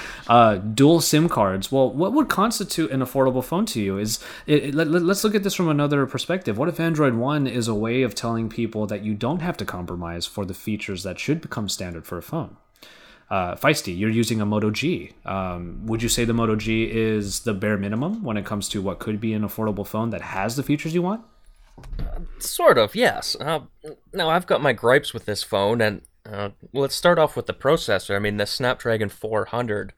uh, 0.26 0.56
dual 0.56 1.02
SIM 1.02 1.28
cards. 1.28 1.70
Well, 1.70 1.92
what 1.92 2.14
would 2.14 2.30
constitute 2.30 2.90
an 2.90 3.00
affordable 3.00 3.44
phone 3.44 3.66
to 3.66 3.80
you? 3.80 3.98
Is 3.98 4.24
it, 4.46 4.64
it- 4.70 4.74
let, 4.74 4.88
us 4.88 5.22
look 5.22 5.34
at 5.34 5.42
this 5.42 5.54
from 5.54 5.68
another 5.68 6.06
perspective. 6.06 6.56
What 6.56 6.70
if 6.70 6.80
Android 6.80 7.12
One 7.14 7.46
is 7.46 7.68
a 7.68 7.74
way 7.74 8.00
of 8.02 8.14
telling 8.14 8.48
people 8.48 8.86
that 8.86 9.04
you 9.04 9.12
don't 9.12 9.42
have 9.42 9.58
to 9.58 9.66
compromise 9.66 10.24
for 10.24 10.46
the 10.46 10.54
features 10.54 11.02
that 11.02 11.18
should 11.20 11.42
become 11.42 11.68
standard 11.68 12.06
for 12.06 12.16
a 12.16 12.22
phone? 12.22 12.56
Uh, 13.30 13.54
Feisty, 13.56 13.96
you're 13.96 14.10
using 14.10 14.40
a 14.40 14.46
Moto 14.46 14.70
G. 14.70 15.12
Um, 15.24 15.86
would 15.86 16.02
you 16.02 16.08
say 16.08 16.24
the 16.24 16.32
Moto 16.32 16.56
G 16.56 16.90
is 16.90 17.40
the 17.40 17.52
bare 17.52 17.76
minimum 17.76 18.22
when 18.22 18.36
it 18.36 18.46
comes 18.46 18.68
to 18.70 18.80
what 18.80 18.98
could 18.98 19.20
be 19.20 19.34
an 19.34 19.42
affordable 19.42 19.86
phone 19.86 20.10
that 20.10 20.22
has 20.22 20.56
the 20.56 20.62
features 20.62 20.94
you 20.94 21.02
want? 21.02 21.22
Sort 22.38 22.78
of, 22.78 22.94
yes. 22.94 23.36
Uh, 23.38 23.60
now, 24.12 24.30
I've 24.30 24.46
got 24.46 24.62
my 24.62 24.72
gripes 24.72 25.12
with 25.12 25.26
this 25.26 25.42
phone, 25.42 25.80
and 25.80 26.02
uh, 26.24 26.50
let's 26.72 26.94
start 26.94 27.18
off 27.18 27.36
with 27.36 27.46
the 27.46 27.54
processor. 27.54 28.16
I 28.16 28.18
mean, 28.18 28.38
the 28.38 28.46
Snapdragon 28.46 29.10
400. 29.10 29.92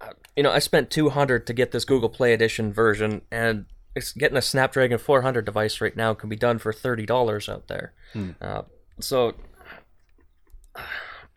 Uh, 0.00 0.08
you 0.34 0.42
know, 0.42 0.50
I 0.50 0.58
spent 0.58 0.90
200 0.90 1.46
to 1.46 1.52
get 1.52 1.70
this 1.72 1.84
Google 1.84 2.08
Play 2.08 2.32
Edition 2.32 2.72
version, 2.72 3.22
and 3.30 3.66
it's 3.94 4.12
getting 4.12 4.38
a 4.38 4.42
Snapdragon 4.42 4.98
400 4.98 5.44
device 5.44 5.80
right 5.80 5.96
now 5.96 6.14
can 6.14 6.30
be 6.30 6.36
done 6.36 6.58
for 6.58 6.72
$30 6.72 7.48
out 7.48 7.68
there. 7.68 7.92
Uh, 8.40 8.62
so, 9.00 9.34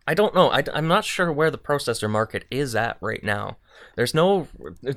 I 0.08 0.14
don't 0.14 0.36
know. 0.36 0.50
I, 0.50 0.64
am 0.74 0.88
not 0.88 1.04
sure 1.04 1.32
where 1.32 1.50
the 1.50 1.58
processor 1.58 2.10
market 2.10 2.46
is 2.52 2.76
at 2.76 2.98
right 3.02 3.24
now. 3.24 3.58
There's 3.96 4.14
no, 4.14 4.48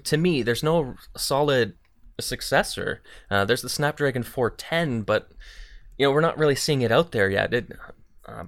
to 0.04 0.16
me, 0.16 0.42
there's 0.42 0.62
no 0.62 0.96
solid 1.16 1.74
successor. 2.20 3.02
Uh, 3.30 3.44
there's 3.44 3.62
the 3.62 3.68
Snapdragon 3.68 4.22
410, 4.22 5.02
but 5.02 5.30
you 5.96 6.06
know 6.06 6.12
we're 6.12 6.20
not 6.20 6.38
really 6.38 6.54
seeing 6.54 6.82
it 6.82 6.92
out 6.92 7.12
there 7.12 7.30
yet. 7.30 7.54
It, 7.54 7.72
uh, 8.26 8.44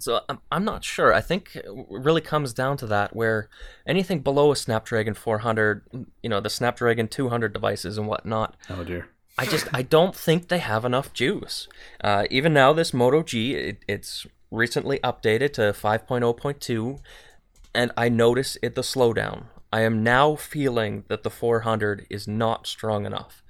so 0.00 0.20
I'm, 0.28 0.40
I'm 0.52 0.64
not 0.64 0.84
sure. 0.84 1.12
I 1.12 1.20
think 1.20 1.56
it 1.56 1.64
really 1.90 2.20
comes 2.20 2.52
down 2.52 2.76
to 2.78 2.86
that, 2.86 3.16
where 3.16 3.48
anything 3.86 4.20
below 4.20 4.52
a 4.52 4.56
Snapdragon 4.56 5.14
400, 5.14 6.06
you 6.22 6.28
know, 6.28 6.40
the 6.40 6.50
Snapdragon 6.50 7.08
200 7.08 7.52
devices 7.52 7.98
and 7.98 8.06
whatnot, 8.06 8.56
Oh 8.70 8.84
dear. 8.84 9.08
I 9.40 9.46
just 9.46 9.68
I 9.72 9.82
don't 9.82 10.16
think 10.16 10.48
they 10.48 10.58
have 10.58 10.84
enough 10.84 11.12
juice. 11.12 11.68
Uh, 12.02 12.26
even 12.28 12.52
now, 12.52 12.72
this 12.72 12.92
Moto 12.92 13.22
G, 13.22 13.54
it, 13.54 13.84
it's 13.86 14.26
recently 14.50 14.98
updated 15.00 15.52
to 15.54 15.60
5.0.2, 15.72 17.00
and 17.74 17.92
I 17.96 18.08
notice 18.08 18.56
it 18.62 18.74
the 18.74 18.82
slowdown. 18.82 19.44
I 19.72 19.82
am 19.82 20.02
now 20.02 20.34
feeling 20.34 21.04
that 21.08 21.22
the 21.22 21.30
400 21.30 22.06
is 22.08 22.26
not 22.26 22.66
strong 22.66 23.04
enough. 23.04 23.42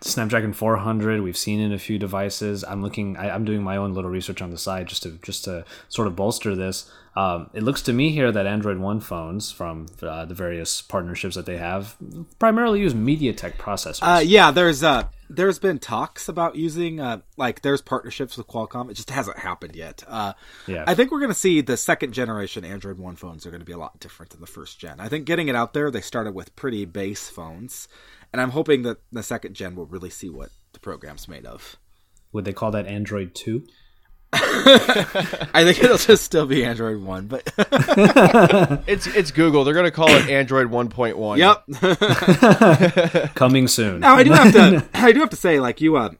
Snapdragon 0.00 0.52
400. 0.52 1.20
We've 1.22 1.36
seen 1.36 1.60
in 1.60 1.72
a 1.72 1.78
few 1.78 1.98
devices. 1.98 2.64
I'm 2.64 2.82
looking. 2.82 3.16
I, 3.16 3.30
I'm 3.30 3.44
doing 3.44 3.62
my 3.62 3.76
own 3.76 3.94
little 3.94 4.10
research 4.10 4.42
on 4.42 4.50
the 4.50 4.58
side 4.58 4.88
just 4.88 5.02
to 5.04 5.18
just 5.22 5.44
to 5.44 5.64
sort 5.88 6.08
of 6.08 6.16
bolster 6.16 6.54
this. 6.54 6.90
Um, 7.14 7.50
it 7.52 7.62
looks 7.62 7.82
to 7.82 7.92
me 7.92 8.10
here 8.10 8.32
that 8.32 8.46
Android 8.46 8.78
One 8.78 8.98
phones 9.00 9.52
from 9.52 9.86
uh, 10.02 10.24
the 10.24 10.34
various 10.34 10.80
partnerships 10.80 11.34
that 11.36 11.44
they 11.44 11.58
have 11.58 11.96
primarily 12.38 12.80
use 12.80 12.94
MediaTek 12.94 13.56
processors. 13.56 13.98
Uh, 14.00 14.20
yeah, 14.20 14.50
there's 14.50 14.82
uh, 14.82 15.04
there's 15.28 15.58
been 15.58 15.78
talks 15.78 16.28
about 16.28 16.56
using 16.56 17.00
uh, 17.00 17.20
like 17.36 17.60
there's 17.60 17.82
partnerships 17.82 18.38
with 18.38 18.46
Qualcomm. 18.46 18.90
It 18.90 18.94
just 18.94 19.10
hasn't 19.10 19.38
happened 19.38 19.76
yet. 19.76 20.02
Uh, 20.08 20.32
Yeah. 20.66 20.84
I 20.86 20.94
think 20.94 21.10
we're 21.12 21.20
gonna 21.20 21.34
see 21.34 21.60
the 21.60 21.76
second 21.76 22.12
generation 22.14 22.64
Android 22.64 22.96
One 22.98 23.16
phones 23.16 23.44
are 23.46 23.50
gonna 23.50 23.64
be 23.64 23.72
a 23.72 23.78
lot 23.78 24.00
different 24.00 24.30
than 24.32 24.40
the 24.40 24.46
first 24.46 24.78
gen. 24.78 24.98
I 24.98 25.08
think 25.08 25.26
getting 25.26 25.48
it 25.48 25.54
out 25.54 25.74
there, 25.74 25.90
they 25.90 26.00
started 26.00 26.34
with 26.34 26.56
pretty 26.56 26.86
base 26.86 27.28
phones, 27.28 27.88
and 28.32 28.40
I'm 28.40 28.50
hoping 28.50 28.82
that 28.82 28.98
the 29.10 29.22
second 29.22 29.54
gen 29.54 29.74
will 29.76 29.86
really 29.86 30.10
see 30.10 30.28
what 30.28 30.50
the 30.72 30.80
program's 30.80 31.28
made 31.28 31.46
of. 31.46 31.76
Would 32.32 32.44
they 32.44 32.52
call 32.52 32.70
that 32.72 32.86
Android 32.86 33.34
Two? 33.34 33.64
I 34.34 35.62
think 35.62 35.82
it'll 35.84 35.98
just 35.98 36.24
still 36.24 36.46
be 36.46 36.64
Android 36.64 37.02
One, 37.02 37.26
but 37.26 37.52
It's 38.86 39.06
it's 39.06 39.30
Google. 39.30 39.64
They're 39.64 39.74
gonna 39.74 39.90
call 39.90 40.08
it 40.08 40.30
Android 40.30 40.68
1.1. 40.70 41.36
yep. 41.36 43.34
Coming 43.34 43.68
soon. 43.68 44.00
Now 44.00 44.14
I 44.14 44.22
do 44.24 44.32
have 44.32 44.52
to 44.54 44.88
I 44.94 45.12
do 45.12 45.20
have 45.20 45.30
to 45.30 45.36
say 45.36 45.60
like 45.60 45.82
you 45.82 45.96
uh 45.96 46.10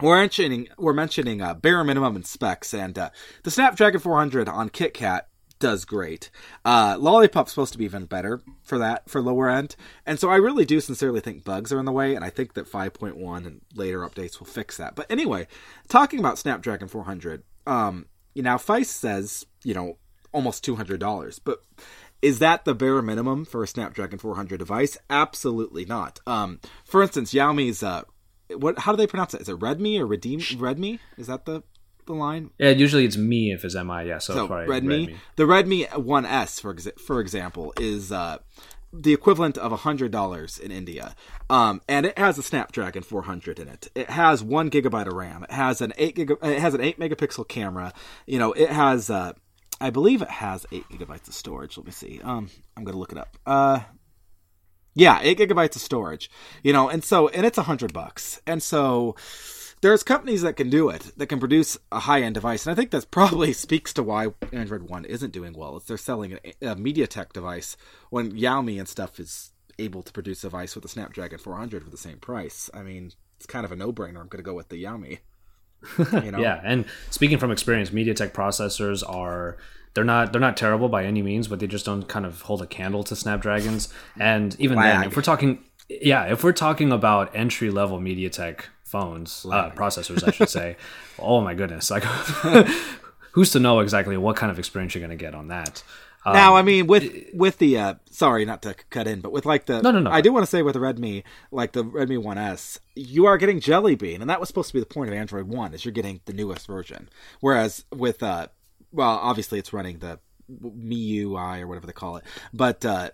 we're 0.00 0.16
mentioning 0.18 0.68
we're 0.78 0.94
mentioning 0.94 1.42
uh, 1.42 1.52
bare 1.52 1.84
minimum 1.84 2.16
and 2.16 2.26
specs 2.26 2.72
and 2.72 2.98
uh, 2.98 3.10
the 3.42 3.50
Snapdragon 3.50 4.00
400 4.00 4.48
on 4.48 4.70
KitKat 4.70 5.22
does 5.60 5.84
great. 5.84 6.30
Uh, 6.64 6.96
Lollipop's 6.98 7.52
supposed 7.52 7.72
to 7.72 7.78
be 7.78 7.84
even 7.84 8.06
better 8.06 8.40
for 8.62 8.78
that 8.78 9.08
for 9.08 9.20
lower 9.20 9.48
end, 9.48 9.76
and 10.04 10.18
so 10.18 10.28
I 10.28 10.36
really 10.36 10.64
do 10.64 10.80
sincerely 10.80 11.20
think 11.20 11.44
bugs 11.44 11.72
are 11.72 11.78
in 11.78 11.84
the 11.84 11.92
way, 11.92 12.16
and 12.16 12.24
I 12.24 12.30
think 12.30 12.54
that 12.54 12.66
5.1 12.66 13.46
and 13.46 13.60
later 13.74 14.00
updates 14.00 14.40
will 14.40 14.46
fix 14.46 14.76
that. 14.78 14.96
But 14.96 15.06
anyway, 15.08 15.46
talking 15.88 16.18
about 16.18 16.38
Snapdragon 16.38 16.88
400, 16.88 17.44
um, 17.66 18.06
you 18.34 18.42
know, 18.42 18.56
Feist 18.56 18.86
says 18.86 19.46
you 19.62 19.74
know 19.74 19.98
almost 20.32 20.64
two 20.64 20.76
hundred 20.76 20.98
dollars, 20.98 21.38
but 21.38 21.62
is 22.22 22.38
that 22.40 22.64
the 22.64 22.74
bare 22.74 23.00
minimum 23.02 23.44
for 23.44 23.62
a 23.62 23.66
Snapdragon 23.66 24.18
400 24.18 24.58
device? 24.58 24.98
Absolutely 25.08 25.86
not. 25.86 26.20
Um, 26.26 26.60
for 26.84 27.02
instance, 27.02 27.32
Xiaomi's 27.32 27.82
uh, 27.82 28.02
what? 28.56 28.80
How 28.80 28.92
do 28.92 28.96
they 28.96 29.06
pronounce 29.06 29.34
it? 29.34 29.40
Is 29.40 29.48
it 29.48 29.58
Redmi 29.58 29.98
or 29.98 30.06
Redeem 30.06 30.40
Redmi? 30.40 30.98
Is 31.16 31.28
that 31.28 31.46
the 31.46 31.62
the 32.10 32.16
line? 32.16 32.50
Yeah, 32.58 32.70
usually 32.70 33.04
it's 33.04 33.16
me 33.16 33.52
if 33.52 33.64
it's 33.64 33.74
MI. 33.74 34.04
Yeah, 34.06 34.18
so, 34.18 34.34
So 34.34 34.40
it's 34.42 34.48
probably 34.48 34.80
Redmi, 34.80 35.16
the 35.36 35.44
Redmi 35.44 35.88
1S 35.88 36.60
for 36.60 36.74
exa- 36.74 36.98
for 37.00 37.20
example 37.20 37.72
is 37.80 38.12
uh, 38.12 38.38
the 38.92 39.12
equivalent 39.12 39.56
of 39.56 39.72
hundred 39.80 40.10
dollars 40.10 40.58
in 40.58 40.70
India, 40.72 41.14
um, 41.48 41.80
and 41.88 42.06
it 42.06 42.18
has 42.18 42.38
a 42.38 42.42
Snapdragon 42.42 43.02
400 43.02 43.58
in 43.60 43.68
it. 43.68 43.88
It 43.94 44.10
has 44.10 44.42
one 44.42 44.68
gigabyte 44.70 45.06
of 45.06 45.12
RAM. 45.14 45.44
It 45.44 45.52
has 45.52 45.80
an 45.80 45.92
eight 45.96 46.16
giga- 46.16 46.42
It 46.44 46.58
has 46.60 46.74
an 46.74 46.80
eight 46.80 46.98
megapixel 46.98 47.48
camera. 47.48 47.92
You 48.26 48.38
know, 48.38 48.52
it 48.52 48.70
has. 48.70 49.08
Uh, 49.10 49.32
I 49.80 49.90
believe 49.90 50.20
it 50.22 50.28
has 50.30 50.66
eight 50.72 50.84
gigabytes 50.90 51.28
of 51.28 51.34
storage. 51.34 51.76
Let 51.78 51.86
me 51.86 51.92
see. 51.92 52.20
Um, 52.22 52.50
I'm 52.76 52.84
gonna 52.84 52.98
look 52.98 53.12
it 53.12 53.18
up. 53.18 53.36
Uh, 53.46 53.80
yeah, 54.94 55.20
eight 55.22 55.38
gigabytes 55.38 55.76
of 55.76 55.82
storage. 55.82 56.28
You 56.64 56.72
know, 56.72 56.88
and 56.88 57.04
so 57.04 57.28
and 57.28 57.46
it's 57.46 57.58
a 57.58 57.62
hundred 57.62 57.92
bucks. 57.92 58.40
And 58.46 58.60
so 58.62 59.14
there's 59.80 60.02
companies 60.02 60.42
that 60.42 60.56
can 60.56 60.68
do 60.68 60.88
it 60.90 61.12
that 61.16 61.26
can 61.26 61.40
produce 61.40 61.78
a 61.90 62.00
high 62.00 62.22
end 62.22 62.34
device, 62.34 62.66
and 62.66 62.72
I 62.72 62.76
think 62.76 62.90
that 62.90 63.10
probably 63.10 63.52
speaks 63.54 63.92
to 63.94 64.02
why 64.02 64.28
Android 64.52 64.82
One 64.82 65.04
isn't 65.04 65.32
doing 65.32 65.54
well. 65.54 65.76
Is 65.76 65.84
they're 65.84 65.96
selling 65.96 66.34
a, 66.34 66.70
a 66.72 66.76
MediaTek 66.76 67.32
device 67.32 67.76
when 68.10 68.32
Xiaomi 68.32 68.78
and 68.78 68.88
stuff 68.88 69.18
is 69.18 69.52
able 69.78 70.02
to 70.02 70.12
produce 70.12 70.44
a 70.44 70.48
device 70.48 70.74
with 70.74 70.84
a 70.84 70.88
Snapdragon 70.88 71.38
400 71.38 71.84
for 71.84 71.90
the 71.90 71.96
same 71.96 72.18
price. 72.18 72.68
I 72.74 72.82
mean, 72.82 73.12
it's 73.36 73.46
kind 73.46 73.64
of 73.64 73.72
a 73.72 73.76
no 73.76 73.92
brainer. 73.92 74.20
I'm 74.20 74.28
going 74.28 74.38
to 74.38 74.42
go 74.42 74.54
with 74.54 74.68
the 74.68 74.82
Xiaomi. 74.82 75.18
You 76.22 76.30
know? 76.30 76.40
Yeah, 76.40 76.60
and 76.62 76.84
speaking 77.08 77.38
from 77.38 77.50
experience, 77.50 77.88
MediaTek 77.88 78.32
processors 78.32 79.02
are 79.08 79.56
they're 79.94 80.04
not 80.04 80.30
they're 80.30 80.40
not 80.40 80.58
terrible 80.58 80.90
by 80.90 81.06
any 81.06 81.22
means, 81.22 81.48
but 81.48 81.58
they 81.58 81.66
just 81.66 81.86
don't 81.86 82.06
kind 82.06 82.26
of 82.26 82.42
hold 82.42 82.60
a 82.60 82.66
candle 82.66 83.02
to 83.04 83.16
Snapdragons. 83.16 83.88
And 84.18 84.54
even 84.60 84.78
then, 84.78 85.04
if 85.04 85.16
we're 85.16 85.22
talking, 85.22 85.64
yeah, 85.88 86.24
if 86.24 86.44
we're 86.44 86.52
talking 86.52 86.92
about 86.92 87.34
entry 87.34 87.70
level 87.70 87.98
MediaTek 87.98 88.64
phones, 88.90 89.46
uh, 89.48 89.70
processors, 89.70 90.26
I 90.26 90.32
should 90.32 90.50
say, 90.50 90.76
oh 91.18 91.40
my 91.40 91.54
goodness, 91.54 91.90
like 91.90 92.02
who's 93.32 93.50
to 93.52 93.60
know 93.60 93.80
exactly 93.80 94.16
what 94.16 94.36
kind 94.36 94.50
of 94.50 94.58
experience 94.58 94.94
you're 94.94 95.06
going 95.06 95.16
to 95.16 95.24
get 95.24 95.34
on 95.34 95.48
that? 95.48 95.82
Um, 96.26 96.34
now, 96.34 96.56
I 96.56 96.62
mean, 96.62 96.86
with 96.86 97.10
with 97.32 97.58
the 97.58 97.78
uh, 97.78 97.94
sorry, 98.10 98.44
not 98.44 98.60
to 98.62 98.74
cut 98.90 99.06
in, 99.06 99.20
but 99.20 99.32
with 99.32 99.46
like 99.46 99.66
the 99.66 99.80
No, 99.80 99.90
no, 99.90 100.00
no. 100.00 100.10
I 100.10 100.20
do 100.20 100.32
want 100.32 100.42
to 100.42 100.50
say 100.50 100.60
with 100.60 100.74
the 100.74 100.80
Redmi, 100.80 101.22
like 101.50 101.72
the 101.72 101.82
Redmi 101.82 102.22
1S, 102.22 102.78
you 102.94 103.24
are 103.24 103.38
getting 103.38 103.58
Jelly 103.58 103.94
Bean, 103.94 104.20
and 104.20 104.28
that 104.28 104.38
was 104.38 104.48
supposed 104.48 104.68
to 104.68 104.74
be 104.74 104.80
the 104.80 104.86
point 104.86 105.08
of 105.08 105.14
Android 105.14 105.44
One, 105.44 105.72
is 105.72 105.84
you're 105.84 105.92
getting 105.92 106.20
the 106.26 106.34
newest 106.34 106.66
version. 106.66 107.08
Whereas 107.40 107.84
with 107.94 108.22
uh, 108.22 108.48
well, 108.92 109.18
obviously 109.22 109.58
it's 109.58 109.72
running 109.72 110.00
the 110.00 110.18
MIUI 110.50 111.60
or 111.60 111.66
whatever 111.66 111.86
they 111.86 111.92
call 111.94 112.16
it, 112.18 112.24
but 112.52 112.84
uh, 112.84 113.10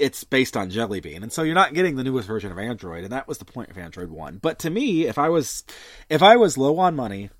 it's 0.00 0.24
based 0.24 0.56
on 0.56 0.70
Jelly 0.70 1.00
Bean, 1.00 1.22
and 1.22 1.32
so 1.32 1.42
you're 1.42 1.54
not 1.54 1.74
getting 1.74 1.96
the 1.96 2.04
newest 2.04 2.26
version 2.26 2.50
of 2.50 2.58
Android, 2.58 3.04
and 3.04 3.12
that 3.12 3.28
was 3.28 3.38
the 3.38 3.44
point 3.44 3.70
of 3.70 3.78
Android 3.78 4.10
One. 4.10 4.38
But 4.38 4.58
to 4.60 4.70
me, 4.70 5.06
if 5.06 5.18
I 5.18 5.28
was 5.28 5.62
if 6.08 6.22
I 6.22 6.36
was 6.36 6.58
low 6.58 6.78
on 6.78 6.96
money, 6.96 7.30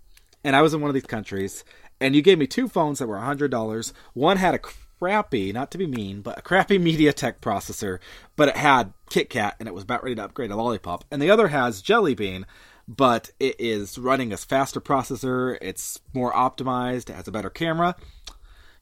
and 0.44 0.54
I 0.54 0.62
was 0.62 0.74
in 0.74 0.80
one 0.80 0.90
of 0.90 0.94
these 0.94 1.04
countries, 1.04 1.64
and 2.00 2.14
you 2.14 2.22
gave 2.22 2.38
me 2.38 2.46
two 2.46 2.68
phones 2.68 2.98
that 2.98 3.06
were 3.06 3.18
hundred 3.18 3.50
dollars. 3.50 3.92
One 4.12 4.36
had 4.36 4.54
a 4.54 4.58
crappy, 4.58 5.52
not 5.52 5.70
to 5.70 5.78
be 5.78 5.86
mean, 5.86 6.20
but 6.20 6.38
a 6.38 6.42
crappy 6.42 6.78
MediaTek 6.78 7.40
processor, 7.40 7.98
but 8.36 8.48
it 8.48 8.56
had 8.56 8.92
KitKat 9.10 9.54
and 9.58 9.66
it 9.66 9.74
was 9.74 9.84
about 9.84 10.04
ready 10.04 10.16
to 10.16 10.24
upgrade 10.24 10.50
a 10.50 10.56
Lollipop, 10.56 11.04
and 11.10 11.20
the 11.20 11.30
other 11.30 11.48
has 11.48 11.82
Jelly 11.82 12.14
Bean, 12.14 12.46
but 12.86 13.30
it 13.40 13.56
is 13.58 13.98
running 13.98 14.32
a 14.32 14.36
faster 14.36 14.80
processor. 14.80 15.56
It's 15.62 16.00
more 16.12 16.32
optimized. 16.32 17.08
It 17.08 17.16
has 17.16 17.28
a 17.28 17.32
better 17.32 17.50
camera. 17.50 17.96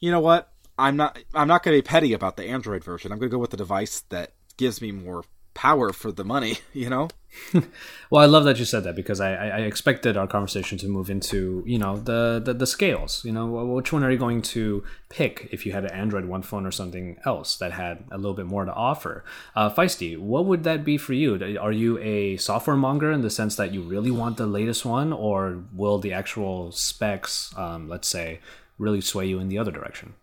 You 0.01 0.11
know 0.11 0.21
what? 0.21 0.51
I'm 0.79 0.97
not. 0.97 1.19
I'm 1.35 1.49
not 1.49 1.63
going 1.63 1.77
to 1.77 1.83
be 1.83 1.87
petty 1.87 2.13
about 2.13 2.37
the 2.37 2.45
Android 2.45 2.85
version. 2.85 3.13
I'm 3.13 3.19
going 3.19 3.31
to 3.31 3.35
go 3.35 3.41
with 3.41 3.51
the 3.51 3.57
device 3.57 4.01
that 4.11 4.33
gives 4.57 4.81
me 4.81 4.93
more 4.93 5.25
power 5.59 5.93
for 5.93 6.13
the 6.13 6.25
money, 6.25 6.59
you 6.73 6.89
know? 6.89 7.09
Well, 8.11 8.23
I 8.23 8.27
love 8.27 8.45
that 8.45 8.59
you 8.59 8.65
said 8.65 8.85
that 8.85 8.97
because 8.97 9.21
I, 9.21 9.35
I 9.35 9.59
expected 9.59 10.17
our 10.17 10.27
conversation 10.27 10.79
to 10.79 10.89
move 10.89 11.11
into 11.11 11.63
you 11.67 11.79
know 11.79 11.99
the, 11.99 12.41
the 12.43 12.55
the 12.55 12.67
scales. 12.67 13.23
You 13.23 13.33
know, 13.33 13.47
which 13.47 13.93
one 13.93 14.03
are 14.03 14.11
you 14.11 14.17
going 14.17 14.41
to 14.57 14.83
pick 15.11 15.47
if 15.53 15.67
you 15.67 15.73
had 15.73 15.85
an 15.85 15.91
Android 15.91 16.25
One 16.25 16.41
phone 16.41 16.65
or 16.65 16.71
something 16.71 17.19
else 17.27 17.59
that 17.59 17.73
had 17.73 18.05
a 18.11 18.17
little 18.17 18.33
bit 18.33 18.47
more 18.47 18.65
to 18.65 18.73
offer? 18.73 19.25
Uh, 19.55 19.69
Feisty, 19.69 20.17
what 20.17 20.47
would 20.47 20.65
that 20.65 20.85
be 20.85 20.97
for 20.97 21.13
you? 21.13 21.59
Are 21.61 21.71
you 21.71 21.99
a 21.99 22.39
software 22.39 22.77
monger 22.77 23.13
in 23.13 23.21
the 23.21 23.31
sense 23.31 23.57
that 23.57 23.75
you 23.75 23.83
really 23.83 24.11
want 24.11 24.39
the 24.39 24.47
latest 24.47 24.87
one, 24.87 25.13
or 25.13 25.65
will 25.75 25.99
the 25.99 26.15
actual 26.15 26.73
specs, 26.73 27.53
um, 27.59 27.91
let's 27.91 28.09
say, 28.09 28.41
really 28.79 29.03
sway 29.03 29.27
you 29.27 29.39
in 29.39 29.49
the 29.49 29.59
other 29.59 29.73
direction? 29.73 30.15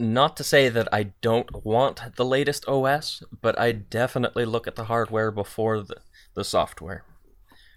Not 0.00 0.34
to 0.38 0.44
say 0.44 0.70
that 0.70 0.88
I 0.94 1.12
don't 1.20 1.62
want 1.62 2.16
the 2.16 2.24
latest 2.24 2.66
OS, 2.66 3.22
but 3.42 3.58
I 3.60 3.72
definitely 3.72 4.46
look 4.46 4.66
at 4.66 4.74
the 4.74 4.84
hardware 4.84 5.30
before 5.30 5.82
the, 5.82 5.96
the 6.32 6.42
software. 6.42 7.04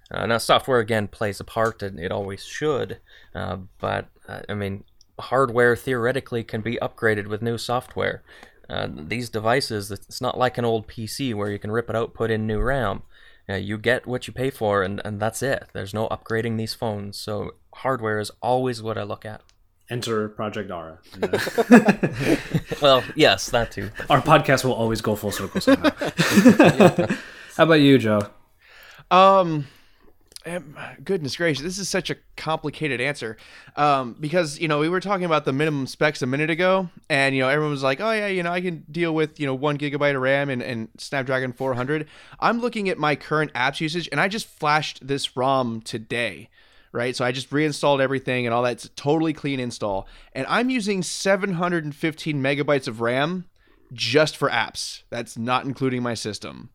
Uh, 0.09 0.25
now, 0.27 0.37
software 0.37 0.79
again 0.79 1.09
plays 1.09 1.41
a 1.41 1.43
part, 1.43 1.83
and 1.83 1.99
it 1.99 2.13
always 2.13 2.45
should. 2.45 2.99
Uh, 3.35 3.57
but 3.77 4.07
uh, 4.25 4.39
I 4.47 4.53
mean, 4.53 4.85
hardware 5.19 5.75
theoretically 5.75 6.45
can 6.45 6.61
be 6.61 6.77
upgraded 6.81 7.27
with 7.27 7.41
new 7.41 7.57
software. 7.57 8.23
Uh, 8.69 8.87
these 8.89 9.29
devices, 9.29 9.91
it's 9.91 10.21
not 10.21 10.37
like 10.37 10.57
an 10.57 10.63
old 10.63 10.87
PC 10.87 11.33
where 11.33 11.51
you 11.51 11.59
can 11.59 11.71
rip 11.71 11.89
it 11.89 11.95
out, 11.95 12.13
put 12.13 12.31
in 12.31 12.47
new 12.47 12.61
RAM. 12.61 13.03
Uh, 13.49 13.55
you 13.55 13.77
get 13.77 14.07
what 14.07 14.27
you 14.27 14.33
pay 14.33 14.49
for, 14.49 14.81
and, 14.81 15.01
and 15.03 15.19
that's 15.19 15.43
it. 15.43 15.65
There's 15.73 15.93
no 15.93 16.07
upgrading 16.07 16.57
these 16.57 16.73
phones, 16.73 17.17
so 17.17 17.55
hardware 17.73 18.19
is 18.19 18.31
always 18.41 18.81
what 18.81 18.97
I 18.97 19.03
look 19.03 19.25
at. 19.25 19.41
Enter 19.89 20.29
Project 20.29 20.71
Ara. 20.71 20.99
well, 22.81 23.03
yes, 23.15 23.49
that 23.49 23.71
too. 23.71 23.91
Our 24.09 24.21
podcast 24.21 24.63
will 24.63 24.73
always 24.73 25.01
go 25.01 25.15
full 25.15 25.31
circle 25.31 25.61
somehow. 25.61 25.89
How 27.57 27.65
about 27.65 27.81
you, 27.81 27.97
Joe? 27.97 28.21
Um, 29.11 29.67
goodness 31.03 31.35
gracious, 31.35 31.63
this 31.63 31.77
is 31.77 31.87
such 31.87 32.09
a 32.09 32.15
complicated 32.35 32.99
answer. 32.99 33.37
Um, 33.75 34.15
because 34.19 34.59
you 34.59 34.67
know 34.67 34.79
we 34.79 34.89
were 34.89 34.99
talking 34.99 35.25
about 35.25 35.45
the 35.45 35.53
minimum 35.53 35.87
specs 35.87 36.21
a 36.21 36.27
minute 36.27 36.49
ago, 36.49 36.89
and 37.09 37.35
you 37.35 37.41
know 37.41 37.49
everyone 37.49 37.71
was 37.71 37.83
like, 37.83 38.01
"Oh 38.01 38.11
yeah, 38.11 38.27
you 38.27 38.43
know 38.43 38.51
I 38.51 38.61
can 38.61 38.85
deal 38.91 39.13
with 39.13 39.39
you 39.39 39.45
know 39.45 39.55
one 39.55 39.77
gigabyte 39.77 40.15
of 40.15 40.21
RAM 40.21 40.49
and, 40.49 40.61
and 40.61 40.89
Snapdragon 40.97 41.53
400." 41.53 42.07
I'm 42.39 42.59
looking 42.59 42.89
at 42.89 42.97
my 42.97 43.15
current 43.15 43.53
apps 43.53 43.79
usage, 43.79 44.09
and 44.11 44.19
I 44.19 44.27
just 44.27 44.47
flashed 44.47 45.05
this 45.05 45.35
ROM 45.37 45.81
today 45.81 46.49
right? 46.93 47.15
So 47.15 47.25
I 47.25 47.33
just 47.33 47.51
reinstalled 47.51 47.99
everything 47.99 48.45
and 48.45 48.53
all 48.53 48.63
that. 48.63 48.73
It's 48.73 48.85
a 48.85 48.89
totally 48.89 49.33
clean 49.33 49.59
install. 49.59 50.07
And 50.31 50.45
I'm 50.47 50.69
using 50.69 51.03
715 51.03 52.41
megabytes 52.41 52.87
of 52.87 53.01
RAM 53.01 53.45
just 53.91 54.37
for 54.37 54.49
apps. 54.49 55.03
That's 55.09 55.37
not 55.37 55.65
including 55.65 56.03
my 56.03 56.13
system. 56.13 56.69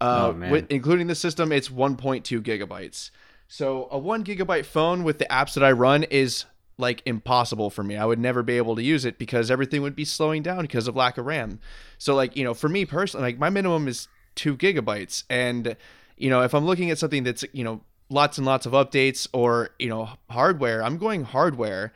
Uh, 0.00 0.32
oh, 0.32 0.50
with, 0.50 0.70
including 0.70 1.08
the 1.08 1.14
system, 1.14 1.50
it's 1.52 1.68
1.2 1.68 2.40
gigabytes. 2.40 3.10
So 3.48 3.88
a 3.90 3.98
one 3.98 4.24
gigabyte 4.24 4.64
phone 4.64 5.02
with 5.02 5.18
the 5.18 5.26
apps 5.26 5.54
that 5.54 5.64
I 5.64 5.72
run 5.72 6.04
is 6.04 6.44
like 6.76 7.02
impossible 7.04 7.70
for 7.70 7.82
me. 7.82 7.96
I 7.96 8.04
would 8.04 8.20
never 8.20 8.44
be 8.44 8.56
able 8.56 8.76
to 8.76 8.82
use 8.82 9.04
it 9.04 9.18
because 9.18 9.50
everything 9.50 9.82
would 9.82 9.96
be 9.96 10.04
slowing 10.04 10.42
down 10.42 10.62
because 10.62 10.86
of 10.86 10.94
lack 10.94 11.18
of 11.18 11.26
RAM. 11.26 11.58
So 11.98 12.14
like, 12.14 12.36
you 12.36 12.44
know, 12.44 12.54
for 12.54 12.68
me 12.68 12.84
personally, 12.84 13.26
like 13.26 13.38
my 13.38 13.50
minimum 13.50 13.88
is 13.88 14.06
two 14.36 14.56
gigabytes. 14.56 15.24
And, 15.28 15.76
you 16.16 16.30
know, 16.30 16.42
if 16.42 16.54
I'm 16.54 16.64
looking 16.64 16.90
at 16.90 16.98
something 16.98 17.24
that's, 17.24 17.44
you 17.52 17.64
know, 17.64 17.80
lots 18.10 18.38
and 18.38 18.46
lots 18.46 18.66
of 18.66 18.72
updates 18.72 19.28
or 19.32 19.70
you 19.78 19.88
know 19.88 20.10
hardware. 20.30 20.82
I'm 20.82 20.98
going 20.98 21.24
hardware 21.24 21.92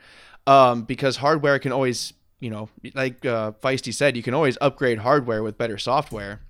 um, 0.47 0.83
because 0.83 1.17
hardware 1.17 1.59
can 1.59 1.71
always 1.71 2.13
you 2.39 2.49
know 2.49 2.69
like 2.93 3.25
uh, 3.25 3.51
feisty 3.63 3.93
said 3.93 4.15
you 4.15 4.23
can 4.23 4.33
always 4.33 4.57
upgrade 4.61 4.99
hardware 4.99 5.43
with 5.43 5.57
better 5.57 5.77
software 5.77 6.41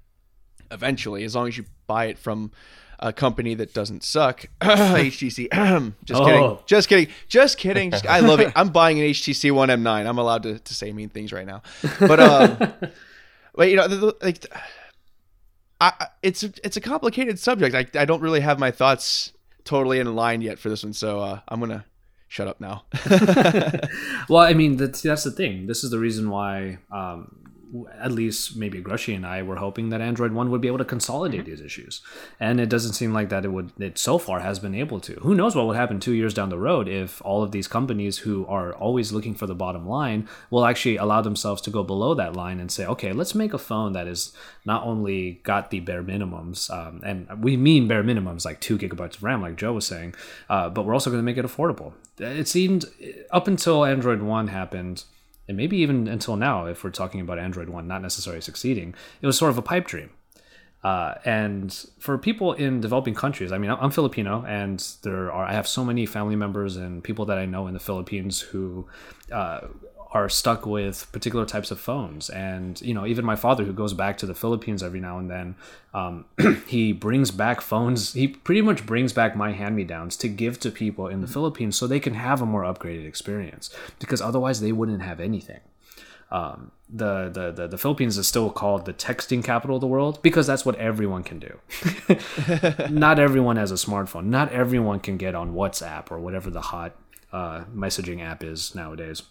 eventually 0.72 1.24
as 1.24 1.36
long 1.36 1.48
as 1.48 1.58
you 1.58 1.66
buy 1.88 2.06
it 2.06 2.18
from 2.18 2.52
a 3.00 3.12
company 3.12 3.54
that 3.56 3.74
doesn't 3.74 4.04
suck. 4.04 4.46
Htc 4.62 5.94
just 6.04 6.22
oh. 6.22 6.26
kidding 6.26 6.58
just 6.66 6.90
kidding. 6.90 7.08
Just 7.28 7.58
kidding. 7.58 7.92
Just, 7.92 8.08
i 8.10 8.20
love 8.20 8.40
it. 8.40 8.52
I'm 8.56 8.70
buying 8.70 9.00
an 9.00 9.08
htc 9.08 9.52
one 9.52 9.70
m9 9.70 10.08
i'm 10.08 10.18
allowed 10.18 10.44
to, 10.44 10.60
to 10.60 10.74
say 10.74 10.92
mean 10.92 11.10
things 11.10 11.32
right 11.32 11.46
now. 11.46 11.62
But 12.00 12.20
um 12.20 12.58
but 13.56 13.70
you 13.70 13.76
know 13.76 14.14
like 14.22 14.46
I, 15.82 16.08
it's 16.22 16.44
it's 16.44 16.78
a 16.78 16.82
complicated 16.82 17.40
subject. 17.40 17.76
I, 17.76 17.86
I 18.00 18.06
don't 18.06 18.22
really 18.22 18.40
have 18.40 18.58
my 18.58 18.72
thoughts 18.72 19.33
totally 19.64 20.00
in 20.00 20.16
line 20.16 20.42
yet 20.42 20.60
for 20.60 20.70
this 20.70 20.84
one, 20.84 20.94
so 20.94 21.20
uh, 21.20 21.40
I'm 21.48 21.60
gonna 21.60 21.86
shut 22.28 22.48
up 22.48 22.60
now. 22.60 22.84
well, 24.30 24.44
I 24.44 24.54
mean, 24.54 24.78
that's 24.78 25.02
that's 25.02 25.24
the 25.24 25.32
thing. 25.32 25.68
This 25.68 25.84
is 25.84 25.92
the 25.92 26.00
reason 26.00 26.30
why 26.30 26.80
um, 26.92 27.53
at 28.00 28.12
least 28.12 28.56
maybe 28.56 28.82
Grushy 28.82 29.16
and 29.16 29.26
I 29.26 29.42
were 29.42 29.56
hoping 29.56 29.90
that 29.90 30.02
Android 30.02 30.32
One 30.32 30.52
would 30.52 30.62
be 30.62 30.68
able 30.68 30.78
to 30.78 30.86
consolidate 30.86 31.42
mm-hmm. 31.42 31.50
these 31.50 31.62
issues, 31.62 32.02
and 32.40 32.60
it 32.60 32.70
doesn't 32.70 32.94
seem 32.94 33.14
like 33.14 33.30
that 33.30 33.46
it 33.46 33.50
would. 33.50 33.72
It 33.80 33.98
so 33.98 34.18
far 34.18 34.40
has 34.42 34.60
been 34.60 34.76
able 34.76 35.00
to. 35.02 35.14
Who 35.16 35.36
knows 35.36 35.56
what 35.56 35.66
would 35.68 35.76
happen 35.76 36.00
two 36.00 36.14
years 36.14 36.34
down 36.34 36.50
the 36.50 36.58
road 36.58 36.88
if 36.88 37.22
all 37.26 37.44
of 37.44 37.52
these 37.52 37.68
companies 37.68 38.20
who 38.20 38.46
are 38.48 38.74
always 38.74 39.12
looking 39.12 39.34
for 39.34 39.48
the 39.48 39.56
bottom 39.56 39.88
line 39.88 40.28
will 40.50 40.66
actually 40.66 40.98
allow 40.98 41.22
themselves 41.22 41.62
to 41.64 41.70
go 41.70 41.84
below 41.84 42.14
that 42.14 42.36
line 42.36 42.60
and 42.60 42.72
say, 42.72 42.86
okay, 42.86 43.12
let's 43.12 43.34
make 43.36 43.54
a 43.54 43.58
phone 43.58 43.94
that 43.94 44.08
is 44.08 44.34
not 44.66 44.84
only 44.84 45.42
got 45.44 45.72
the 45.72 45.80
bare 45.80 46.04
minimums, 46.04 46.70
um, 46.72 47.02
and 47.04 47.44
we 47.44 47.58
mean 47.58 47.88
bare 47.88 48.04
minimums 48.04 48.46
like 48.46 48.60
two 48.60 48.78
gigabytes 48.78 49.18
of 49.18 49.24
RAM, 49.24 49.42
like 49.42 49.56
Joe 49.56 49.74
was 49.74 49.88
saying, 49.88 50.16
uh, 50.50 50.70
but 50.70 50.86
we're 50.86 50.94
also 50.94 51.10
going 51.10 51.20
to 51.20 51.26
make 51.26 51.38
it 51.38 51.46
affordable. 51.46 51.94
It 52.20 52.48
seemed 52.48 52.86
up 53.32 53.48
until 53.48 53.84
Android 53.84 54.22
One 54.22 54.48
happened 54.50 55.04
and 55.48 55.58
maybe 55.58 55.78
even 55.78 56.08
until 56.08 56.36
now, 56.36 56.66
if 56.66 56.84
we're 56.84 56.90
talking 56.90 57.22
about 57.22 57.40
Android 57.40 57.70
One 57.70 57.88
not 57.88 58.02
necessarily 58.02 58.42
succeeding, 58.42 58.96
it 59.22 59.26
was 59.26 59.38
sort 59.38 59.52
of 59.52 59.58
a 59.58 59.62
pipe 59.62 59.88
dream. 59.88 60.12
Uh, 60.84 61.16
and 61.24 61.86
for 61.98 62.18
people 62.18 62.52
in 62.54 62.82
developing 62.82 63.16
countries, 63.16 63.54
I 63.54 63.58
mean, 63.58 63.72
I'm 63.72 63.90
Filipino, 63.90 64.44
and 64.46 64.86
there 65.04 65.32
are 65.32 65.46
I 65.46 65.54
have 65.54 65.68
so 65.68 65.86
many 65.86 66.06
family 66.06 66.36
members 66.36 66.76
and 66.76 67.02
people 67.02 67.26
that 67.26 67.38
I 67.38 67.46
know 67.46 67.68
in 67.68 67.74
the 67.74 67.80
Philippines 67.80 68.42
who 68.42 68.88
uh, 69.32 69.62
are 70.14 70.30
stuck 70.30 70.66
with 70.66 71.12
particular 71.12 71.44
types 71.44 71.72
of 71.72 71.80
phones. 71.80 72.30
And, 72.30 72.80
you 72.82 72.94
know, 72.94 73.06
even 73.06 73.26
my 73.26 73.36
father, 73.36 73.64
who 73.64 73.74
goes 73.74 73.94
back 73.94 74.16
to 74.20 74.28
the 74.28 74.36
Philippines 74.36 74.84
every 74.84 75.00
now 75.00 75.18
and 75.18 75.30
then, 75.30 75.56
um, 75.94 76.26
he 76.68 76.94
brings 76.94 77.32
back 77.32 77.62
phones. 77.62 78.14
He 78.14 78.28
pretty 78.28 78.62
much 78.62 78.86
brings 78.86 79.12
back 79.12 79.36
my 79.36 79.54
hand 79.54 79.76
me 79.76 79.84
downs 79.84 80.16
to 80.18 80.28
give 80.28 80.60
to 80.60 80.70
people 80.70 81.08
in 81.08 81.22
the 81.22 81.28
Philippines 81.28 81.76
so 81.76 81.88
they 81.88 82.00
can 82.00 82.14
have 82.14 82.44
a 82.44 82.46
more 82.46 82.62
upgraded 82.62 83.08
experience 83.08 83.76
because 84.00 84.22
otherwise 84.22 84.62
they 84.62 84.72
wouldn't 84.72 85.02
have 85.02 85.20
anything. 85.20 85.62
Um, 86.30 86.72
the, 86.90 87.30
the, 87.30 87.52
the, 87.52 87.68
the 87.68 87.78
Philippines 87.78 88.18
is 88.20 88.28
still 88.28 88.52
called 88.52 88.86
the 88.86 88.94
texting 88.94 89.44
capital 89.44 89.78
of 89.78 89.82
the 89.82 89.88
world 89.88 90.22
because 90.22 90.46
that's 90.46 90.64
what 90.64 90.76
everyone 90.76 91.24
can 91.24 91.40
do. 91.40 91.60
Not 92.92 93.18
everyone 93.18 93.56
has 93.56 93.72
a 93.72 93.76
smartphone. 93.76 94.26
Not 94.26 94.52
everyone 94.52 95.00
can 95.00 95.18
get 95.18 95.34
on 95.34 95.54
WhatsApp 95.54 96.12
or 96.12 96.20
whatever 96.20 96.52
the 96.52 96.62
hot 96.62 96.96
uh, 97.32 97.64
messaging 97.76 98.22
app 98.22 98.44
is 98.44 98.76
nowadays 98.76 99.24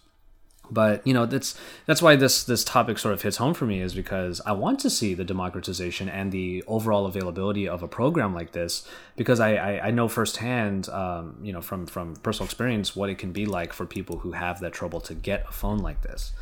but 0.72 1.06
you 1.06 1.12
know 1.12 1.26
that's 1.26 1.54
that's 1.86 2.00
why 2.00 2.16
this 2.16 2.44
this 2.44 2.64
topic 2.64 2.98
sort 2.98 3.12
of 3.12 3.22
hits 3.22 3.36
home 3.36 3.52
for 3.52 3.66
me 3.66 3.80
is 3.80 3.94
because 3.94 4.40
I 4.46 4.52
want 4.52 4.78
to 4.80 4.90
see 4.90 5.14
the 5.14 5.24
democratization 5.24 6.08
and 6.08 6.32
the 6.32 6.64
overall 6.66 7.06
availability 7.06 7.68
of 7.68 7.82
a 7.82 7.88
program 7.88 8.34
like 8.34 8.52
this 8.52 8.88
because 9.16 9.38
I 9.38 9.54
I, 9.54 9.88
I 9.88 9.90
know 9.90 10.08
firsthand 10.08 10.88
um, 10.88 11.36
you 11.42 11.52
know 11.52 11.60
from 11.60 11.86
from 11.86 12.16
personal 12.16 12.46
experience 12.46 12.96
what 12.96 13.10
it 13.10 13.18
can 13.18 13.32
be 13.32 13.44
like 13.44 13.72
for 13.72 13.84
people 13.84 14.18
who 14.18 14.32
have 14.32 14.60
that 14.60 14.72
trouble 14.72 15.00
to 15.02 15.14
get 15.14 15.46
a 15.48 15.52
phone 15.52 15.78
like 15.78 16.02
this. 16.02 16.32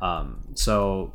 Um, 0.00 0.44
so 0.54 1.12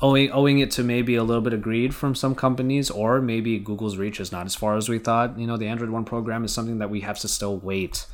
owing 0.00 0.30
owing 0.32 0.58
it 0.58 0.70
to 0.72 0.82
maybe 0.82 1.14
a 1.14 1.24
little 1.24 1.42
bit 1.42 1.52
of 1.52 1.62
greed 1.62 1.94
from 1.94 2.14
some 2.14 2.34
companies 2.34 2.90
or 2.90 3.20
maybe 3.20 3.58
Google's 3.58 3.96
reach 3.96 4.20
is 4.20 4.32
not 4.32 4.46
as 4.46 4.54
far 4.54 4.76
as 4.76 4.88
we 4.88 4.98
thought. 4.98 5.38
You 5.38 5.46
know, 5.46 5.56
the 5.56 5.66
Android 5.66 5.90
One 5.90 6.04
program 6.04 6.44
is 6.44 6.52
something 6.52 6.78
that 6.78 6.90
we 6.90 7.00
have 7.00 7.18
to 7.20 7.28
still 7.28 7.56
wait 7.58 8.06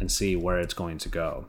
and 0.00 0.10
see 0.10 0.36
where 0.36 0.58
it's 0.58 0.74
going 0.74 0.98
to 0.98 1.08
go. 1.08 1.46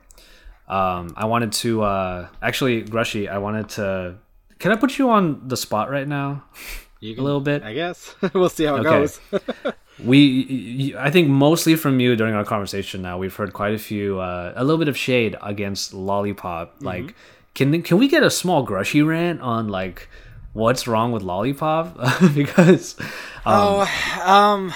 Um, 0.68 1.12
I 1.16 1.26
wanted 1.26 1.52
to 1.52 1.82
uh, 1.82 2.28
actually, 2.40 2.82
Grushy. 2.82 3.28
I 3.28 3.38
wanted 3.38 3.68
to. 3.70 4.16
Can 4.58 4.72
I 4.72 4.76
put 4.76 4.98
you 4.98 5.10
on 5.10 5.46
the 5.48 5.56
spot 5.56 5.90
right 5.90 6.08
now? 6.08 6.44
Can, 7.00 7.18
a 7.18 7.22
little 7.22 7.40
bit. 7.40 7.62
I 7.62 7.74
guess 7.74 8.14
we'll 8.34 8.48
see 8.48 8.64
how 8.64 8.76
it 8.76 8.86
okay. 8.86 8.88
goes. 8.88 9.20
we, 10.04 10.94
I 10.98 11.10
think, 11.10 11.28
mostly 11.28 11.76
from 11.76 12.00
you 12.00 12.16
during 12.16 12.34
our 12.34 12.44
conversation. 12.44 13.02
Now 13.02 13.18
we've 13.18 13.34
heard 13.34 13.52
quite 13.52 13.74
a 13.74 13.78
few, 13.78 14.20
uh, 14.20 14.54
a 14.56 14.64
little 14.64 14.78
bit 14.78 14.88
of 14.88 14.96
shade 14.96 15.36
against 15.42 15.92
Lollipop. 15.92 16.76
Mm-hmm. 16.76 16.86
Like, 16.86 17.14
can 17.54 17.82
can 17.82 17.98
we 17.98 18.08
get 18.08 18.22
a 18.22 18.30
small 18.30 18.66
Grushy 18.66 19.06
rant 19.06 19.42
on 19.42 19.68
like 19.68 20.08
what's 20.54 20.86
wrong 20.86 21.12
with 21.12 21.22
Lollipop? 21.22 21.96
because, 22.34 22.98
um, 23.44 23.84
oh, 23.86 24.22
um, 24.24 24.74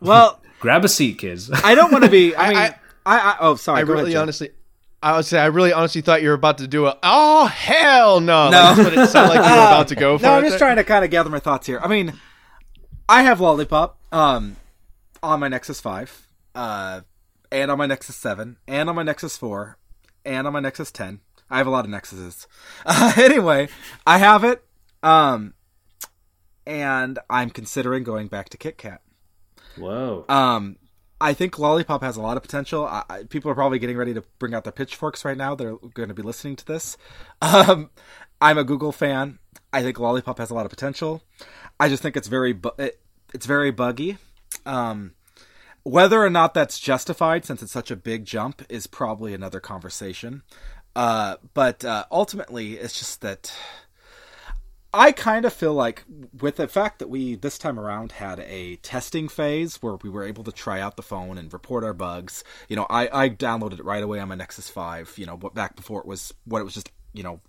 well, 0.00 0.40
grab 0.60 0.84
a 0.84 0.88
seat, 0.88 1.18
kids. 1.18 1.50
I 1.64 1.74
don't 1.74 1.90
want 1.90 2.04
to 2.04 2.10
be. 2.10 2.36
I 2.36 2.48
mean, 2.48 2.56
I, 2.58 2.66
I, 3.06 3.18
I, 3.18 3.36
oh, 3.40 3.54
sorry. 3.54 3.78
I 3.78 3.82
really, 3.82 4.12
ahead, 4.12 4.22
honestly. 4.22 4.50
I 5.06 5.14
would 5.14 5.24
say 5.24 5.38
I 5.38 5.46
really 5.46 5.72
honestly 5.72 6.00
thought 6.00 6.20
you 6.20 6.30
were 6.30 6.34
about 6.34 6.58
to 6.58 6.66
do 6.66 6.86
a 6.86 6.98
oh 7.00 7.46
hell 7.46 8.18
no. 8.18 8.50
No, 8.50 8.58
like, 8.58 8.76
that's 8.76 8.78
what 8.78 8.98
it 8.98 9.08
sounded 9.08 9.34
like 9.36 9.48
you 9.48 9.54
were 9.54 9.66
about 9.66 9.86
to 9.88 9.94
go 9.94 10.18
for. 10.18 10.24
no, 10.24 10.32
I'm 10.32 10.42
just 10.42 10.58
trying 10.58 10.78
to 10.78 10.84
kind 10.84 11.04
of 11.04 11.12
gather 11.12 11.30
my 11.30 11.38
thoughts 11.38 11.64
here. 11.64 11.78
I 11.80 11.86
mean, 11.86 12.12
I 13.08 13.22
have 13.22 13.40
Lollipop 13.40 14.00
um, 14.10 14.56
on 15.22 15.38
my 15.38 15.46
Nexus 15.46 15.80
Five, 15.80 16.26
uh, 16.56 17.02
and 17.52 17.70
on 17.70 17.78
my 17.78 17.86
Nexus 17.86 18.16
Seven, 18.16 18.56
and 18.66 18.88
on 18.88 18.96
my 18.96 19.04
Nexus 19.04 19.36
Four, 19.36 19.78
and 20.24 20.44
on 20.44 20.52
my 20.52 20.58
Nexus 20.58 20.90
Ten. 20.90 21.20
I 21.48 21.58
have 21.58 21.68
a 21.68 21.70
lot 21.70 21.84
of 21.84 21.90
Nexuses. 21.92 22.48
Uh, 22.84 23.12
anyway, 23.16 23.68
I 24.04 24.18
have 24.18 24.42
it. 24.42 24.64
Um, 25.04 25.54
and 26.66 27.20
I'm 27.30 27.50
considering 27.50 28.02
going 28.02 28.26
back 28.26 28.48
to 28.48 28.58
KitKat. 28.58 28.98
Whoa. 29.76 30.24
Um, 30.28 30.78
I 31.20 31.32
think 31.32 31.58
Lollipop 31.58 32.02
has 32.02 32.16
a 32.16 32.22
lot 32.22 32.36
of 32.36 32.42
potential. 32.42 32.84
I, 32.84 33.04
I, 33.08 33.22
people 33.24 33.50
are 33.50 33.54
probably 33.54 33.78
getting 33.78 33.96
ready 33.96 34.14
to 34.14 34.22
bring 34.38 34.54
out 34.54 34.64
their 34.64 34.72
pitchforks 34.72 35.24
right 35.24 35.36
now. 35.36 35.54
They're 35.54 35.76
going 35.94 36.08
to 36.08 36.14
be 36.14 36.22
listening 36.22 36.56
to 36.56 36.66
this. 36.66 36.96
Um, 37.40 37.90
I'm 38.40 38.58
a 38.58 38.64
Google 38.64 38.92
fan. 38.92 39.38
I 39.72 39.82
think 39.82 39.98
Lollipop 39.98 40.38
has 40.38 40.50
a 40.50 40.54
lot 40.54 40.66
of 40.66 40.70
potential. 40.70 41.22
I 41.80 41.88
just 41.88 42.02
think 42.02 42.16
it's 42.16 42.28
very 42.28 42.52
bu- 42.52 42.70
it, 42.78 43.00
it's 43.32 43.46
very 43.46 43.70
buggy. 43.70 44.18
Um, 44.64 45.12
whether 45.82 46.22
or 46.22 46.30
not 46.30 46.52
that's 46.52 46.78
justified, 46.78 47.44
since 47.44 47.62
it's 47.62 47.72
such 47.72 47.90
a 47.90 47.96
big 47.96 48.24
jump, 48.24 48.64
is 48.68 48.86
probably 48.86 49.32
another 49.32 49.60
conversation. 49.60 50.42
Uh, 50.94 51.36
but 51.54 51.84
uh, 51.84 52.04
ultimately, 52.10 52.74
it's 52.74 52.98
just 52.98 53.20
that 53.20 53.52
I 54.92 55.12
kind 55.12 55.44
of 55.44 55.52
feel 55.52 55.74
like 55.74 56.04
with 56.40 56.56
the 56.56 56.68
fact 56.68 57.00
that 57.00 57.10
we 57.10 57.34
this 57.34 57.58
time 57.58 57.78
around 57.78 58.12
had 58.12 58.40
a 58.40 58.76
testing 58.76 59.28
phase 59.28 59.76
where 59.82 59.96
we 59.96 60.08
were 60.08 60.24
able 60.24 60.44
to 60.44 60.52
try 60.52 60.80
out 60.80 60.96
the 60.96 61.02
phone 61.02 61.36
and 61.38 61.52
report 61.52 61.84
our 61.84 61.92
bugs. 61.92 62.44
You 62.68 62.76
know, 62.76 62.86
I, 62.88 63.24
I 63.24 63.28
downloaded 63.28 63.78
it 63.78 63.84
right 63.84 64.02
away 64.02 64.20
on 64.20 64.28
my 64.28 64.36
Nexus 64.36 64.70
Five. 64.70 65.12
You 65.16 65.26
know, 65.26 65.36
back 65.36 65.76
before 65.76 66.00
it 66.00 66.06
was 66.06 66.32
what 66.44 66.60
it 66.60 66.64
was 66.64 66.74
just 66.74 66.90
you 67.12 67.22
know 67.22 67.40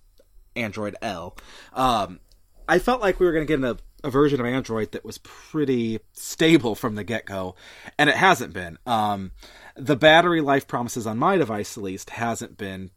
Android 0.55 0.95
L. 1.01 1.37
Um, 1.73 2.19
I 2.67 2.79
felt 2.79 3.01
like 3.01 3.19
we 3.19 3.25
were 3.25 3.31
going 3.31 3.47
to 3.47 3.57
get 3.57 3.63
a, 3.63 3.77
a 4.05 4.09
version 4.09 4.39
of 4.39 4.45
Android 4.45 4.91
that 4.91 5.05
was 5.05 5.19
pretty 5.19 5.99
stable 6.13 6.75
from 6.75 6.95
the 6.95 7.03
get 7.03 7.25
go, 7.25 7.55
and 7.97 8.09
it 8.09 8.17
hasn't 8.17 8.53
been. 8.53 8.77
Um, 8.85 9.31
the 9.75 9.95
battery 9.95 10.41
life 10.41 10.67
promises 10.67 11.07
on 11.07 11.17
my 11.17 11.37
device, 11.37 11.77
at 11.77 11.83
least, 11.83 12.09
hasn't 12.11 12.57
been 12.57 12.91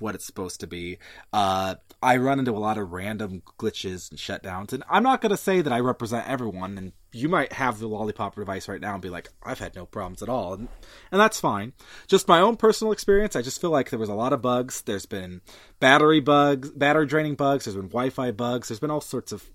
what 0.00 0.14
it's 0.14 0.24
supposed 0.24 0.60
to 0.60 0.66
be. 0.66 0.98
Uh, 1.32 1.76
I 2.02 2.16
run 2.16 2.38
into 2.38 2.52
a 2.52 2.58
lot 2.58 2.78
of 2.78 2.92
random 2.92 3.42
glitches 3.58 4.10
and 4.10 4.18
shutdowns, 4.18 4.72
and 4.72 4.82
I'm 4.88 5.02
not 5.02 5.20
going 5.20 5.30
to 5.30 5.36
say 5.36 5.60
that 5.60 5.72
I 5.72 5.80
represent 5.80 6.28
everyone. 6.28 6.78
And 6.78 6.92
you 7.12 7.28
might 7.28 7.52
have 7.52 7.78
the 7.78 7.88
Lollipop 7.88 8.36
device 8.36 8.68
right 8.68 8.80
now 8.80 8.94
and 8.94 9.02
be 9.02 9.10
like, 9.10 9.28
I've 9.42 9.58
had 9.58 9.74
no 9.74 9.86
problems 9.86 10.22
at 10.22 10.28
all, 10.28 10.54
and, 10.54 10.68
and 11.12 11.20
that's 11.20 11.40
fine. 11.40 11.72
Just 12.06 12.28
my 12.28 12.40
own 12.40 12.56
personal 12.56 12.92
experience, 12.92 13.36
I 13.36 13.42
just 13.42 13.60
feel 13.60 13.70
like 13.70 13.90
there 13.90 13.98
was 13.98 14.08
a 14.08 14.14
lot 14.14 14.32
of 14.32 14.42
bugs. 14.42 14.82
There's 14.82 15.06
been 15.06 15.40
battery 15.78 16.20
bugs, 16.20 16.70
battery 16.70 17.06
draining 17.06 17.34
bugs. 17.34 17.64
There's 17.64 17.76
been 17.76 17.88
Wi-Fi 17.88 18.30
bugs. 18.32 18.68
There's 18.68 18.80
been 18.80 18.90
all 18.90 19.00
sorts 19.00 19.32
of, 19.32 19.50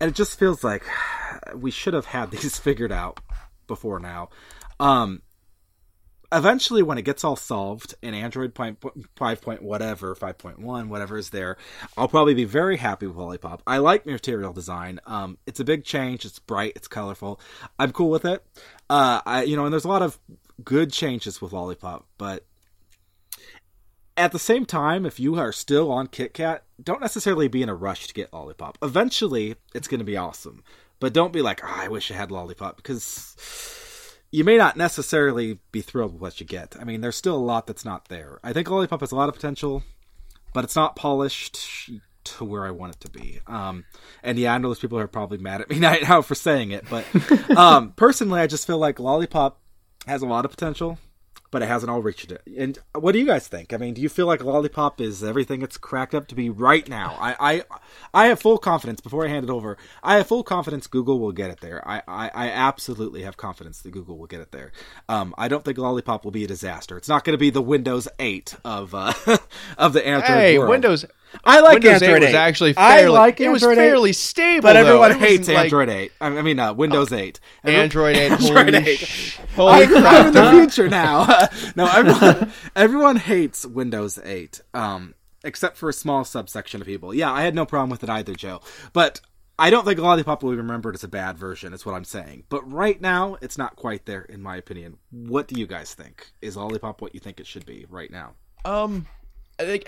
and 0.00 0.10
it 0.10 0.14
just 0.14 0.38
feels 0.38 0.62
like 0.62 0.84
we 1.54 1.70
should 1.70 1.94
have 1.94 2.06
had 2.06 2.30
these 2.30 2.58
figured 2.58 2.92
out 2.92 3.20
before 3.66 3.98
now. 3.98 4.28
Um, 4.78 5.22
eventually 6.34 6.82
when 6.82 6.98
it 6.98 7.02
gets 7.02 7.24
all 7.24 7.36
solved 7.36 7.94
in 8.02 8.12
android 8.14 8.54
5 8.54 9.40
point 9.40 9.62
whatever 9.62 10.14
5.1 10.14 10.88
whatever 10.88 11.16
is 11.16 11.30
there 11.30 11.56
i'll 11.96 12.08
probably 12.08 12.34
be 12.34 12.44
very 12.44 12.76
happy 12.76 13.06
with 13.06 13.16
lollipop. 13.16 13.62
I 13.66 13.78
like 13.78 14.06
material 14.06 14.52
design. 14.52 15.00
Um, 15.06 15.38
it's 15.46 15.60
a 15.60 15.64
big 15.64 15.84
change. 15.84 16.24
It's 16.24 16.38
bright. 16.38 16.72
It's 16.76 16.88
colorful. 16.88 17.40
I'm 17.78 17.92
cool 17.92 18.10
with 18.10 18.24
it. 18.24 18.44
Uh, 18.88 19.20
I, 19.24 19.42
you 19.44 19.56
know 19.56 19.64
and 19.64 19.72
there's 19.72 19.84
a 19.84 19.88
lot 19.88 20.02
of 20.02 20.18
good 20.62 20.92
changes 20.92 21.40
with 21.42 21.52
lollipop 21.52 22.06
but 22.16 22.44
at 24.16 24.30
the 24.30 24.38
same 24.38 24.64
time 24.64 25.04
if 25.04 25.18
you 25.18 25.34
are 25.34 25.52
still 25.52 25.90
on 25.90 26.06
kitkat 26.06 26.60
don't 26.82 27.00
necessarily 27.00 27.48
be 27.48 27.62
in 27.62 27.68
a 27.68 27.74
rush 27.74 28.06
to 28.06 28.14
get 28.14 28.32
lollipop. 28.32 28.78
Eventually 28.82 29.56
it's 29.74 29.88
going 29.88 29.98
to 30.00 30.04
be 30.04 30.16
awesome. 30.16 30.62
But 31.00 31.12
don't 31.12 31.32
be 31.32 31.42
like 31.42 31.60
oh, 31.64 31.74
i 31.76 31.88
wish 31.88 32.10
i 32.10 32.14
had 32.14 32.30
lollipop 32.30 32.76
because 32.76 33.36
you 34.34 34.42
may 34.42 34.56
not 34.56 34.76
necessarily 34.76 35.60
be 35.70 35.80
thrilled 35.80 36.14
with 36.14 36.20
what 36.20 36.40
you 36.40 36.46
get. 36.46 36.74
I 36.80 36.82
mean, 36.82 37.02
there's 37.02 37.14
still 37.14 37.36
a 37.36 37.38
lot 37.38 37.68
that's 37.68 37.84
not 37.84 38.08
there. 38.08 38.40
I 38.42 38.52
think 38.52 38.68
Lollipop 38.68 38.98
has 38.98 39.12
a 39.12 39.14
lot 39.14 39.28
of 39.28 39.36
potential, 39.36 39.84
but 40.52 40.64
it's 40.64 40.74
not 40.74 40.96
polished 40.96 41.88
to 42.24 42.44
where 42.44 42.66
I 42.66 42.72
want 42.72 42.96
it 42.96 43.00
to 43.02 43.10
be. 43.10 43.38
Um, 43.46 43.84
and 44.24 44.36
yeah, 44.36 44.52
I 44.52 44.58
know 44.58 44.70
those 44.70 44.80
people 44.80 44.98
are 44.98 45.06
probably 45.06 45.38
mad 45.38 45.60
at 45.60 45.70
me 45.70 45.78
right 45.80 46.02
now 46.02 46.20
for 46.20 46.34
saying 46.34 46.72
it, 46.72 46.84
but 46.90 47.04
um, 47.56 47.92
personally, 47.92 48.40
I 48.40 48.48
just 48.48 48.66
feel 48.66 48.78
like 48.78 48.98
Lollipop 48.98 49.60
has 50.04 50.20
a 50.20 50.26
lot 50.26 50.44
of 50.44 50.50
potential 50.50 50.98
but 51.54 51.62
it 51.62 51.68
hasn't 51.68 51.88
all 51.88 52.02
reached 52.02 52.32
it. 52.32 52.42
And 52.58 52.76
what 52.98 53.12
do 53.12 53.20
you 53.20 53.26
guys 53.26 53.46
think? 53.46 53.72
I 53.72 53.76
mean, 53.76 53.94
do 53.94 54.00
you 54.00 54.08
feel 54.08 54.26
like 54.26 54.42
Lollipop 54.42 55.00
is 55.00 55.22
everything 55.22 55.62
it's 55.62 55.78
cracked 55.78 56.12
up 56.12 56.26
to 56.26 56.34
be 56.34 56.50
right 56.50 56.88
now? 56.88 57.16
I, 57.20 57.36
I, 57.38 57.62
I 58.12 58.26
have 58.26 58.40
full 58.40 58.58
confidence. 58.58 59.00
Before 59.00 59.24
I 59.24 59.28
hand 59.28 59.44
it 59.44 59.50
over, 59.50 59.78
I 60.02 60.16
have 60.16 60.26
full 60.26 60.42
confidence 60.42 60.88
Google 60.88 61.20
will 61.20 61.30
get 61.30 61.50
it 61.50 61.60
there. 61.60 61.86
I, 61.88 62.02
I, 62.08 62.30
I 62.34 62.48
absolutely 62.48 63.22
have 63.22 63.36
confidence 63.36 63.82
that 63.82 63.92
Google 63.92 64.18
will 64.18 64.26
get 64.26 64.40
it 64.40 64.50
there. 64.50 64.72
Um, 65.08 65.32
I 65.38 65.46
don't 65.46 65.64
think 65.64 65.78
Lollipop 65.78 66.24
will 66.24 66.32
be 66.32 66.42
a 66.42 66.48
disaster. 66.48 66.96
It's 66.96 67.08
not 67.08 67.22
going 67.22 67.34
to 67.34 67.38
be 67.38 67.50
the 67.50 67.62
Windows 67.62 68.08
8 68.18 68.56
of 68.64 68.92
uh, 68.92 69.12
of 69.78 69.92
the 69.92 70.04
Android 70.04 70.28
hey, 70.28 70.58
world. 70.58 70.70
Windows 70.70 71.04
I 71.44 71.60
like 71.60 71.74
Windows 71.82 72.02
Android 72.02 72.22
8 72.22 72.26
was 72.26 72.34
actually 72.34 72.72
fairly, 72.74 73.16
I 73.16 73.18
like 73.18 73.40
it 73.40 73.48
was 73.48 73.62
Android 73.62 73.78
8, 73.78 73.80
fairly 73.88 74.12
stable, 74.12 74.62
but 74.62 74.76
everyone 74.76 75.12
though. 75.12 75.18
Hates 75.18 75.38
wasn't 75.40 75.54
like 75.56 75.64
Android 75.64 75.88
8. 75.88 76.12
I 76.20 76.42
mean, 76.42 76.58
uh, 76.58 76.72
Windows 76.74 77.12
8. 77.12 77.40
Everyone- 77.64 77.82
Android 77.84 78.16
8. 78.16 78.32
Android 78.32 78.74
8. 78.74 79.00
Holy 79.56 79.72
I'm, 79.84 79.96
I'm 80.06 80.26
in 80.28 80.32
the 80.32 80.50
future 80.50 80.88
now. 80.88 81.26
no, 81.76 81.86
everyone, 81.86 82.52
everyone 82.76 83.16
hates 83.16 83.64
Windows 83.66 84.18
8, 84.22 84.60
um, 84.74 85.14
except 85.44 85.76
for 85.76 85.88
a 85.88 85.92
small 85.92 86.24
subsection 86.24 86.80
of 86.80 86.86
people. 86.86 87.14
Yeah, 87.14 87.32
I 87.32 87.42
had 87.42 87.54
no 87.54 87.66
problem 87.66 87.90
with 87.90 88.02
it 88.02 88.10
either, 88.10 88.34
Joe. 88.34 88.60
But 88.92 89.20
I 89.58 89.70
don't 89.70 89.84
think 89.84 90.00
Lollipop 90.00 90.42
will 90.42 90.50
be 90.50 90.56
remembered 90.56 90.94
as 90.96 91.04
a 91.04 91.08
bad 91.08 91.38
version, 91.38 91.72
is 91.72 91.86
what 91.86 91.94
I'm 91.94 92.04
saying. 92.04 92.44
But 92.48 92.68
right 92.70 93.00
now, 93.00 93.36
it's 93.40 93.56
not 93.58 93.76
quite 93.76 94.04
there, 94.06 94.22
in 94.22 94.42
my 94.42 94.56
opinion. 94.56 94.98
What 95.10 95.46
do 95.46 95.58
you 95.60 95.66
guys 95.66 95.94
think? 95.94 96.32
Is 96.42 96.56
Lollipop 96.56 97.00
what 97.00 97.14
you 97.14 97.20
think 97.20 97.38
it 97.38 97.46
should 97.46 97.64
be 97.66 97.86
right 97.88 98.10
now? 98.10 98.32
Um, 98.64 99.06
I 99.60 99.62
think 99.64 99.84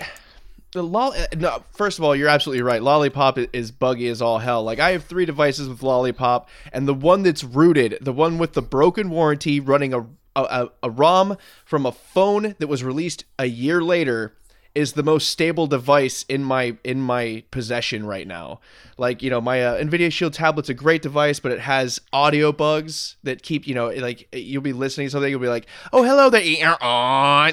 the 0.77 0.83
lol. 0.83 1.11
uh, 1.13 1.25
No, 1.35 1.63
first 1.71 1.97
of 1.97 2.05
all, 2.05 2.15
you're 2.15 2.29
absolutely 2.29 2.61
right. 2.61 2.81
Lollipop 2.81 3.37
is 3.53 3.71
buggy 3.71 4.07
as 4.07 4.21
all 4.21 4.39
hell. 4.39 4.63
Like 4.63 4.79
I 4.79 4.91
have 4.91 5.03
three 5.03 5.25
devices 5.25 5.67
with 5.67 5.83
Lollipop, 5.83 6.47
and 6.71 6.87
the 6.87 6.93
one 6.93 7.23
that's 7.23 7.43
rooted, 7.43 7.97
the 8.01 8.13
one 8.13 8.37
with 8.37 8.53
the 8.53 8.61
broken 8.61 9.09
warranty, 9.09 9.59
running 9.59 9.93
a 9.93 10.05
a, 10.35 10.69
a, 10.83 10.89
ROM 10.91 11.35
from 11.65 11.87
a 11.87 11.91
phone 11.91 12.55
that 12.59 12.67
was 12.67 12.83
released 12.83 13.25
a 13.39 13.45
year 13.47 13.81
later. 13.81 14.33
Is 14.75 14.93
the 14.93 15.01
most 15.01 15.29
stable 15.29 15.65
device 15.65 16.23
in 16.29 16.43
my 16.43 16.77
in 16.83 17.01
my 17.01 17.43
possession 17.49 18.05
right 18.05 18.27
now. 18.27 18.59
Like 18.99 19.23
you 19.23 19.31
know, 19.31 19.41
my 19.41 19.63
uh, 19.63 19.83
Nvidia 19.83 20.11
Shield 20.11 20.33
tablet's 20.33 20.69
a 20.69 20.75
great 20.75 21.01
device, 21.01 21.39
but 21.39 21.51
it 21.51 21.61
has 21.61 21.99
audio 22.13 22.51
bugs 22.51 23.15
that 23.23 23.41
keep 23.41 23.65
you 23.65 23.73
know 23.73 23.87
like 23.89 24.27
you'll 24.31 24.61
be 24.61 24.73
listening 24.73 25.07
to 25.07 25.11
something, 25.11 25.31
you'll 25.31 25.39
be 25.39 25.47
like, 25.47 25.65
oh 25.91 26.03
hello 26.03 26.29
there, 26.29 26.43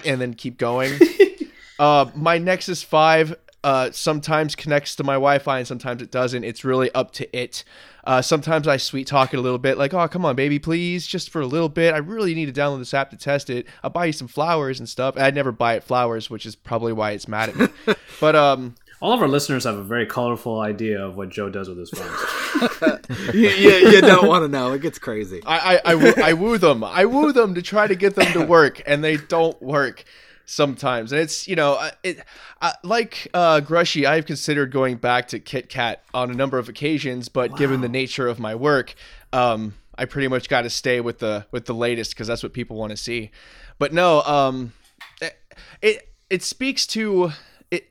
and 0.05 0.21
then 0.21 0.35
keep 0.35 0.59
going. 0.59 0.93
Uh, 1.79 2.11
my 2.15 2.39
Nexus 2.39 2.83
Five 2.83 3.37
uh, 3.65 3.91
sometimes 3.93 4.55
connects 4.55 4.95
to 4.97 5.05
my 5.05 5.15
Wi-Fi 5.15 5.59
and 5.59 5.67
sometimes 5.67 6.03
it 6.03 6.11
doesn't. 6.11 6.45
It's 6.45 6.65
really 6.65 6.93
up 6.95 7.13
to 7.13 7.37
it. 7.37 7.65
Uh, 8.05 8.21
sometimes 8.21 8.69
I 8.69 8.77
sweet 8.77 9.07
talk 9.07 9.33
it 9.33 9.39
a 9.39 9.41
little 9.41 9.59
bit, 9.59 9.79
like, 9.79 9.95
"Oh, 9.95 10.07
come 10.07 10.27
on, 10.27 10.37
baby, 10.37 10.59
please, 10.59 11.07
just 11.07 11.31
for 11.31 11.41
a 11.41 11.47
little 11.47 11.71
bit. 11.71 11.95
I 11.95 11.99
really 11.99 12.35
need 12.35 12.55
to 12.55 12.61
download 12.61 12.81
this 12.81 12.93
app 12.93 13.09
to 13.11 13.17
test 13.17 13.49
it. 13.49 13.67
I'll 13.83 13.89
buy 13.89 14.05
you 14.05 14.13
some 14.13 14.29
flowers 14.29 14.79
and 14.79 14.87
stuff." 14.89 15.17
I'd 15.17 15.35
never 15.35 15.51
buy 15.51 15.75
it 15.75 15.83
flowers, 15.83 16.29
which 16.29 16.45
is 16.45 16.55
probably 16.55 16.93
why 16.93 17.13
it's 17.13 17.27
mad 17.27 17.49
at 17.49 17.57
me. 17.57 17.69
but 18.21 18.37
um, 18.37 18.75
All 19.01 19.15
of 19.15 19.23
our 19.23 19.29
listeners 19.29 19.65
have 19.65 19.77
a 19.79 19.83
very 19.83 20.05
colorful 20.05 20.61
idea 20.61 21.03
of 21.03 21.17
what 21.17 21.31
Joe 21.31 21.49
does 21.49 21.71
with 21.71 21.79
his 21.79 21.89
phones. 21.89 23.01
you, 23.35 23.49
you, 23.49 23.71
you 23.89 24.01
don't 24.03 24.29
want 24.29 24.45
to 24.45 24.49
know. 24.49 24.73
It 24.73 24.83
gets 24.83 24.99
crazy. 24.99 25.41
I, 25.47 25.77
I, 25.77 25.81
I, 25.87 25.95
woo, 25.95 26.13
I 26.23 26.33
woo 26.35 26.59
them. 26.59 26.85
I 26.85 27.07
woo 27.07 27.33
them 27.33 27.55
to 27.55 27.63
try 27.63 27.87
to 27.87 27.95
get 27.95 28.15
them 28.15 28.31
to 28.35 28.45
work, 28.45 28.83
and 28.87 29.03
they 29.03 29.17
don't 29.17 29.61
work 29.63 30.05
sometimes. 30.47 31.13
And 31.13 31.21
it's 31.21 31.49
you 31.49 31.57
know, 31.57 31.75
uh, 31.75 31.91
it 32.03 32.21
uh, 32.61 32.73
like 32.83 33.29
uh, 33.35 33.61
Grushy. 33.61 34.07
I've 34.07 34.27
considered 34.27 34.73
going 34.73 34.97
back 34.97 35.29
to 35.29 35.41
KitKat 35.41 35.97
on 36.13 36.31
a 36.31 36.35
number 36.35 36.59
of 36.59 36.69
occasions, 36.69 37.29
but 37.29 37.57
given 37.57 37.81
the 37.81 37.89
nature 37.89 38.29
of 38.29 38.39
my 38.39 38.55
work, 38.55 38.95
um, 39.33 39.75
I 39.97 40.05
pretty 40.05 40.29
much 40.29 40.49
got 40.49 40.63
to 40.63 40.71
stay 40.71 41.01
with 41.01 41.19
the 41.19 41.47
with 41.51 41.67
the 41.67 41.75
latest 41.75 42.15
because 42.15 42.27
that's 42.27 42.43
what 42.43 42.53
people 42.53 42.77
want 42.77 42.91
to 42.91 42.97
see. 42.97 43.31
But 43.79 43.93
no, 43.93 44.23
um, 44.23 44.73
it 45.21 45.37
it, 45.83 46.09
it 46.31 46.43
speaks 46.43 46.87
to 46.89 47.33
it. 47.71 47.91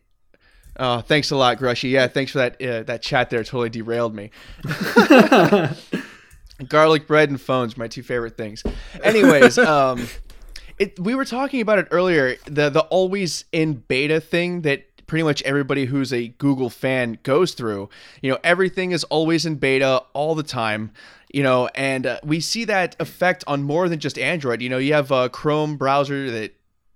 Oh, 0.77 1.01
thanks 1.01 1.31
a 1.31 1.35
lot, 1.35 1.59
Grushy. 1.59 1.91
Yeah, 1.91 2.07
thanks 2.07 2.31
for 2.31 2.39
that. 2.39 2.61
Uh, 2.61 2.83
that 2.83 3.01
chat 3.01 3.29
there 3.29 3.43
totally 3.43 3.69
derailed 3.69 4.15
me. 4.15 4.31
garlic 6.67 7.07
bread 7.07 7.29
and 7.29 7.41
phones 7.41 7.77
my 7.77 7.87
two 7.87 8.03
favorite 8.03 8.37
things 8.37 8.63
anyways 9.03 9.57
um 9.57 10.07
it 10.78 10.99
we 10.99 11.15
were 11.15 11.26
talking 11.26 11.61
about 11.61 11.80
it 11.80 11.88
earlier 11.91 12.36
the 12.45 12.69
the 12.69 12.82
always 12.89 13.45
in 13.51 13.74
beta 13.74 14.19
thing 14.19 14.61
that 14.61 14.86
pretty 15.07 15.24
much 15.24 15.41
everybody 15.43 15.86
who's 15.86 16.11
a 16.13 16.30
google 16.30 16.69
fan 16.69 17.17
goes 17.24 17.53
through 17.53 17.89
you 18.21 18.32
know 18.32 18.38
everything 18.43 18.91
is 18.91 19.03
always 19.05 19.45
in 19.45 19.55
beta 19.55 20.01
all 20.13 20.36
the 20.36 20.43
time 20.43 20.91
you 21.32 21.43
know 21.43 21.67
and 21.76 22.05
uh, 22.05 22.19
we 22.24 22.39
see 22.39 22.65
that 22.65 22.95
effect 22.99 23.43
on 23.47 23.63
more 23.63 23.89
than 23.89 23.99
just 23.99 24.17
android 24.17 24.61
you 24.61 24.69
know 24.69 24.78
you 24.78 24.93
have 24.93 25.11
a 25.11 25.30
chrome 25.30 25.78
browser 25.78 26.32
that 26.32 26.53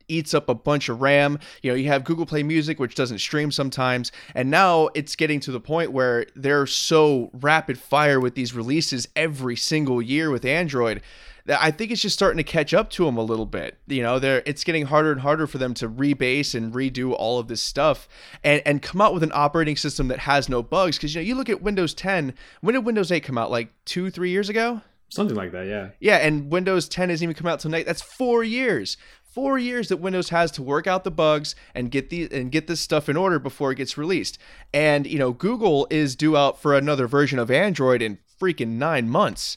eats 0.08 0.34
up 0.34 0.50
a 0.50 0.56
bunch 0.56 0.90
of 0.90 1.02
RAM. 1.02 1.40
You 1.62 1.72
know, 1.72 1.76
you 1.76 1.88
have 1.88 2.04
Google 2.04 2.26
Play 2.26 2.44
Music, 2.44 2.80
which 2.80 2.96
doesn't 2.96 3.20
stream 3.20 3.52
sometimes. 3.52 4.12
And 4.36 4.50
now 4.50 4.90
it's 4.94 5.16
getting 5.16 5.40
to 5.42 5.52
the 5.52 5.60
point 5.60 5.92
where 5.92 6.26
they're 6.36 6.66
so 6.66 7.30
rapid 7.34 7.78
fire 7.78 8.20
with 8.20 8.36
these 8.36 8.54
releases 8.54 9.08
every 9.16 9.56
single 9.56 10.02
year 10.02 10.32
with 10.32 10.46
Android 10.46 11.02
I 11.50 11.72
think 11.72 11.92
it's 11.92 12.02
just 12.02 12.16
starting 12.16 12.38
to 12.38 12.44
catch 12.44 12.74
up 12.74 12.90
to 12.92 13.06
them 13.06 13.18
a 13.18 13.24
little 13.24 13.46
bit. 13.46 13.78
You 13.88 14.02
know, 14.04 14.20
they're 14.20 14.44
it's 14.46 14.64
getting 14.64 14.86
harder 14.86 15.12
and 15.12 15.22
harder 15.22 15.48
for 15.48 15.58
them 15.58 15.74
to 15.76 15.90
rebase 15.90 16.54
and 16.54 16.74
redo 16.74 17.14
all 17.14 17.40
of 17.40 17.48
this 17.48 17.62
stuff 17.62 18.08
and 18.44 18.62
and 18.66 18.82
come 18.82 19.02
out 19.02 19.14
with 19.14 19.24
an 19.24 19.32
operating 19.34 19.76
system 19.76 20.08
that 20.10 20.20
has 20.20 20.50
no 20.50 20.62
bugs. 20.62 20.98
Because 20.98 21.16
you 21.16 21.22
know, 21.22 21.26
you 21.26 21.36
look 21.36 21.50
at 21.50 21.62
Windows 21.62 21.94
10. 21.94 22.34
When 22.62 22.74
did 22.74 22.86
Windows 22.86 23.12
8 23.12 23.24
come 23.24 23.38
out? 23.38 23.52
Like 23.52 23.74
two, 23.86 24.10
three 24.10 24.30
years 24.30 24.50
ago. 24.50 24.82
Something 25.10 25.38
like 25.38 25.54
that, 25.54 25.68
yeah. 25.68 25.90
Yeah, 26.00 26.18
and 26.18 26.52
Windows 26.52 26.90
10 26.90 27.10
hasn't 27.10 27.24
even 27.24 27.36
come 27.36 27.48
out 27.48 27.60
tonight. 27.60 27.86
That's 27.86 28.02
four 28.02 28.44
years. 28.44 28.98
Four 29.24 29.58
years 29.58 29.88
that 29.88 29.98
Windows 29.98 30.30
has 30.30 30.52
to 30.52 30.64
work 30.64 30.88
out 30.88 31.04
the 31.04 31.12
bugs 31.12 31.56
and 31.74 31.92
get 31.92 32.10
the 32.10 32.28
and 32.32 32.52
get 32.52 32.68
this 32.68 32.82
stuff 32.82 33.08
in 33.08 33.16
order 33.16 33.38
before 33.38 33.72
it 33.72 33.76
gets 33.76 33.98
released. 33.98 34.40
And 34.74 35.06
you 35.06 35.20
know, 35.20 35.32
Google 35.32 35.88
is 35.90 36.16
due 36.16 36.36
out 36.36 36.60
for 36.60 36.76
another 36.76 37.08
version 37.08 37.38
of 37.38 37.52
Android 37.52 38.02
in 38.02 38.18
freaking 38.42 38.78
nine 38.78 39.10
months. 39.10 39.56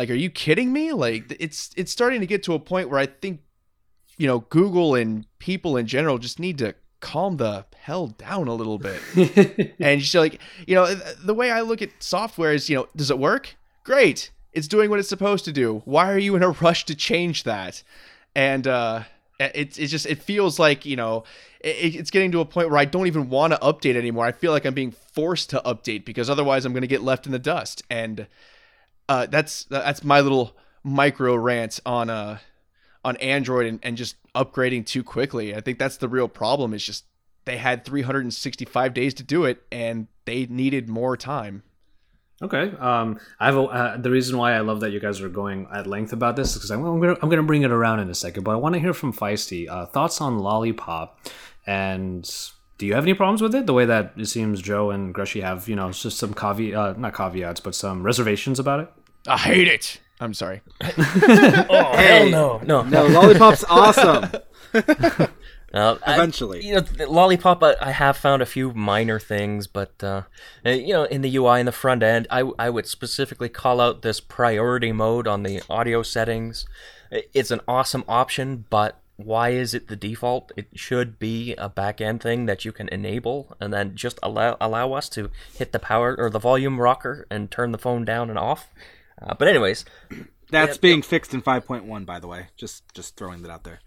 Like, 0.00 0.10
are 0.10 0.14
you 0.14 0.30
kidding 0.30 0.72
me? 0.72 0.92
Like, 0.92 1.36
it's 1.38 1.70
it's 1.76 1.92
starting 1.92 2.20
to 2.20 2.26
get 2.26 2.42
to 2.44 2.54
a 2.54 2.58
point 2.58 2.88
where 2.88 2.98
I 2.98 3.06
think, 3.06 3.40
you 4.16 4.26
know, 4.26 4.40
Google 4.40 4.94
and 4.94 5.26
people 5.38 5.76
in 5.76 5.86
general 5.86 6.18
just 6.18 6.38
need 6.38 6.58
to 6.58 6.74
calm 7.00 7.36
the 7.36 7.66
hell 7.76 8.08
down 8.08 8.48
a 8.48 8.54
little 8.54 8.78
bit. 8.78 9.00
and 9.78 10.00
just 10.00 10.14
like, 10.14 10.40
you 10.66 10.74
know, 10.74 10.94
the 10.94 11.34
way 11.34 11.50
I 11.50 11.60
look 11.60 11.82
at 11.82 11.90
software 11.98 12.52
is, 12.52 12.68
you 12.68 12.76
know, 12.76 12.88
does 12.96 13.10
it 13.10 13.18
work? 13.18 13.56
Great 13.84 14.30
it's 14.52 14.68
doing 14.68 14.90
what 14.90 14.98
it's 14.98 15.08
supposed 15.08 15.44
to 15.44 15.52
do. 15.52 15.82
Why 15.84 16.10
are 16.10 16.18
you 16.18 16.36
in 16.36 16.42
a 16.42 16.50
rush 16.60 16.84
to 16.86 16.94
change 16.94 17.44
that? 17.44 17.82
And 18.34 18.66
uh, 18.66 19.04
it's 19.38 19.78
it 19.78 19.88
just 19.88 20.06
it 20.06 20.22
feels 20.22 20.58
like 20.58 20.84
you 20.84 20.96
know 20.96 21.24
it, 21.60 21.96
it's 21.96 22.10
getting 22.10 22.32
to 22.32 22.40
a 22.40 22.44
point 22.44 22.70
where 22.70 22.78
I 22.78 22.84
don't 22.84 23.06
even 23.06 23.28
want 23.28 23.52
to 23.52 23.58
update 23.58 23.96
anymore. 23.96 24.24
I 24.24 24.32
feel 24.32 24.52
like 24.52 24.64
I'm 24.64 24.74
being 24.74 24.92
forced 24.92 25.50
to 25.50 25.62
update 25.64 26.04
because 26.04 26.30
otherwise 26.30 26.64
I'm 26.64 26.72
going 26.72 26.82
to 26.82 26.88
get 26.88 27.02
left 27.02 27.26
in 27.26 27.32
the 27.32 27.38
dust. 27.38 27.82
And 27.90 28.26
uh, 29.10 29.26
that's 29.26 29.64
that's 29.64 30.04
my 30.04 30.20
little 30.20 30.56
micro 30.84 31.34
rant 31.34 31.80
on 31.84 32.08
uh 32.08 32.38
on 33.04 33.16
Android 33.16 33.66
and, 33.66 33.80
and 33.82 33.96
just 33.96 34.14
upgrading 34.34 34.86
too 34.86 35.02
quickly. 35.02 35.54
I 35.54 35.60
think 35.60 35.78
that's 35.78 35.96
the 35.96 36.08
real 36.08 36.28
problem. 36.28 36.72
Is 36.72 36.84
just 36.86 37.04
they 37.44 37.56
had 37.56 37.84
365 37.84 38.94
days 38.94 39.14
to 39.14 39.22
do 39.22 39.44
it 39.44 39.62
and 39.72 40.06
they 40.26 40.46
needed 40.46 40.88
more 40.88 41.16
time. 41.16 41.64
Okay. 42.42 42.72
Um, 42.78 43.18
I 43.38 43.46
have 43.46 43.56
a, 43.56 43.62
uh, 43.62 43.96
the 43.96 44.10
reason 44.10 44.38
why 44.38 44.54
I 44.54 44.60
love 44.60 44.80
that 44.80 44.90
you 44.90 45.00
guys 45.00 45.20
are 45.20 45.28
going 45.28 45.66
at 45.74 45.86
length 45.86 46.12
about 46.12 46.36
this 46.36 46.50
is 46.50 46.54
because 46.54 46.70
I'm, 46.70 46.84
I'm 46.84 47.00
going 47.00 47.16
I'm 47.20 47.30
to 47.30 47.42
bring 47.42 47.62
it 47.62 47.70
around 47.70 48.00
in 48.00 48.08
a 48.08 48.14
second, 48.14 48.44
but 48.44 48.52
I 48.52 48.56
want 48.56 48.74
to 48.74 48.78
hear 48.78 48.94
from 48.94 49.12
Feisty 49.12 49.68
uh, 49.68 49.86
thoughts 49.86 50.20
on 50.20 50.38
Lollipop, 50.38 51.18
and 51.66 52.30
do 52.78 52.86
you 52.86 52.94
have 52.94 53.04
any 53.04 53.12
problems 53.12 53.42
with 53.42 53.54
it? 53.54 53.66
The 53.66 53.74
way 53.74 53.84
that 53.84 54.14
it 54.16 54.26
seems 54.26 54.62
Joe 54.62 54.90
and 54.90 55.14
Grushy 55.14 55.42
have, 55.42 55.68
you 55.68 55.76
know, 55.76 55.92
just 55.92 56.16
some 56.16 56.32
caveat, 56.32 56.74
uh, 56.74 56.94
not 56.96 57.14
caveats, 57.14 57.60
but 57.60 57.74
some 57.74 58.02
reservations 58.02 58.58
about 58.58 58.80
it. 58.80 58.90
I 59.26 59.38
hate 59.38 59.68
it. 59.68 60.00
I'm 60.20 60.34
sorry. 60.34 60.60
oh 60.82 61.92
hell 61.96 62.28
no, 62.28 62.58
no, 62.64 62.82
no! 62.82 63.06
Lollipop's 63.06 63.64
awesome. 63.68 64.30
Uh, 65.72 65.96
Eventually, 66.04 66.58
I, 66.58 66.62
you 66.62 66.74
know, 66.74 67.06
Lollipop. 67.08 67.62
I, 67.62 67.76
I, 67.80 67.90
have 67.92 68.16
found 68.16 68.42
a 68.42 68.46
few 68.46 68.72
minor 68.72 69.20
things, 69.20 69.68
but 69.68 69.92
uh, 70.02 70.22
uh 70.66 70.70
you 70.70 70.92
know, 70.92 71.04
in 71.04 71.20
the 71.20 71.36
UI 71.36 71.60
in 71.60 71.66
the 71.66 71.70
front 71.70 72.02
end, 72.02 72.26
I 72.28 72.40
I 72.58 72.68
would 72.70 72.88
specifically 72.88 73.48
call 73.48 73.80
out 73.80 74.02
this 74.02 74.18
priority 74.18 74.90
mode 74.90 75.28
on 75.28 75.44
the 75.44 75.62
audio 75.70 76.02
settings. 76.02 76.66
It's 77.12 77.52
an 77.52 77.60
awesome 77.68 78.02
option, 78.08 78.64
but 78.68 79.00
why 79.16 79.50
is 79.50 79.72
it 79.72 79.86
the 79.86 79.94
default? 79.94 80.50
It 80.56 80.66
should 80.74 81.20
be 81.20 81.54
a 81.54 81.68
back 81.68 82.00
end 82.00 82.20
thing 82.20 82.46
that 82.46 82.64
you 82.64 82.72
can 82.72 82.88
enable 82.88 83.56
and 83.60 83.72
then 83.72 83.94
just 83.94 84.18
allow 84.24 84.56
allow 84.60 84.94
us 84.94 85.08
to 85.10 85.30
hit 85.54 85.70
the 85.70 85.78
power 85.78 86.16
or 86.18 86.30
the 86.30 86.40
volume 86.40 86.80
rocker 86.80 87.26
and 87.30 87.48
turn 87.48 87.70
the 87.70 87.78
phone 87.78 88.04
down 88.04 88.28
and 88.28 88.38
off. 88.40 88.72
Uh, 89.22 89.34
but 89.38 89.48
anyways, 89.48 89.84
that's 90.50 90.78
being 90.78 90.98
yeah. 90.98 91.04
fixed 91.04 91.34
in 91.34 91.42
5.1 91.42 92.06
by 92.06 92.18
the 92.18 92.28
way. 92.28 92.48
Just 92.56 92.82
just 92.94 93.16
throwing 93.16 93.42
that 93.42 93.50
out 93.50 93.64
there. 93.64 93.80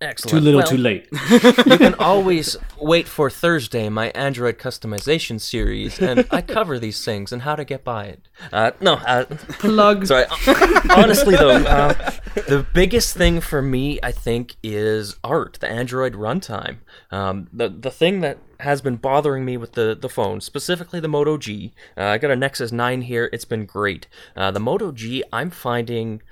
Excellent. 0.00 0.30
Too 0.30 0.40
little, 0.40 0.60
well, 0.60 0.68
too 0.68 0.76
late. 0.76 1.08
you 1.30 1.78
can 1.78 1.94
always 1.98 2.56
wait 2.80 3.08
for 3.08 3.28
Thursday, 3.28 3.88
my 3.88 4.10
Android 4.10 4.56
customization 4.56 5.40
series, 5.40 5.98
and 5.98 6.24
I 6.30 6.40
cover 6.40 6.78
these 6.78 7.04
things 7.04 7.32
and 7.32 7.42
how 7.42 7.56
to 7.56 7.64
get 7.64 7.82
by 7.82 8.04
it. 8.04 8.28
Uh, 8.52 8.70
no, 8.80 8.94
uh, 8.94 9.24
plug. 9.24 10.06
Sorry. 10.06 10.26
Honestly, 10.90 11.34
though, 11.34 11.50
uh, 11.50 12.12
the 12.46 12.64
biggest 12.72 13.16
thing 13.16 13.40
for 13.40 13.60
me, 13.60 13.98
I 14.00 14.12
think, 14.12 14.54
is 14.62 15.16
art, 15.24 15.58
the 15.60 15.68
Android 15.68 16.12
runtime. 16.14 16.76
Um, 17.10 17.48
the 17.52 17.68
the 17.68 17.90
thing 17.90 18.20
that 18.20 18.38
has 18.60 18.80
been 18.80 18.96
bothering 18.96 19.44
me 19.44 19.56
with 19.56 19.72
the, 19.72 19.96
the 20.00 20.08
phone, 20.08 20.40
specifically 20.40 21.00
the 21.00 21.08
Moto 21.08 21.36
G. 21.38 21.72
Uh, 21.96 22.04
I 22.04 22.18
got 22.18 22.30
a 22.30 22.36
Nexus 22.36 22.72
9 22.72 23.02
here. 23.02 23.30
It's 23.32 23.44
been 23.44 23.66
great. 23.66 24.08
Uh, 24.36 24.50
the 24.50 24.60
Moto 24.60 24.90
G, 24.90 25.22
I'm 25.32 25.50
finding 25.50 26.22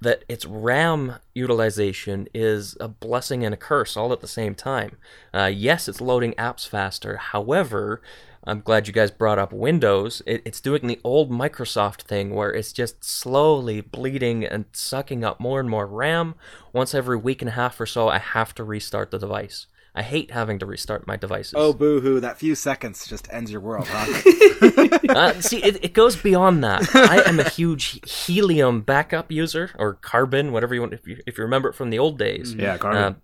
that 0.00 0.24
its 0.28 0.44
RAM 0.44 1.16
utilization 1.34 2.28
is 2.34 2.76
a 2.80 2.88
blessing 2.88 3.44
and 3.44 3.54
a 3.54 3.56
curse 3.56 3.96
all 3.96 4.12
at 4.12 4.20
the 4.20 4.28
same 4.28 4.54
time. 4.54 4.96
Uh, 5.32 5.50
yes, 5.52 5.88
it's 5.88 6.00
loading 6.00 6.34
apps 6.34 6.68
faster. 6.68 7.16
However, 7.16 8.02
I'm 8.44 8.60
glad 8.60 8.86
you 8.86 8.92
guys 8.92 9.10
brought 9.10 9.38
up 9.38 9.52
Windows. 9.52 10.22
It, 10.26 10.42
it's 10.44 10.60
doing 10.60 10.86
the 10.86 11.00
old 11.02 11.30
Microsoft 11.30 12.02
thing 12.02 12.34
where 12.34 12.52
it's 12.52 12.72
just 12.72 13.02
slowly 13.02 13.80
bleeding 13.80 14.44
and 14.44 14.66
sucking 14.72 15.24
up 15.24 15.40
more 15.40 15.58
and 15.58 15.68
more 15.68 15.86
RAM. 15.86 16.36
Once 16.72 16.94
every 16.94 17.16
week 17.16 17.42
and 17.42 17.48
a 17.48 17.52
half 17.52 17.80
or 17.80 17.86
so, 17.86 18.08
I 18.08 18.18
have 18.18 18.54
to 18.56 18.64
restart 18.64 19.10
the 19.10 19.18
device. 19.18 19.66
I 19.96 20.02
hate 20.02 20.30
having 20.30 20.58
to 20.58 20.66
restart 20.66 21.06
my 21.06 21.16
devices. 21.16 21.54
Oh, 21.56 21.72
boo 21.72 22.02
hoo. 22.02 22.20
That 22.20 22.38
few 22.38 22.54
seconds 22.54 23.06
just 23.06 23.32
ends 23.32 23.50
your 23.50 23.62
world, 23.62 23.88
huh? 23.88 24.98
uh, 25.08 25.40
see, 25.40 25.62
it, 25.64 25.82
it 25.82 25.92
goes 25.94 26.16
beyond 26.16 26.62
that. 26.62 26.94
I 26.94 27.22
am 27.26 27.40
a 27.40 27.48
huge 27.48 27.98
helium 28.06 28.82
backup 28.82 29.32
user, 29.32 29.70
or 29.78 29.94
carbon, 29.94 30.52
whatever 30.52 30.74
you 30.74 30.82
want, 30.82 30.92
if 30.92 31.06
you, 31.06 31.22
if 31.26 31.38
you 31.38 31.44
remember 31.44 31.70
it 31.70 31.74
from 31.74 31.88
the 31.88 31.98
old 31.98 32.18
days. 32.18 32.54
Yeah, 32.54 32.76
carbon. 32.76 33.02
Uh, 33.02 33.14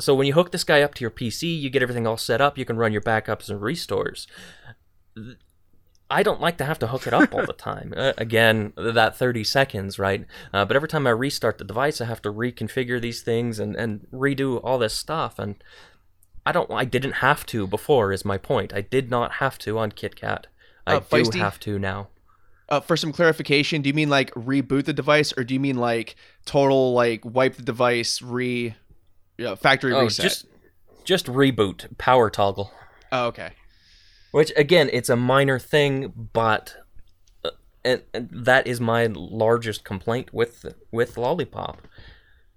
so 0.00 0.12
when 0.16 0.26
you 0.26 0.32
hook 0.32 0.50
this 0.50 0.64
guy 0.64 0.82
up 0.82 0.94
to 0.94 1.02
your 1.02 1.10
PC, 1.12 1.60
you 1.60 1.70
get 1.70 1.82
everything 1.82 2.06
all 2.06 2.16
set 2.16 2.40
up, 2.40 2.58
you 2.58 2.64
can 2.64 2.76
run 2.76 2.92
your 2.92 3.02
backups 3.02 3.48
and 3.48 3.62
restores. 3.62 4.26
I 6.10 6.22
don't 6.22 6.40
like 6.40 6.56
to 6.58 6.64
have 6.64 6.78
to 6.78 6.86
hook 6.86 7.06
it 7.06 7.12
up 7.12 7.34
all 7.34 7.44
the 7.44 7.52
time. 7.52 7.92
Uh, 7.96 8.14
again, 8.16 8.72
that 8.76 9.16
30 9.16 9.44
seconds, 9.44 9.98
right? 9.98 10.24
Uh, 10.52 10.64
but 10.64 10.74
every 10.74 10.88
time 10.88 11.06
I 11.06 11.10
restart 11.10 11.58
the 11.58 11.64
device, 11.64 12.00
I 12.00 12.06
have 12.06 12.22
to 12.22 12.32
reconfigure 12.32 13.00
these 13.00 13.20
things 13.20 13.58
and, 13.58 13.76
and 13.76 14.06
redo 14.12 14.60
all 14.64 14.78
this 14.78 14.94
stuff. 14.94 15.38
And 15.38 15.62
I 16.48 16.52
don't. 16.52 16.70
I 16.70 16.86
didn't 16.86 17.12
have 17.12 17.44
to 17.46 17.66
before. 17.66 18.10
Is 18.10 18.24
my 18.24 18.38
point. 18.38 18.72
I 18.72 18.80
did 18.80 19.10
not 19.10 19.32
have 19.32 19.58
to 19.58 19.78
on 19.78 19.92
KitKat. 19.92 20.44
I 20.86 20.94
uh, 20.96 21.00
do 21.00 21.38
have 21.38 21.60
to 21.60 21.78
now. 21.78 22.08
Uh, 22.70 22.80
for 22.80 22.96
some 22.96 23.12
clarification, 23.12 23.82
do 23.82 23.88
you 23.88 23.92
mean 23.92 24.08
like 24.08 24.32
reboot 24.32 24.86
the 24.86 24.94
device, 24.94 25.34
or 25.36 25.44
do 25.44 25.52
you 25.52 25.60
mean 25.60 25.76
like 25.76 26.16
total 26.46 26.94
like 26.94 27.22
wipe 27.22 27.56
the 27.56 27.62
device, 27.62 28.22
re 28.22 28.74
uh, 29.44 29.56
factory 29.56 29.92
oh, 29.92 30.00
reset? 30.00 30.22
Just, 30.22 30.46
just 31.04 31.26
reboot, 31.26 31.98
power 31.98 32.30
toggle. 32.30 32.72
Oh, 33.12 33.26
okay. 33.26 33.50
Which 34.30 34.50
again, 34.56 34.88
it's 34.90 35.10
a 35.10 35.16
minor 35.16 35.58
thing, 35.58 36.30
but 36.32 36.76
uh, 37.44 37.50
and, 37.84 38.04
and 38.14 38.30
that 38.32 38.66
is 38.66 38.80
my 38.80 39.04
largest 39.04 39.84
complaint 39.84 40.32
with 40.32 40.64
with 40.90 41.18
Lollipop. 41.18 41.86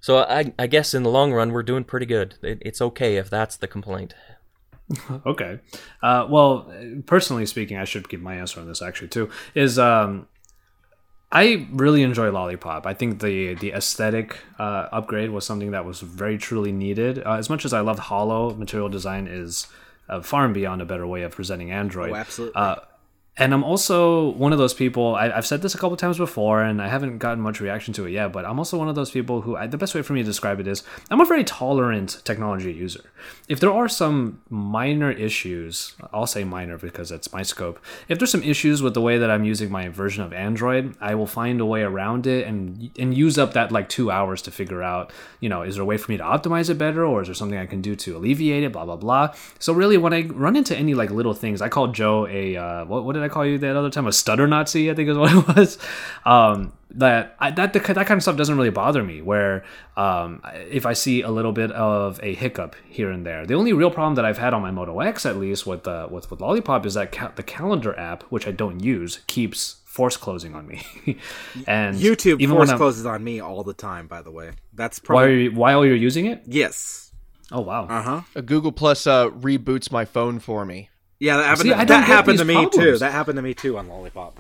So 0.02 0.18
I, 0.18 0.52
I 0.58 0.68
guess 0.68 0.94
in 0.94 1.04
the 1.04 1.10
long 1.10 1.32
run, 1.32 1.52
we're 1.52 1.64
doing 1.64 1.84
pretty 1.84 2.08
good. 2.08 2.36
It, 2.42 2.58
it's 2.62 2.82
okay 2.82 3.18
if 3.18 3.30
that's 3.30 3.56
the 3.56 3.68
complaint. 3.68 4.16
okay. 5.26 5.60
Uh, 6.02 6.28
well, 6.30 6.74
personally 7.06 7.46
speaking, 7.46 7.78
I 7.78 7.86
should 7.86 8.10
give 8.10 8.22
my 8.22 8.36
answer 8.36 8.60
on 8.60 8.68
this 8.68 8.82
actually 8.82 9.08
too. 9.10 9.30
Is 9.54 9.80
um, 9.80 10.28
I 11.32 11.68
really 11.72 12.02
enjoy 12.02 12.32
Lollipop. 12.32 12.86
I 12.86 12.94
think 12.94 13.22
the 13.22 13.54
the 13.54 13.72
aesthetic 13.72 14.40
uh, 14.60 14.90
upgrade 14.92 15.30
was 15.30 15.46
something 15.46 15.72
that 15.72 15.86
was 15.86 16.02
very 16.02 16.38
truly 16.38 16.72
needed. 16.72 17.20
Uh, 17.20 17.34
as 17.34 17.50
much 17.50 17.64
as 17.64 17.72
I 17.72 17.82
loved 17.82 18.00
Holo, 18.00 18.54
material 18.56 18.90
design 18.90 19.28
is 19.28 19.68
uh, 20.10 20.22
far 20.22 20.46
and 20.46 20.54
beyond 20.54 20.82
a 20.82 20.86
better 20.86 21.08
way 21.08 21.22
of 21.22 21.32
presenting 21.32 21.72
Android. 21.72 22.12
Oh, 22.12 22.16
absolutely. 22.16 22.60
And 23.38 23.54
I'm 23.54 23.64
also 23.64 24.32
one 24.32 24.52
of 24.52 24.58
those 24.60 24.74
people. 24.74 25.16
I, 25.16 25.30
have 25.30 25.48
said 25.48 25.62
this 25.62 25.74
a 25.74 25.78
couple 25.78 25.96
times 25.96 26.18
before, 26.18 26.62
and 26.62 26.82
I 26.82 26.90
haven't 26.90 27.20
gotten 27.20 27.42
much 27.42 27.62
reaction 27.62 27.94
to 27.94 28.06
it 28.06 28.12
yet. 28.12 28.34
But 28.34 28.44
I'm 28.44 28.60
also 28.60 28.78
one 28.78 28.90
of 28.90 28.96
those 28.96 29.10
people 29.10 29.42
who 29.42 29.56
I, 29.56 29.68
the 29.68 29.78
best 29.78 29.96
way 29.96 30.02
for 30.02 30.12
me 30.12 30.22
to 30.22 30.26
describe 30.26 30.60
it 30.60 30.68
is 30.68 30.84
I'm 31.10 31.22
a 31.22 31.26
very 31.26 31.46
tolerant 31.46 32.22
technology 32.26 32.74
user. 32.74 33.10
If 33.48 33.62
there 33.62 33.72
are 33.72 33.88
some 33.88 34.42
minor 34.50 35.12
issues, 35.12 35.96
I'll 36.12 36.28
say 36.28 36.44
minor 36.44 36.78
because 36.78 37.08
that's 37.08 37.32
my 37.32 37.42
scope. 37.42 37.80
If 38.10 38.20
there's 38.20 38.32
some 38.32 38.44
issues 38.44 38.82
with 38.82 38.94
the 38.94 39.02
way 39.02 39.18
that 39.18 39.32
I'm 39.32 39.46
using 39.46 39.72
my 39.72 39.88
version 39.88 40.24
of 40.24 40.34
Android, 40.34 40.98
I 41.00 41.16
will 41.16 41.26
find 41.26 41.62
a 41.62 41.66
way 41.66 41.84
around 41.84 42.28
it 42.28 42.46
and 42.46 42.92
and 43.00 43.16
use 43.16 43.38
up 43.38 43.54
that 43.54 43.72
like 43.72 43.88
two 43.88 44.12
hours 44.12 44.42
to 44.42 44.52
figure 44.52 44.84
out, 44.84 45.14
you 45.40 45.48
know, 45.48 45.62
is 45.62 45.76
there 45.76 45.84
a 45.84 45.86
way 45.86 45.96
for 45.96 46.12
me 46.12 46.18
to 46.18 46.24
optimize 46.24 46.70
it 46.70 46.78
better, 46.78 47.06
or 47.06 47.22
is 47.22 47.30
there 47.30 47.36
something 47.36 47.58
I 47.58 47.66
can 47.66 47.82
do 47.82 47.96
to 47.96 48.18
alleviate 48.18 48.66
it? 48.66 48.74
Blah 48.74 48.84
blah 48.84 48.98
blah. 48.98 49.34
So 49.58 49.72
really, 49.72 49.98
when 49.98 50.14
I 50.14 50.24
run 50.24 50.58
into 50.58 50.76
any 50.76 50.94
like 50.94 51.12
little 51.12 51.34
things, 51.34 51.62
I 51.62 51.70
call 51.70 51.88
Joe 51.88 52.28
a 52.28 52.58
uh, 52.58 52.86
what, 52.86 53.06
what 53.06 53.21
did 53.22 53.32
I 53.32 53.34
call 53.34 53.46
you 53.46 53.58
that 53.60 53.76
other 53.76 53.90
time? 53.90 54.08
A 54.08 54.12
stutter 54.12 54.48
Nazi, 54.48 54.92
I 54.92 54.96
think 54.96 55.10
is 55.10 55.18
what 55.24 55.32
it 55.34 55.56
was. 55.56 55.78
Um, 56.26 56.74
that 56.96 57.36
I, 57.40 57.52
that 57.52 57.74
that 57.74 57.84
kind 57.84 58.12
of 58.12 58.22
stuff 58.22 58.36
doesn't 58.36 58.58
really 58.58 58.70
bother 58.70 59.04
me. 59.04 59.22
Where 59.22 59.64
um, 59.96 60.42
if 60.70 60.86
I 60.86 60.94
see 60.94 61.22
a 61.22 61.30
little 61.32 61.54
bit 61.54 61.72
of 61.72 62.20
a 62.22 62.34
hiccup 62.34 62.76
here 62.90 63.10
and 63.10 63.26
there, 63.26 63.46
the 63.46 63.54
only 63.54 63.74
real 63.74 63.92
problem 63.92 64.16
that 64.16 64.26
I've 64.26 64.38
had 64.38 64.54
on 64.54 64.62
my 64.62 64.72
Moto 64.72 65.00
X, 65.00 65.26
at 65.26 65.38
least 65.38 65.66
with 65.66 65.88
uh, 65.88 66.08
with 66.12 66.30
with 66.30 66.42
Lollipop, 66.42 66.86
is 66.86 66.96
that 66.96 67.12
ca- 67.12 67.32
the 67.36 67.44
calendar 67.44 67.98
app, 67.98 68.24
which 68.24 68.48
I 68.48 68.52
don't 68.52 68.84
use, 68.84 69.20
keeps 69.28 69.78
force 69.86 70.18
closing 70.18 70.56
on 70.56 70.68
me. 70.68 70.82
and 71.68 71.96
YouTube 71.98 72.42
even 72.42 72.56
force 72.56 72.70
when 72.70 72.78
closes 72.78 73.06
on 73.06 73.24
me 73.24 73.40
all 73.40 73.64
the 73.64 73.74
time. 73.74 74.08
By 74.08 74.22
the 74.22 74.32
way, 74.32 74.52
that's 74.74 75.00
While 75.00 75.20
probably 75.20 75.44
you're, 75.44 75.54
while 75.54 75.86
you're 75.86 75.96
using 75.96 76.26
it? 76.26 76.44
yes. 76.46 77.12
Oh 77.54 77.62
wow. 77.62 77.86
Uh 77.88 78.02
huh. 78.02 78.22
Uh, 78.36 78.42
Google 78.42 78.72
Plus 78.72 79.06
uh, 79.06 79.30
reboots 79.30 79.92
my 79.92 80.06
phone 80.06 80.40
for 80.40 80.66
me. 80.66 80.90
Yeah, 81.22 81.38
that 81.38 81.44
happened. 81.44 81.62
See, 81.62 81.70
to, 81.70 81.86
that 81.86 82.04
happened 82.04 82.40
to 82.40 82.46
me 82.46 82.68
too. 82.72 82.98
That 82.98 83.12
happened 83.12 83.36
to 83.36 83.44
me 83.44 83.54
too 83.54 83.78
on 83.78 83.88
Lollipop. 83.88 84.40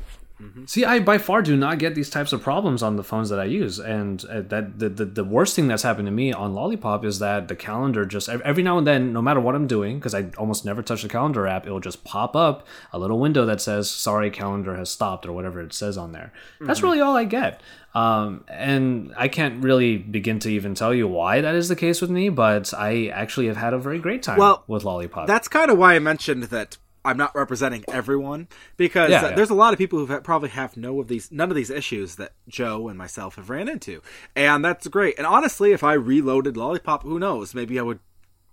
See, 0.65 0.85
I 0.85 0.99
by 0.99 1.17
far 1.17 1.41
do 1.41 1.55
not 1.57 1.79
get 1.79 1.95
these 1.95 2.09
types 2.09 2.33
of 2.33 2.41
problems 2.41 2.81
on 2.83 2.95
the 2.95 3.03
phones 3.03 3.29
that 3.29 3.39
I 3.39 3.45
use, 3.45 3.79
and 3.79 4.23
uh, 4.25 4.41
that 4.41 4.79
the, 4.79 4.89
the 4.89 5.05
the 5.05 5.23
worst 5.23 5.55
thing 5.55 5.67
that's 5.67 5.83
happened 5.83 6.07
to 6.07 6.11
me 6.11 6.31
on 6.33 6.53
Lollipop 6.53 7.05
is 7.05 7.19
that 7.19 7.47
the 7.47 7.55
calendar 7.55 8.05
just 8.05 8.29
every 8.29 8.63
now 8.63 8.77
and 8.77 8.87
then, 8.87 9.13
no 9.13 9.21
matter 9.21 9.39
what 9.39 9.55
I'm 9.55 9.67
doing, 9.67 9.99
because 9.99 10.13
I 10.13 10.31
almost 10.37 10.65
never 10.65 10.81
touch 10.81 11.03
the 11.03 11.09
calendar 11.09 11.47
app, 11.47 11.65
it'll 11.65 11.79
just 11.79 12.03
pop 12.03 12.35
up 12.35 12.65
a 12.91 12.99
little 12.99 13.19
window 13.19 13.45
that 13.45 13.61
says 13.61 13.89
"Sorry, 13.89 14.31
calendar 14.31 14.75
has 14.75 14.89
stopped" 14.89 15.25
or 15.25 15.33
whatever 15.33 15.61
it 15.61 15.73
says 15.73 15.97
on 15.97 16.11
there. 16.11 16.31
That's 16.59 16.81
really 16.81 17.01
all 17.01 17.15
I 17.15 17.25
get, 17.25 17.61
um, 17.93 18.45
and 18.47 19.13
I 19.17 19.27
can't 19.27 19.63
really 19.63 19.97
begin 19.97 20.39
to 20.39 20.49
even 20.49 20.75
tell 20.75 20.93
you 20.93 21.07
why 21.07 21.41
that 21.41 21.55
is 21.55 21.67
the 21.69 21.75
case 21.75 22.01
with 22.01 22.09
me. 22.09 22.29
But 22.29 22.73
I 22.73 23.07
actually 23.07 23.47
have 23.47 23.57
had 23.57 23.73
a 23.73 23.79
very 23.79 23.99
great 23.99 24.23
time 24.23 24.37
Well, 24.37 24.63
with 24.67 24.83
Lollipop. 24.83 25.27
That's 25.27 25.47
kind 25.47 25.69
of 25.69 25.77
why 25.77 25.95
I 25.95 25.99
mentioned 25.99 26.43
that 26.43 26.77
I'm 27.03 27.17
not 27.17 27.33
representing 27.35 27.83
everyone 27.87 28.47
because 28.77 29.09
Yeah, 29.09 29.21
uh, 29.21 29.29
yeah. 29.29 29.35
there's 29.35 29.49
a 29.49 29.55
lot 29.55 29.73
of 29.73 29.79
people 29.79 30.05
who 30.05 30.19
probably 30.21 30.49
have 30.49 30.77
no 30.77 30.99
of 30.99 31.07
these, 31.07 31.31
none 31.31 31.49
of 31.49 31.55
these 31.55 31.69
issues 31.69 32.15
that 32.15 32.33
Joe 32.47 32.87
and 32.89 32.97
myself 32.97 33.35
have 33.35 33.49
ran 33.49 33.67
into, 33.67 34.01
and 34.35 34.63
that's 34.63 34.87
great. 34.87 35.17
And 35.17 35.25
honestly, 35.25 35.71
if 35.71 35.83
I 35.83 35.93
reloaded 35.93 36.57
Lollipop, 36.57 37.03
who 37.03 37.17
knows? 37.17 37.55
Maybe 37.55 37.79
I 37.79 37.81
would, 37.81 37.99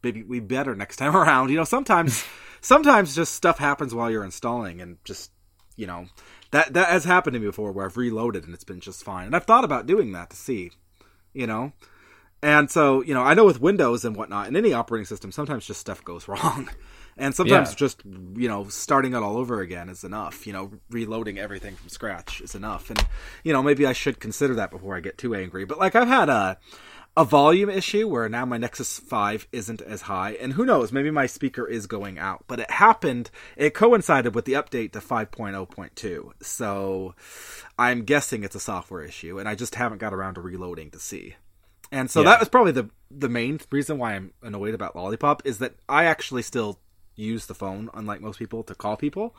maybe 0.03 0.23
we 0.23 0.41
better 0.41 0.75
next 0.75 0.97
time 1.03 1.15
around. 1.17 1.51
You 1.51 1.57
know, 1.57 1.65
sometimes, 1.65 2.25
sometimes 2.61 3.15
just 3.15 3.35
stuff 3.35 3.59
happens 3.59 3.95
while 3.95 4.11
you're 4.11 4.25
installing, 4.25 4.81
and 4.81 4.97
just 5.05 5.31
you 5.77 5.87
know 5.87 6.07
that 6.51 6.73
that 6.73 6.89
has 6.89 7.05
happened 7.05 7.35
to 7.35 7.41
me 7.41 7.47
before 7.47 7.71
where 7.73 7.87
I've 7.87 7.97
reloaded 7.97 8.45
and 8.45 8.55
it's 8.55 8.65
been 8.65 8.81
just 8.81 9.05
fine. 9.05 9.27
And 9.27 9.37
I've 9.37 9.45
thought 9.45 9.65
about 9.65 9.87
doing 9.87 10.13
that 10.13 10.31
to 10.31 10.37
see, 10.37 10.73
you 11.33 11.47
know. 11.47 11.73
And 12.43 12.71
so, 12.71 13.03
you 13.03 13.15
know, 13.15 13.23
I 13.23 13.35
know 13.35 13.45
with 13.45 13.61
Windows 13.61 14.05
and 14.05 14.15
whatnot, 14.15 14.47
in 14.47 14.55
any 14.57 14.73
operating 14.73 15.07
system, 15.07 15.33
sometimes 15.33 15.67
just 15.67 15.81
stuff 15.81 16.05
goes 16.05 16.29
wrong. 16.29 16.71
And 17.17 17.35
sometimes 17.35 17.71
Yeah. 17.71 17.75
just, 17.75 18.03
you 18.37 18.49
know, 18.49 18.69
starting 18.69 19.13
it 19.15 19.17
all 19.17 19.37
over 19.37 19.61
again 19.61 19.89
is 19.89 20.05
enough. 20.05 20.47
You 20.47 20.53
know, 20.53 20.71
reloading 20.89 21.37
everything 21.39 21.75
from 21.75 21.89
scratch 21.89 22.41
is 22.41 22.55
enough. 22.55 22.91
And, 22.91 23.05
you 23.43 23.53
know, 23.53 23.61
maybe 23.63 23.87
I 23.87 23.93
should 23.93 24.21
consider 24.21 24.55
that 24.55 24.71
before 24.71 24.97
I 24.97 25.01
get 25.01 25.19
too 25.19 25.35
angry. 25.35 25.65
But, 25.65 25.79
like, 25.81 25.97
I've 25.97 26.07
had 26.07 26.29
a, 26.29 26.59
a 27.17 27.25
volume 27.25 27.71
issue 27.71 28.07
where 28.07 28.29
now 28.29 28.45
my 28.45 28.57
Nexus 28.57 29.01
5 29.01 29.49
isn't 29.51 29.83
as 29.83 30.03
high. 30.03 30.37
And 30.41 30.53
who 30.53 30.65
knows, 30.65 30.93
maybe 30.93 31.11
my 31.11 31.27
speaker 31.27 31.67
is 31.67 31.89
going 31.89 32.21
out. 32.21 32.45
But 32.47 32.61
it 32.61 32.71
happened, 32.71 33.33
it 33.57 33.75
coincided 33.75 34.37
with 34.37 34.45
the 34.45 34.53
update 34.53 34.93
to 34.93 35.01
5.0.2. 35.01 36.31
So 36.41 37.17
I'm 37.77 38.05
guessing 38.05 38.45
it's 38.45 38.55
a 38.55 38.61
software 38.61 39.03
issue. 39.03 39.41
And 39.41 39.49
I 39.49 39.57
just 39.57 39.75
haven't 39.75 39.99
got 39.99 40.15
around 40.15 40.35
to 40.35 40.41
reloading 40.41 40.93
to 40.93 41.01
see. 41.01 41.35
And 41.91 42.11
so 42.11 42.21
Yeah. 42.21 42.31
that 42.31 42.41
was 42.41 42.49
probably 42.49 42.73
the 42.73 42.91
the 43.11 43.29
main 43.29 43.59
reason 43.73 43.97
why 43.99 44.15
I'm 44.15 44.33
annoyed 44.43 44.75
about 44.75 44.95
Lollipop 44.95 45.43
is 45.47 45.59
that 45.59 45.75
I 45.89 46.05
actually 46.05 46.43
still 46.43 46.79
use 47.17 47.47
the 47.47 47.55
phone, 47.55 47.89
unlike 47.95 48.21
most 48.21 48.39
people, 48.39 48.63
to 48.65 48.75
call 48.75 48.97
people. 48.97 49.35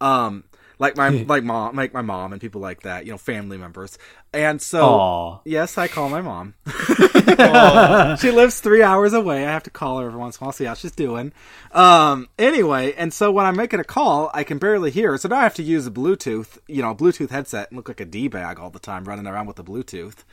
Um, 0.00 0.44
like 0.80 0.96
my 0.96 1.08
like 1.28 1.44
mom, 1.44 1.76
like 1.76 1.94
my 1.94 2.02
mom 2.02 2.32
and 2.32 2.40
people 2.40 2.60
like 2.60 2.82
that, 2.82 3.06
you 3.06 3.12
know, 3.12 3.18
family 3.18 3.56
members. 3.56 3.96
And 4.32 4.60
so 4.60 4.84
Aw. 4.84 5.40
yes, 5.44 5.78
I 5.78 5.86
call 5.86 6.08
my 6.08 6.20
mom. 6.20 6.54
she 8.18 8.30
lives 8.30 8.60
three 8.60 8.82
hours 8.82 9.12
away. 9.12 9.46
I 9.46 9.50
have 9.50 9.62
to 9.64 9.70
call 9.70 10.00
her 10.00 10.06
every 10.06 10.18
once 10.18 10.36
in 10.38 10.42
a 10.42 10.46
while, 10.46 10.52
see 10.52 10.64
how 10.64 10.74
she's 10.74 10.92
doing. 10.92 11.32
Um, 11.72 12.28
anyway, 12.38 12.92
and 12.94 13.12
so 13.14 13.30
when 13.30 13.46
I'm 13.46 13.56
making 13.56 13.80
a 13.80 13.84
call, 13.84 14.30
I 14.34 14.44
can 14.44 14.58
barely 14.58 14.90
hear. 14.90 15.16
So 15.16 15.28
now 15.28 15.38
I 15.38 15.42
have 15.42 15.54
to 15.54 15.62
use 15.62 15.86
a 15.86 15.90
Bluetooth, 15.90 16.58
you 16.66 16.82
know, 16.82 16.90
a 16.90 16.94
Bluetooth 16.94 17.30
headset 17.30 17.70
and 17.70 17.76
look 17.76 17.88
like 17.88 18.00
a 18.00 18.04
d 18.04 18.28
bag 18.28 18.58
all 18.58 18.70
the 18.70 18.78
time, 18.80 19.04
running 19.04 19.26
around 19.26 19.46
with 19.46 19.56
the 19.56 19.64
Bluetooth. 19.64 20.24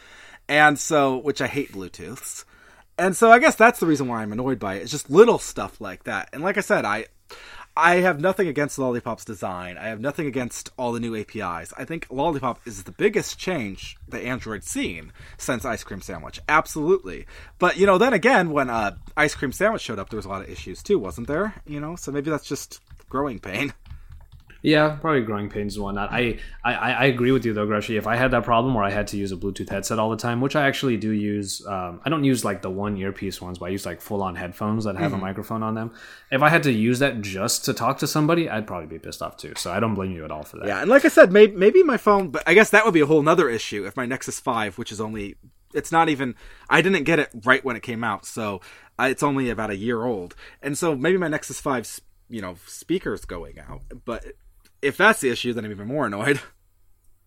And 0.49 0.79
so, 0.79 1.17
which 1.17 1.41
I 1.41 1.47
hate 1.47 1.71
Bluetooths. 1.71 2.43
And 2.97 3.15
so 3.15 3.31
I 3.31 3.39
guess 3.39 3.55
that's 3.55 3.79
the 3.79 3.85
reason 3.85 4.07
why 4.09 4.21
I'm 4.21 4.33
annoyed 4.33 4.59
by 4.59 4.75
it. 4.75 4.81
It's 4.81 4.91
just 4.91 5.09
little 5.09 5.39
stuff 5.39 5.79
like 5.79 6.03
that. 6.03 6.29
And 6.33 6.43
like 6.43 6.57
I 6.57 6.61
said, 6.61 6.83
I 6.83 7.05
I 7.77 7.97
have 7.97 8.19
nothing 8.19 8.49
against 8.49 8.77
Lollipop's 8.77 9.23
design. 9.23 9.77
I 9.77 9.87
have 9.87 10.01
nothing 10.01 10.27
against 10.27 10.69
all 10.75 10.91
the 10.91 10.99
new 10.99 11.15
APIs. 11.15 11.71
I 11.77 11.85
think 11.85 12.07
Lollipop 12.09 12.59
is 12.65 12.83
the 12.83 12.91
biggest 12.91 13.39
change 13.39 13.95
that 14.09 14.21
Android's 14.21 14.67
seen 14.67 15.13
since 15.37 15.63
Ice 15.63 15.85
Cream 15.85 16.01
Sandwich. 16.01 16.41
Absolutely. 16.49 17.25
But 17.57 17.77
you 17.77 17.85
know, 17.85 17.97
then 17.97 18.11
again, 18.11 18.49
when 18.51 18.69
uh, 18.69 18.97
Ice 19.15 19.35
Cream 19.35 19.53
Sandwich 19.53 19.83
showed 19.83 19.99
up, 19.99 20.09
there 20.09 20.17
was 20.17 20.25
a 20.25 20.29
lot 20.29 20.41
of 20.41 20.49
issues 20.49 20.83
too, 20.83 20.99
wasn't 20.99 21.27
there? 21.27 21.53
You 21.65 21.79
know, 21.79 21.95
so 21.95 22.11
maybe 22.11 22.31
that's 22.31 22.47
just 22.47 22.81
growing 23.07 23.39
pain. 23.39 23.71
Yeah, 24.61 24.97
probably 24.99 25.21
growing 25.21 25.49
pains 25.49 25.75
and 25.75 25.83
whatnot. 25.83 26.11
I, 26.11 26.39
I, 26.63 26.73
I 26.73 27.05
agree 27.05 27.31
with 27.31 27.45
you 27.45 27.53
though, 27.53 27.65
Grushy. 27.65 27.97
If 27.97 28.07
I 28.07 28.15
had 28.15 28.31
that 28.31 28.43
problem 28.43 28.73
where 28.73 28.83
I 28.83 28.89
had 28.89 29.07
to 29.07 29.17
use 29.17 29.31
a 29.31 29.37
Bluetooth 29.37 29.69
headset 29.69 29.99
all 29.99 30.09
the 30.09 30.17
time, 30.17 30.41
which 30.41 30.55
I 30.55 30.67
actually 30.67 30.97
do 30.97 31.11
use, 31.11 31.65
um, 31.65 32.01
I 32.03 32.09
don't 32.09 32.23
use 32.23 32.43
like 32.43 32.61
the 32.61 32.69
one 32.69 32.97
earpiece 32.97 33.41
ones, 33.41 33.57
but 33.59 33.67
I 33.67 33.69
use 33.69 33.85
like 33.85 34.01
full 34.01 34.21
on 34.21 34.35
headphones 34.35 34.83
that 34.83 34.97
have 34.97 35.13
a 35.13 35.17
microphone 35.17 35.63
on 35.63 35.75
them. 35.75 35.93
If 36.31 36.41
I 36.41 36.49
had 36.49 36.63
to 36.63 36.71
use 36.71 36.99
that 36.99 37.21
just 37.21 37.65
to 37.65 37.73
talk 37.73 37.99
to 37.99 38.07
somebody, 38.07 38.49
I'd 38.49 38.67
probably 38.67 38.87
be 38.87 38.99
pissed 38.99 39.21
off 39.21 39.37
too. 39.37 39.53
So 39.55 39.71
I 39.71 39.79
don't 39.79 39.95
blame 39.95 40.11
you 40.11 40.25
at 40.25 40.31
all 40.31 40.43
for 40.43 40.57
that. 40.57 40.67
Yeah, 40.67 40.81
and 40.81 40.89
like 40.89 41.05
I 41.05 41.09
said, 41.09 41.31
maybe, 41.31 41.55
maybe 41.55 41.83
my 41.83 41.97
phone, 41.97 42.29
but 42.29 42.43
I 42.45 42.53
guess 42.53 42.69
that 42.71 42.83
would 42.85 42.93
be 42.93 43.01
a 43.01 43.05
whole 43.05 43.21
nother 43.21 43.49
issue 43.49 43.85
if 43.85 43.95
my 43.95 44.05
Nexus 44.05 44.39
5, 44.39 44.77
which 44.77 44.91
is 44.91 44.99
only, 44.99 45.35
it's 45.73 45.91
not 45.91 46.09
even, 46.09 46.35
I 46.69 46.81
didn't 46.81 47.03
get 47.03 47.19
it 47.19 47.29
right 47.45 47.63
when 47.63 47.75
it 47.75 47.83
came 47.83 48.03
out, 48.03 48.25
so 48.25 48.61
uh, 48.99 49.03
it's 49.03 49.23
only 49.23 49.49
about 49.49 49.69
a 49.69 49.75
year 49.77 50.03
old. 50.03 50.35
And 50.61 50.77
so 50.77 50.95
maybe 50.95 51.17
my 51.17 51.29
Nexus 51.29 51.61
5's, 51.61 52.01
you 52.29 52.41
know, 52.41 52.57
speaker's 52.65 53.25
going 53.25 53.57
out. 53.59 53.81
But 54.05 54.25
if 54.81 54.97
that's 54.97 55.21
the 55.21 55.29
issue, 55.29 55.53
then 55.53 55.65
I'm 55.65 55.71
even 55.71 55.87
more 55.87 56.05
annoyed. 56.05 56.39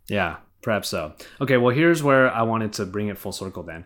Yeah, 0.08 0.38
perhaps 0.62 0.88
so. 0.88 1.14
Okay, 1.40 1.56
well, 1.56 1.74
here's 1.74 2.02
where 2.02 2.28
I 2.28 2.42
wanted 2.42 2.72
to 2.74 2.84
bring 2.84 3.06
it 3.06 3.16
full 3.16 3.30
circle 3.30 3.62
then. 3.62 3.84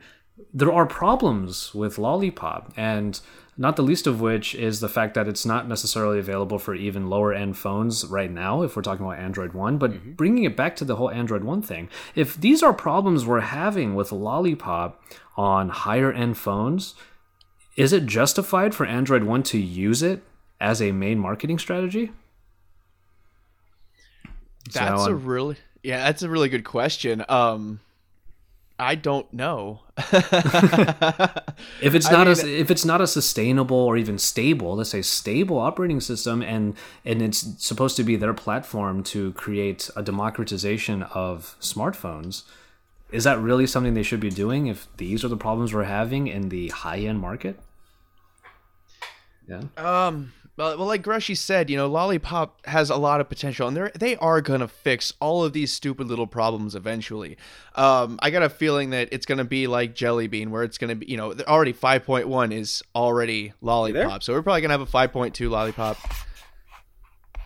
There 0.52 0.72
are 0.72 0.86
problems 0.86 1.74
with 1.74 1.98
Lollipop, 1.98 2.72
and 2.74 3.20
not 3.58 3.76
the 3.76 3.82
least 3.82 4.06
of 4.06 4.20
which 4.20 4.54
is 4.54 4.80
the 4.80 4.88
fact 4.88 5.14
that 5.14 5.28
it's 5.28 5.46
not 5.46 5.68
necessarily 5.68 6.18
available 6.18 6.58
for 6.58 6.74
even 6.74 7.08
lower 7.08 7.32
end 7.32 7.56
phones 7.56 8.04
right 8.06 8.30
now, 8.30 8.62
if 8.62 8.76
we're 8.76 8.82
talking 8.82 9.04
about 9.04 9.18
Android 9.18 9.52
1. 9.52 9.78
But 9.78 9.92
mm-hmm. 9.92 10.12
bringing 10.12 10.44
it 10.44 10.56
back 10.56 10.76
to 10.76 10.84
the 10.84 10.96
whole 10.96 11.10
Android 11.10 11.44
1 11.44 11.62
thing, 11.62 11.88
if 12.14 12.38
these 12.38 12.62
are 12.62 12.72
problems 12.72 13.24
we're 13.24 13.40
having 13.40 13.94
with 13.94 14.12
Lollipop 14.12 15.02
on 15.36 15.70
higher 15.70 16.12
end 16.12 16.36
phones, 16.36 16.94
is 17.76 17.92
it 17.92 18.06
justified 18.06 18.74
for 18.74 18.84
Android 18.84 19.24
1 19.24 19.42
to 19.44 19.58
use 19.58 20.02
it 20.02 20.22
as 20.60 20.82
a 20.82 20.92
main 20.92 21.18
marketing 21.18 21.58
strategy? 21.58 22.12
So 24.70 24.80
That's 24.80 25.06
a 25.06 25.10
I'm- 25.10 25.24
really 25.24 25.56
yeah, 25.82 26.04
that's 26.04 26.22
a 26.22 26.28
really 26.28 26.48
good 26.48 26.64
question. 26.64 27.24
Um, 27.28 27.78
I 28.78 28.94
don't 28.96 29.32
know. 29.32 29.80
If 31.80 31.94
it's 31.94 32.06
I 32.08 32.12
not 32.12 32.26
mean- 32.26 32.46
a 32.46 32.60
if 32.60 32.70
it's 32.70 32.84
not 32.84 33.00
a 33.00 33.06
sustainable 33.06 33.76
or 33.76 33.96
even 33.96 34.18
stable, 34.18 34.76
let's 34.76 34.90
say 34.90 35.00
stable 35.02 35.58
operating 35.58 36.00
system, 36.00 36.42
and 36.42 36.74
and 37.04 37.22
it's 37.22 37.46
supposed 37.58 37.96
to 37.96 38.04
be 38.04 38.16
their 38.16 38.34
platform 38.34 39.02
to 39.04 39.32
create 39.32 39.88
a 39.96 40.02
democratization 40.02 41.02
of 41.04 41.56
smartphones, 41.60 42.42
is 43.12 43.24
that 43.24 43.38
really 43.40 43.66
something 43.66 43.94
they 43.94 44.02
should 44.02 44.20
be 44.20 44.30
doing? 44.30 44.66
If 44.66 44.88
these 44.96 45.24
are 45.24 45.28
the 45.28 45.36
problems 45.36 45.72
we're 45.72 45.84
having 45.84 46.26
in 46.26 46.48
the 46.50 46.68
high 46.68 46.98
end 46.98 47.20
market, 47.20 47.58
yeah, 49.48 49.62
Um, 49.76 50.32
well, 50.56 50.78
well, 50.78 50.86
like 50.86 51.02
Grushy 51.02 51.36
said, 51.36 51.68
you 51.68 51.76
know, 51.76 51.86
Lollipop 51.86 52.64
has 52.66 52.88
a 52.90 52.96
lot 52.96 53.20
of 53.20 53.28
potential, 53.28 53.68
and 53.68 53.76
they 53.76 53.80
are 53.82 53.92
they 53.98 54.16
are 54.16 54.40
gonna 54.40 54.68
fix 54.68 55.12
all 55.20 55.44
of 55.44 55.52
these 55.52 55.72
stupid 55.72 56.06
little 56.06 56.26
problems 56.26 56.74
eventually. 56.74 57.36
Um, 57.74 58.18
I 58.22 58.30
got 58.30 58.42
a 58.42 58.48
feeling 58.48 58.90
that 58.90 59.08
it's 59.12 59.26
gonna 59.26 59.44
be 59.44 59.66
like 59.66 59.94
Jelly 59.94 60.28
Bean, 60.28 60.50
where 60.50 60.62
it's 60.62 60.78
gonna 60.78 60.94
be, 60.96 61.06
you 61.06 61.16
know, 61.16 61.34
already 61.46 61.72
five 61.72 62.04
point 62.04 62.28
one 62.28 62.52
is 62.52 62.82
already 62.94 63.52
Lollipop, 63.60 64.22
so 64.22 64.32
we're 64.32 64.42
probably 64.42 64.62
gonna 64.62 64.74
have 64.74 64.80
a 64.80 64.86
five 64.86 65.12
point 65.12 65.34
two 65.34 65.50
Lollipop. 65.50 65.98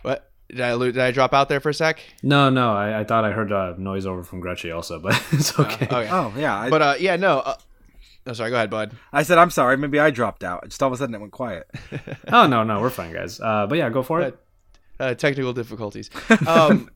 What 0.02 0.30
did 0.48 0.60
I 0.60 0.78
did 0.78 0.98
I 0.98 1.10
drop 1.10 1.34
out 1.34 1.48
there 1.48 1.60
for 1.60 1.70
a 1.70 1.74
sec? 1.74 2.00
no, 2.22 2.48
no, 2.50 2.72
I, 2.74 3.00
I 3.00 3.04
thought 3.04 3.24
I 3.24 3.32
heard 3.32 3.52
a 3.52 3.74
noise 3.78 4.06
over 4.06 4.22
from 4.22 4.40
Gretchen 4.40 4.72
also, 4.72 4.98
but 4.98 5.20
it's 5.32 5.58
okay. 5.58 5.86
Okay, 5.86 6.08
Oh, 6.10 6.32
yeah. 6.36 6.56
I, 6.58 6.70
but 6.70 6.82
uh, 6.82 6.94
yeah, 6.98 7.16
no. 7.16 7.40
Uh, 7.40 7.54
oh, 8.30 8.34
sorry. 8.34 8.50
Go 8.50 8.56
ahead, 8.56 8.70
bud. 8.70 8.92
I 9.12 9.22
said, 9.22 9.38
I'm 9.38 9.50
sorry. 9.50 9.76
Maybe 9.76 9.98
I 9.98 10.10
dropped 10.10 10.44
out. 10.44 10.64
Just 10.64 10.82
all 10.82 10.88
of 10.88 10.92
a 10.92 10.96
sudden 10.96 11.14
it 11.14 11.20
went 11.20 11.32
quiet. 11.32 11.68
oh 12.28 12.46
no, 12.46 12.62
no, 12.62 12.80
we're 12.80 12.90
fine, 12.90 13.12
guys. 13.12 13.40
Uh, 13.40 13.66
but 13.66 13.78
yeah, 13.78 13.90
go 13.90 14.02
for 14.02 14.20
it. 14.22 14.38
uh, 14.98 15.14
technical 15.14 15.52
difficulties. 15.52 16.10
Um, 16.46 16.90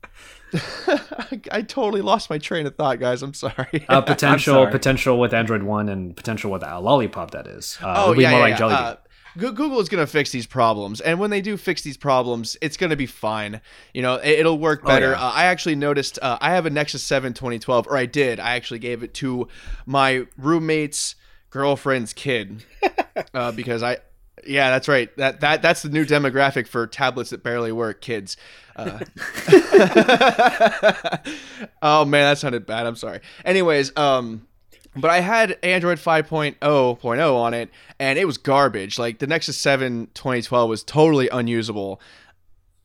I, 0.54 1.40
I 1.50 1.62
totally 1.62 2.02
lost 2.02 2.30
my 2.30 2.38
train 2.38 2.66
of 2.66 2.76
thought, 2.76 3.00
guys. 3.00 3.22
I'm 3.22 3.34
sorry. 3.34 3.84
Uh, 3.88 4.00
potential 4.02 4.54
sorry. 4.54 4.70
potential 4.70 5.18
with 5.18 5.34
Android 5.34 5.62
One 5.62 5.88
and 5.88 6.16
potential 6.16 6.50
with 6.50 6.62
uh, 6.62 6.80
Lollipop. 6.80 7.32
That 7.32 7.46
is. 7.46 7.78
Uh, 7.82 7.94
oh 7.96 8.02
it'll 8.02 8.14
be 8.14 8.22
yeah, 8.22 8.30
more 8.30 8.38
yeah, 8.38 8.44
like 8.44 8.52
yeah. 8.52 8.58
Jelly 8.58 8.74
Uh, 8.74 8.96
Google 9.36 9.80
is 9.80 9.88
going 9.88 10.04
to 10.04 10.06
fix 10.06 10.30
these 10.30 10.46
problems, 10.46 11.00
and 11.00 11.18
when 11.18 11.30
they 11.30 11.40
do 11.40 11.56
fix 11.56 11.82
these 11.82 11.96
problems, 11.96 12.56
it's 12.60 12.76
going 12.76 12.90
to 12.90 12.96
be 12.96 13.06
fine. 13.06 13.60
You 13.92 14.02
know, 14.02 14.14
it, 14.22 14.44
will 14.44 14.58
work 14.58 14.84
better. 14.84 15.10
yeah. 15.10 15.20
uh, 15.20 15.30
I 15.30 15.46
actually 15.46 15.74
noticed 15.74 16.20
uh, 16.22 16.38
I 16.40 16.52
have 16.52 16.66
a 16.66 16.70
Nexus 16.70 17.02
7 17.02 17.34
2012, 17.34 17.88
or 17.88 17.96
I 17.96 18.06
did. 18.06 18.38
I 18.38 18.54
actually 18.54 18.78
gave 18.78 19.02
it 19.02 19.12
to 19.14 19.48
my 19.86 20.26
roommate's 20.38 21.16
girlfriend's 21.54 22.12
kid 22.12 22.64
uh, 23.32 23.52
because 23.60 23.80
I 23.82 23.98
Yeah, 24.44 24.70
that's 24.70 24.88
right. 24.88 25.16
That 25.16 25.40
that 25.40 25.62
that's 25.62 25.82
the 25.82 25.88
new 25.88 26.04
demographic 26.04 26.66
for 26.66 26.86
tablets 26.88 27.30
that 27.30 27.44
barely 27.44 27.70
work, 27.70 28.00
kids. 28.00 28.36
Uh, 28.76 28.98
oh 31.80 32.04
man, 32.04 32.24
that 32.24 32.38
sounded 32.38 32.66
bad. 32.66 32.86
I'm 32.86 32.96
sorry. 32.96 33.20
Anyways, 33.44 33.96
um, 33.96 34.48
but 34.96 35.12
I 35.12 35.20
had 35.20 35.56
Android 35.62 35.98
5.0.0 35.98 37.34
on 37.36 37.54
it, 37.54 37.70
and 38.00 38.18
it 38.18 38.24
was 38.24 38.36
garbage. 38.36 38.98
Like 38.98 39.20
the 39.20 39.28
Nexus 39.28 39.56
7 39.56 40.08
2012 40.14 40.68
was 40.68 40.82
totally 40.82 41.28
unusable. 41.28 42.00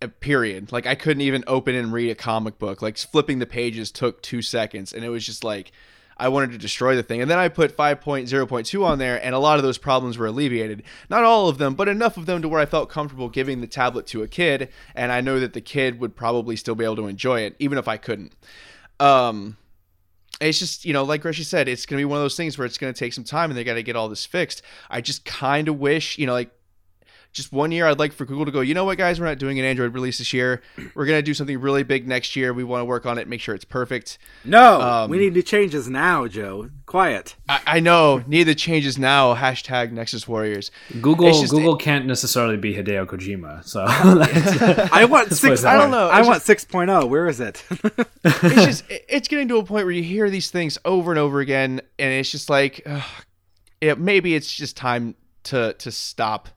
uh, 0.02 0.08
Period. 0.20 0.72
Like 0.72 0.86
I 0.86 0.94
couldn't 0.94 1.22
even 1.22 1.44
open 1.48 1.74
and 1.74 1.92
read 1.92 2.12
a 2.12 2.16
comic 2.16 2.60
book. 2.60 2.84
Like 2.84 2.98
flipping 2.98 3.40
the 3.40 3.48
pages 3.48 3.90
took 3.92 4.22
two 4.22 4.44
seconds, 4.44 4.94
and 4.94 5.04
it 5.04 5.10
was 5.10 5.26
just 5.26 5.44
like 5.44 5.72
I 6.20 6.28
wanted 6.28 6.52
to 6.52 6.58
destroy 6.58 6.96
the 6.96 7.04
thing. 7.04 7.22
And 7.22 7.32
then 7.32 7.40
I 7.40 7.48
put 7.48 7.76
5.0.2 7.76 8.84
on 8.86 9.00
there, 9.00 9.24
and 9.24 9.34
a 9.34 9.40
lot 9.40 9.58
of 9.58 9.64
those 9.64 9.78
problems 9.78 10.18
were 10.18 10.28
alleviated. 10.28 10.84
Not 11.10 11.24
all 11.24 11.48
of 11.48 11.58
them, 11.58 11.76
but 11.76 11.88
enough 11.88 12.18
of 12.18 12.26
them 12.26 12.42
to 12.42 12.50
where 12.50 12.60
I 12.60 12.66
felt 12.66 12.90
comfortable 12.90 13.30
giving 13.30 13.62
the 13.62 13.68
tablet 13.68 14.06
to 14.08 14.24
a 14.24 14.28
kid, 14.28 14.70
and 14.96 15.12
I 15.12 15.22
know 15.22 15.40
that 15.40 15.54
the 15.54 15.62
kid 15.62 16.00
would 16.00 16.16
probably 16.16 16.56
still 16.56 16.76
be 16.76 16.84
able 16.84 16.98
to 16.98 17.08
enjoy 17.08 17.42
it, 17.42 17.56
even 17.60 17.78
if 17.78 17.88
I 17.88 17.98
couldn't. 17.98 18.34
Um, 19.00 19.58
it's 20.42 20.60
just 20.60 20.86
you 20.86 20.94
know 20.94 21.04
like 21.04 21.24
Grushy 21.24 21.44
said 21.44 21.68
it's 21.68 21.86
going 21.86 21.98
to 21.98 22.02
be 22.02 22.06
one 22.06 22.18
of 22.18 22.24
those 22.24 22.38
things 22.38 22.58
where 22.58 22.66
it's 22.66 22.78
going 22.78 22.94
to 22.94 22.98
take 22.98 23.14
some 23.14 23.24
time 23.24 23.50
and 23.50 23.58
they 23.58 23.64
got 23.64 23.74
to 23.74 23.84
get 23.84 23.96
all 23.96 24.08
this 24.08 24.26
fixed 24.26 24.62
i 24.90 25.02
just 25.02 25.26
kind 25.26 25.68
of 25.68 25.80
wish 25.80 26.18
you 26.18 26.26
know 26.26 26.34
like 26.34 26.52
just 27.32 27.52
one 27.54 27.72
year 27.72 27.86
i'd 27.88 28.00
like 28.00 28.12
for 28.12 28.26
google 28.26 28.46
to 28.46 28.52
go 28.52 28.60
you 28.62 28.74
know 28.74 28.86
what 28.86 28.98
guys 28.98 29.20
we're 29.20 29.26
not 29.28 29.38
doing 29.38 29.60
an 29.60 29.66
android 29.66 29.94
release 29.94 30.18
this 30.18 30.34
year 30.34 30.62
we're 30.96 31.06
going 31.06 31.18
to 31.18 31.22
do 31.24 31.34
something 31.34 31.60
really 31.60 31.84
big 31.84 32.08
next 32.08 32.36
year 32.36 32.54
we 32.54 32.64
want 32.64 32.82
to 32.82 32.86
work 32.86 33.06
on 33.06 33.18
it 33.18 33.28
make 33.28 33.40
sure 33.40 33.54
it's 33.54 33.64
perfect 33.66 34.18
No, 34.44 34.82
Um, 34.82 35.10
we 35.12 35.20
need 35.20 35.34
to 35.36 35.44
changes 35.44 35.88
now, 35.88 36.28
Joe. 36.28 36.70
Quiet. 36.86 37.36
i, 37.48 37.60
I 37.68 37.80
know 37.80 38.24
need 38.28 38.44
the 38.44 38.56
changes 38.56 38.98
now 38.98 39.36
hashtag 39.36 39.92
nexus 39.92 40.28
warriors 40.28 40.72
Google 41.02 41.32
just- 41.40 41.52
Google 41.52 41.76
can't 41.78 42.06
necessarily 42.06 42.58
be 42.58 42.74
Hideo 42.74 43.06
Kojima, 43.06 43.64
so 43.64 43.86
I 43.88 45.06
want 45.06 45.32
six. 45.34 45.64
I 45.64 45.78
don't 45.78 45.92
know, 45.92 46.08
I 46.10 46.20
it's 46.20 46.28
want 46.28 46.42
six 46.44 46.66
oh. 46.74 47.06
Where 47.06 47.28
is 47.28 47.40
it? 47.40 47.64
it's 48.24 48.56
just 48.66 48.90
it- 48.90 49.06
it's 49.08 49.28
getting 49.28 49.48
to 49.50 49.58
a 49.58 49.64
point 49.64 49.86
where 49.86 49.92
you 49.94 50.04
hear 50.04 50.30
these 50.30 50.50
things 50.52 50.78
over 50.86 51.12
and 51.12 51.20
over 51.20 51.40
again 51.40 51.82
and 52.00 52.14
it's 52.14 52.32
just 52.32 52.50
like 52.50 52.82
ugh, 52.86 53.04
it, 53.82 54.00
maybe 54.00 54.36
it's 54.36 54.52
just 54.54 54.76
time 54.76 55.16
to 55.44 55.74
to 55.74 55.92
stop 55.92 56.50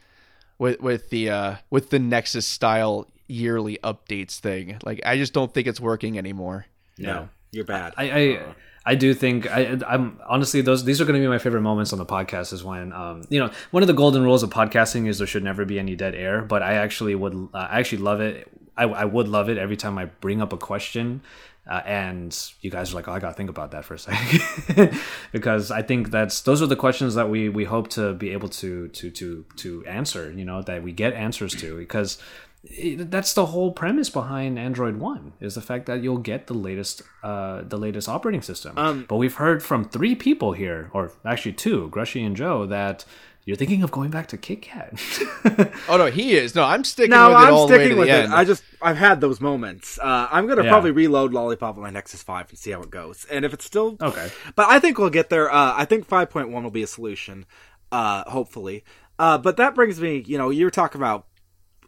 with 0.62 0.80
with 0.80 1.10
the 1.10 1.28
uh 1.28 1.56
with 1.70 1.90
the 1.90 1.98
nexus 1.98 2.46
style 2.46 3.10
yearly 3.26 3.78
updates 3.82 4.38
thing. 4.38 4.78
Like 4.84 5.00
i 5.04 5.16
just 5.16 5.32
don't 5.32 5.52
think 5.52 5.66
it's 5.66 5.80
working 5.80 6.16
anymore. 6.16 6.66
No, 6.98 7.28
you're 7.50 7.64
bad. 7.64 7.92
I, 7.96 8.04
I 8.10 8.42
I 8.86 8.94
do 8.94 9.12
think 9.12 9.50
I 9.50 9.78
I'm 9.86 10.20
honestly 10.26 10.60
those 10.60 10.84
these 10.84 11.00
are 11.00 11.04
going 11.04 11.20
to 11.20 11.24
be 11.24 11.28
my 11.28 11.38
favorite 11.38 11.62
moments 11.62 11.92
on 11.92 11.98
the 11.98 12.06
podcast 12.06 12.52
is 12.52 12.62
when 12.62 12.92
um 12.92 13.24
you 13.28 13.40
know 13.40 13.50
one 13.72 13.82
of 13.82 13.88
the 13.88 13.92
golden 13.92 14.22
rules 14.22 14.44
of 14.44 14.50
podcasting 14.50 15.08
is 15.08 15.18
there 15.18 15.26
should 15.26 15.42
never 15.42 15.64
be 15.64 15.80
any 15.80 15.96
dead 15.96 16.14
air 16.14 16.42
but 16.42 16.62
I 16.62 16.74
actually 16.74 17.16
would 17.16 17.34
uh, 17.52 17.58
I 17.58 17.80
actually 17.80 18.02
love 18.02 18.20
it. 18.20 18.48
I, 18.74 18.84
I 18.84 19.04
would 19.04 19.28
love 19.28 19.50
it 19.50 19.58
every 19.58 19.76
time 19.76 19.98
I 19.98 20.06
bring 20.06 20.40
up 20.40 20.52
a 20.52 20.56
question 20.56 21.22
uh, 21.70 21.80
and 21.86 22.52
you 22.60 22.70
guys 22.70 22.92
are 22.92 22.96
like 22.96 23.08
oh 23.08 23.12
I 23.12 23.18
gotta 23.18 23.34
think 23.34 23.50
about 23.50 23.70
that 23.70 23.84
for 23.84 23.94
a 23.94 23.98
second 23.98 24.98
because 25.32 25.70
I 25.70 25.82
think 25.82 26.10
that's 26.10 26.40
those 26.42 26.60
are 26.62 26.66
the 26.66 26.76
questions 26.76 27.14
that 27.14 27.28
we 27.30 27.48
we 27.48 27.64
hope 27.64 27.88
to 27.90 28.14
be 28.14 28.30
able 28.30 28.48
to 28.48 28.88
to 28.88 29.10
to 29.10 29.44
to 29.56 29.84
answer 29.86 30.32
you 30.32 30.44
know 30.44 30.62
that 30.62 30.82
we 30.82 30.92
get 30.92 31.12
answers 31.14 31.54
to 31.56 31.78
because 31.78 32.18
it, 32.64 33.10
that's 33.10 33.34
the 33.34 33.46
whole 33.46 33.72
premise 33.72 34.08
behind 34.08 34.58
Android 34.58 34.96
One 34.96 35.32
is 35.40 35.56
the 35.56 35.60
fact 35.60 35.86
that 35.86 36.02
you'll 36.02 36.18
get 36.18 36.46
the 36.46 36.54
latest 36.54 37.02
uh, 37.22 37.62
the 37.62 37.76
latest 37.76 38.08
operating 38.08 38.42
system. 38.42 38.78
Um, 38.78 39.04
but 39.08 39.16
we've 39.16 39.34
heard 39.34 39.62
from 39.62 39.84
three 39.88 40.14
people 40.14 40.52
here, 40.52 40.88
or 40.92 41.12
actually 41.24 41.54
two, 41.54 41.90
Grushy 41.92 42.24
and 42.24 42.36
Joe, 42.36 42.66
that 42.66 43.04
you're 43.44 43.56
thinking 43.56 43.82
of 43.82 43.90
going 43.90 44.10
back 44.10 44.28
to 44.28 44.38
KitKat. 44.38 45.74
oh 45.88 45.96
no 45.96 46.06
he 46.06 46.34
is 46.34 46.54
no 46.54 46.62
i'm 46.64 46.84
sticking 46.84 47.10
No, 47.10 47.28
with 47.30 47.38
it 47.38 47.40
I'm 47.40 47.54
all 47.54 47.66
the 47.66 47.72
way 47.72 47.78
sticking 47.80 47.96
to 47.96 48.00
with 48.00 48.08
the 48.08 48.14
it. 48.14 48.24
end 48.24 48.34
I 48.34 48.44
just 48.44 48.62
I've 48.80 48.96
had 48.96 49.20
those 49.20 49.40
moments. 49.40 49.98
Uh, 49.98 50.28
I'm 50.30 50.46
gonna 50.46 50.64
Yeah. 50.64 50.70
probably 50.70 50.90
reload 50.90 51.32
Lollipop 51.32 51.76
on 51.76 51.82
my 51.82 51.90
Nexus 51.90 52.22
Five 52.22 52.48
and 52.50 52.58
see 52.58 52.70
how 52.72 52.82
it 52.82 52.90
goes. 52.90 53.24
And 53.30 53.44
if 53.44 53.52
it's 53.54 53.64
still 53.64 53.96
Okay. 54.00 54.28
but 54.56 54.66
I 54.68 54.78
think 54.80 54.98
we'll 54.98 55.10
get 55.10 55.28
there. 55.30 55.50
Uh, 55.52 55.74
I 55.76 55.84
think 55.84 56.08
5.1 56.08 56.50
will 56.62 56.70
be 56.70 56.82
a 56.82 56.86
solution. 56.88 57.46
Uh, 57.92 58.24
hopefully. 58.30 58.82
Uh, 59.18 59.38
but 59.38 59.56
that 59.58 59.74
brings 59.74 60.00
me, 60.00 60.24
you 60.26 60.36
know, 60.38 60.50
you 60.50 60.64
were 60.64 60.70
talking 60.70 61.00
about, 61.00 61.26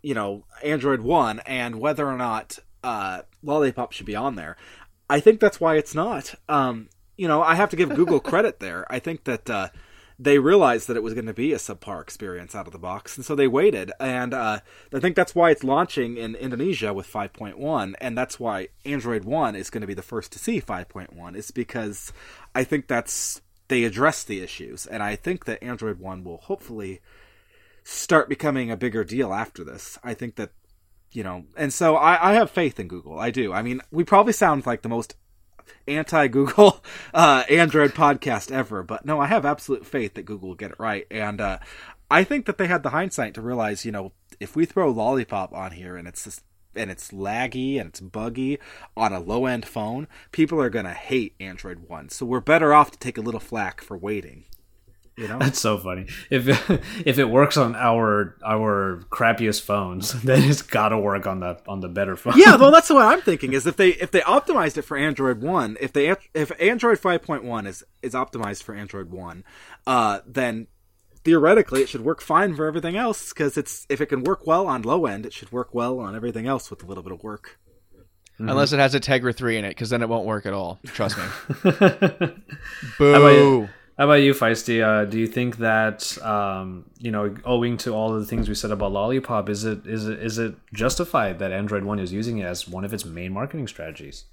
you 0.02 0.14
know, 0.14 0.44
Android 0.62 1.00
One 1.00 1.40
and 1.40 1.80
whether 1.80 2.06
or 2.06 2.16
not 2.16 2.58
uh, 2.84 3.22
Lollipop 3.42 3.92
should 3.92 4.06
be 4.06 4.14
on 4.14 4.36
there. 4.36 4.56
I 5.10 5.18
think 5.20 5.40
that's 5.40 5.58
why 5.60 5.76
it's 5.76 5.94
not. 5.94 6.34
Um, 6.48 6.90
you 7.16 7.26
know, 7.26 7.42
I 7.42 7.54
have 7.54 7.70
to 7.70 7.76
give 7.76 7.88
Google 7.94 8.20
credit 8.30 8.60
there. 8.60 8.86
I 8.90 8.98
think 9.00 9.24
that 9.24 9.48
uh, 9.50 9.68
they 10.18 10.38
realized 10.38 10.86
that 10.88 10.96
it 10.96 11.02
was 11.02 11.14
going 11.14 11.26
to 11.26 11.34
be 11.34 11.52
a 11.52 11.58
subpar 11.58 12.00
experience 12.00 12.54
out 12.54 12.66
of 12.66 12.72
the 12.72 12.78
box, 12.78 13.16
and 13.16 13.24
so 13.24 13.34
they 13.34 13.48
waited. 13.48 13.90
And 13.98 14.32
uh, 14.32 14.60
I 14.92 15.00
think 15.00 15.16
that's 15.16 15.34
why 15.34 15.50
it's 15.50 15.64
launching 15.64 16.16
in 16.16 16.36
Indonesia 16.36 16.92
with 16.92 17.10
5.1, 17.10 17.94
and 18.00 18.16
that's 18.16 18.38
why 18.38 18.68
Android 18.84 19.24
One 19.24 19.56
is 19.56 19.70
going 19.70 19.80
to 19.80 19.86
be 19.86 19.94
the 19.94 20.02
first 20.02 20.32
to 20.32 20.38
see 20.38 20.60
5.1. 20.60 21.36
Is 21.36 21.50
because 21.50 22.12
I 22.54 22.62
think 22.64 22.86
that's 22.86 23.42
they 23.68 23.84
address 23.84 24.22
the 24.22 24.40
issues, 24.40 24.86
and 24.86 25.02
I 25.02 25.16
think 25.16 25.46
that 25.46 25.62
Android 25.62 25.98
One 25.98 26.22
will 26.22 26.38
hopefully 26.38 27.00
start 27.82 28.28
becoming 28.28 28.70
a 28.70 28.76
bigger 28.76 29.04
deal 29.04 29.32
after 29.32 29.64
this. 29.64 29.98
I 30.04 30.14
think 30.14 30.36
that 30.36 30.50
you 31.10 31.22
know, 31.22 31.44
and 31.56 31.72
so 31.72 31.96
I, 31.96 32.30
I 32.30 32.34
have 32.34 32.50
faith 32.50 32.78
in 32.78 32.88
Google. 32.88 33.18
I 33.18 33.30
do. 33.30 33.52
I 33.52 33.62
mean, 33.62 33.80
we 33.90 34.04
probably 34.04 34.32
sound 34.32 34.66
like 34.66 34.82
the 34.82 34.88
most 34.88 35.14
anti 35.86 36.28
Google 36.28 36.82
uh, 37.14 37.44
Android 37.48 37.92
podcast 37.92 38.50
ever, 38.50 38.82
but 38.82 39.04
no, 39.04 39.20
I 39.20 39.26
have 39.26 39.44
absolute 39.44 39.86
faith 39.86 40.14
that 40.14 40.24
Google 40.24 40.48
will 40.48 40.56
get 40.56 40.72
it 40.72 40.80
right. 40.80 41.06
And 41.10 41.40
uh, 41.40 41.58
I 42.10 42.24
think 42.24 42.46
that 42.46 42.58
they 42.58 42.66
had 42.66 42.82
the 42.82 42.90
hindsight 42.90 43.34
to 43.34 43.42
realize, 43.42 43.84
you 43.84 43.92
know, 43.92 44.12
if 44.40 44.56
we 44.56 44.64
throw 44.64 44.90
Lollipop 44.90 45.52
on 45.52 45.72
here 45.72 45.96
and 45.96 46.06
it's 46.08 46.24
just, 46.24 46.42
and 46.76 46.90
it's 46.90 47.12
laggy 47.12 47.78
and 47.78 47.88
it's 47.88 48.00
buggy 48.00 48.58
on 48.96 49.12
a 49.12 49.20
low 49.20 49.46
end 49.46 49.64
phone, 49.64 50.08
people 50.32 50.60
are 50.60 50.70
going 50.70 50.86
to 50.86 50.92
hate 50.92 51.34
Android 51.38 51.88
1. 51.88 52.08
So 52.08 52.26
we're 52.26 52.40
better 52.40 52.74
off 52.74 52.90
to 52.90 52.98
take 52.98 53.16
a 53.16 53.22
little 53.22 53.40
flack 53.40 53.80
for 53.80 53.96
waiting. 53.96 54.44
You 55.16 55.28
know? 55.28 55.38
That's 55.38 55.60
so 55.60 55.78
funny. 55.78 56.06
If 56.28 56.48
if 57.06 57.18
it 57.18 57.26
works 57.26 57.56
on 57.56 57.76
our 57.76 58.36
our 58.44 59.04
crappiest 59.10 59.62
phones, 59.62 60.12
then 60.22 60.42
it's 60.42 60.62
got 60.62 60.88
to 60.88 60.98
work 60.98 61.26
on 61.26 61.40
the 61.40 61.60
on 61.68 61.80
the 61.80 61.88
better 61.88 62.16
phone. 62.16 62.34
yeah, 62.36 62.56
well, 62.56 62.70
that's 62.72 62.90
what 62.90 63.06
I'm 63.06 63.20
thinking. 63.20 63.52
Is 63.52 63.66
if 63.66 63.76
they 63.76 63.90
if 63.90 64.10
they 64.10 64.20
optimized 64.20 64.76
it 64.76 64.82
for 64.82 64.96
Android 64.96 65.40
one, 65.40 65.76
if 65.80 65.92
they 65.92 66.14
if 66.34 66.52
Android 66.60 66.98
5.1 66.98 67.66
is 67.66 67.84
is 68.02 68.14
optimized 68.14 68.64
for 68.64 68.74
Android 68.74 69.10
one, 69.10 69.44
uh, 69.86 70.20
then 70.26 70.66
theoretically 71.24 71.82
it 71.82 71.88
should 71.88 72.02
work 72.04 72.20
fine 72.20 72.54
for 72.54 72.66
everything 72.66 72.96
else 72.96 73.32
because 73.32 73.56
it's 73.56 73.86
if 73.88 74.00
it 74.00 74.06
can 74.06 74.24
work 74.24 74.46
well 74.46 74.66
on 74.66 74.82
low 74.82 75.06
end, 75.06 75.24
it 75.26 75.32
should 75.32 75.52
work 75.52 75.72
well 75.72 76.00
on 76.00 76.16
everything 76.16 76.46
else 76.46 76.70
with 76.70 76.82
a 76.82 76.86
little 76.86 77.04
bit 77.04 77.12
of 77.12 77.22
work. 77.22 77.58
unless 78.38 78.72
it 78.72 78.80
has 78.80 78.96
a 78.96 79.00
tegra 79.00 79.32
3 79.32 79.58
in 79.58 79.64
it 79.64 79.68
because 79.68 79.90
then 79.90 80.02
it 80.02 80.08
won't 80.08 80.26
work 80.26 80.44
at 80.44 80.52
all 80.52 80.80
trust 80.86 81.16
me 81.16 81.24
about 81.62 82.34
boo 82.98 83.68
How 83.96 84.06
about 84.06 84.14
you, 84.14 84.34
Feisty? 84.34 84.82
Uh, 84.82 85.04
do 85.04 85.18
you 85.18 85.28
think 85.28 85.58
that 85.58 86.20
um, 86.22 86.84
you 86.98 87.12
know, 87.12 87.34
owing 87.44 87.76
to 87.78 87.92
all 87.92 88.12
of 88.12 88.20
the 88.20 88.26
things 88.26 88.48
we 88.48 88.54
said 88.54 88.72
about 88.72 88.90
Lollipop, 88.90 89.48
is 89.48 89.64
it 89.64 89.86
is 89.86 90.08
it 90.08 90.18
is 90.20 90.38
it 90.38 90.56
justified 90.72 91.38
that 91.38 91.52
Android 91.52 91.84
One 91.84 92.00
is 92.00 92.12
using 92.12 92.38
it 92.38 92.44
as 92.44 92.66
one 92.66 92.84
of 92.84 92.92
its 92.92 93.04
main 93.04 93.32
marketing 93.32 93.68
strategies? 93.68 94.24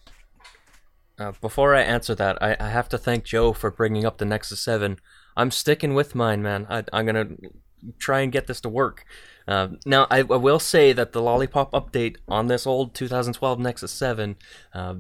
Uh, 1.20 1.34
before 1.40 1.76
I 1.76 1.82
answer 1.82 2.16
that, 2.16 2.42
I, 2.42 2.58
I 2.60 2.70
have 2.70 2.90
to 2.90 2.98
thank 2.98 3.26
Joe 3.26 3.54
for 3.54 3.70
bringing 3.70 4.06
up 4.06 4.18
the 4.18 4.26
Nexus 4.26 4.60
7. 4.64 4.98
I'm 5.38 5.52
sticking 5.52 5.94
with 5.94 6.16
mine, 6.16 6.42
man. 6.42 6.66
I, 6.68 6.84
I'm 6.92 7.06
going 7.06 7.28
to 7.28 7.52
try 8.00 8.22
and 8.22 8.32
get 8.32 8.48
this 8.48 8.60
to 8.62 8.70
work. 8.70 9.06
Uh, 9.48 9.70
now, 9.86 10.08
I, 10.10 10.20
I 10.20 10.24
will 10.24 10.58
say 10.58 10.94
that 10.94 11.12
the 11.12 11.22
Lollipop 11.22 11.72
update 11.74 12.18
on 12.28 12.48
this 12.48 12.66
old 12.66 12.96
2012 12.96 13.60
Nexus 13.60 13.92
7, 13.92 14.36
uh, 14.74 14.78
uh, 14.78 14.96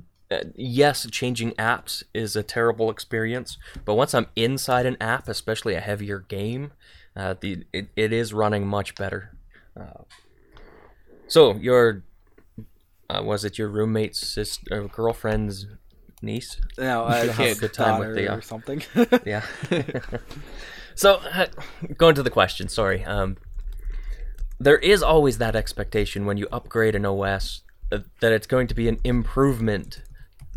yes, 0.56 1.08
changing 1.12 1.52
apps 1.52 2.04
is 2.14 2.36
a 2.36 2.44
terrible 2.44 2.90
experience, 2.90 3.58
but 3.86 3.96
once 3.96 4.14
I'm 4.14 4.28
inside 4.36 4.86
an 4.86 4.98
app, 5.02 5.28
especially 5.28 5.76
a 5.76 5.82
heavier 5.82 6.20
game, 6.20 6.72
uh, 7.16 7.36
the 7.40 7.66
it, 7.74 7.90
it 7.96 8.14
is 8.14 8.34
running 8.34 8.68
much 8.68 8.96
better. 8.96 9.36
Uh, 9.80 10.04
so, 11.28 11.56
your 11.56 12.04
uh, 13.10 13.22
was 13.24 13.44
it 13.44 13.58
your 13.58 13.68
roommate's 13.68 14.26
sister, 14.26 14.84
uh, 14.84 14.88
girlfriend's 14.88 15.68
niece? 16.22 16.60
No, 16.78 17.04
uh, 17.04 17.28
have 17.32 17.58
a 17.58 17.60
good 17.60 17.74
time 17.74 18.00
with 18.00 18.16
the, 18.16 18.30
uh, 18.30 18.38
or 18.38 18.42
something. 18.42 18.82
Yeah. 19.26 19.46
so, 20.96 21.16
uh, 21.34 21.48
going 21.98 22.16
to 22.16 22.24
the 22.24 22.30
question, 22.30 22.70
sorry. 22.70 23.04
Um, 23.04 23.38
there 24.60 24.78
is 24.78 25.02
always 25.02 25.40
that 25.40 25.56
expectation 25.56 26.26
when 26.26 26.38
you 26.38 26.48
upgrade 26.52 26.96
an 26.96 27.06
OS 27.06 27.64
uh, 27.92 28.00
that 28.22 28.32
it's 28.32 28.48
going 28.48 28.68
to 28.68 28.76
be 28.76 28.88
an 28.88 29.00
improvement 29.04 30.04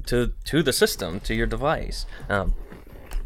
to 0.07 0.33
to 0.45 0.63
the 0.63 0.73
system, 0.73 1.21
to 1.21 1.35
your 1.35 1.47
device. 1.47 2.07
Um, 2.29 2.55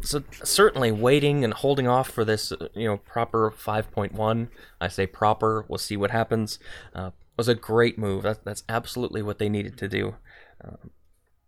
so 0.01 0.23
certainly 0.43 0.91
waiting 0.91 1.43
and 1.43 1.53
holding 1.53 1.87
off 1.87 2.09
for 2.09 2.23
this, 2.23 2.53
you 2.73 2.87
know, 2.87 2.97
proper 2.97 3.51
5.1. 3.51 4.47
I 4.79 4.87
say 4.87 5.05
proper. 5.05 5.65
We'll 5.67 5.77
see 5.77 5.97
what 5.97 6.11
happens. 6.11 6.57
Uh, 6.95 7.11
was 7.37 7.47
a 7.47 7.55
great 7.55 7.97
move. 7.97 8.23
That, 8.23 8.43
that's 8.43 8.63
absolutely 8.67 9.21
what 9.21 9.39
they 9.39 9.49
needed 9.49 9.77
to 9.77 9.87
do. 9.87 10.15
Um, 10.63 10.91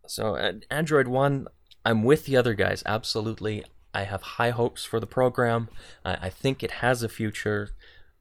so 0.07 0.35
uh, 0.35 0.53
Android 0.69 1.07
One, 1.07 1.47
I'm 1.85 2.03
with 2.03 2.25
the 2.25 2.37
other 2.37 2.53
guys. 2.53 2.81
Absolutely, 2.85 3.65
I 3.93 4.03
have 4.03 4.21
high 4.21 4.51
hopes 4.51 4.85
for 4.85 4.99
the 4.99 5.07
program. 5.07 5.69
I, 6.05 6.17
I 6.23 6.29
think 6.29 6.63
it 6.63 6.71
has 6.71 7.03
a 7.03 7.09
future. 7.09 7.71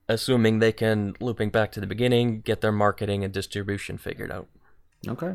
assuming 0.09 0.59
they 0.59 0.73
can, 0.73 1.15
looping 1.21 1.51
back 1.51 1.71
to 1.73 1.81
the 1.81 1.87
beginning, 1.87 2.41
get 2.41 2.61
their 2.61 2.73
marketing 2.73 3.23
and 3.23 3.33
distribution 3.33 3.99
figured 3.99 4.33
out. 4.33 4.49
Okay. 5.07 5.35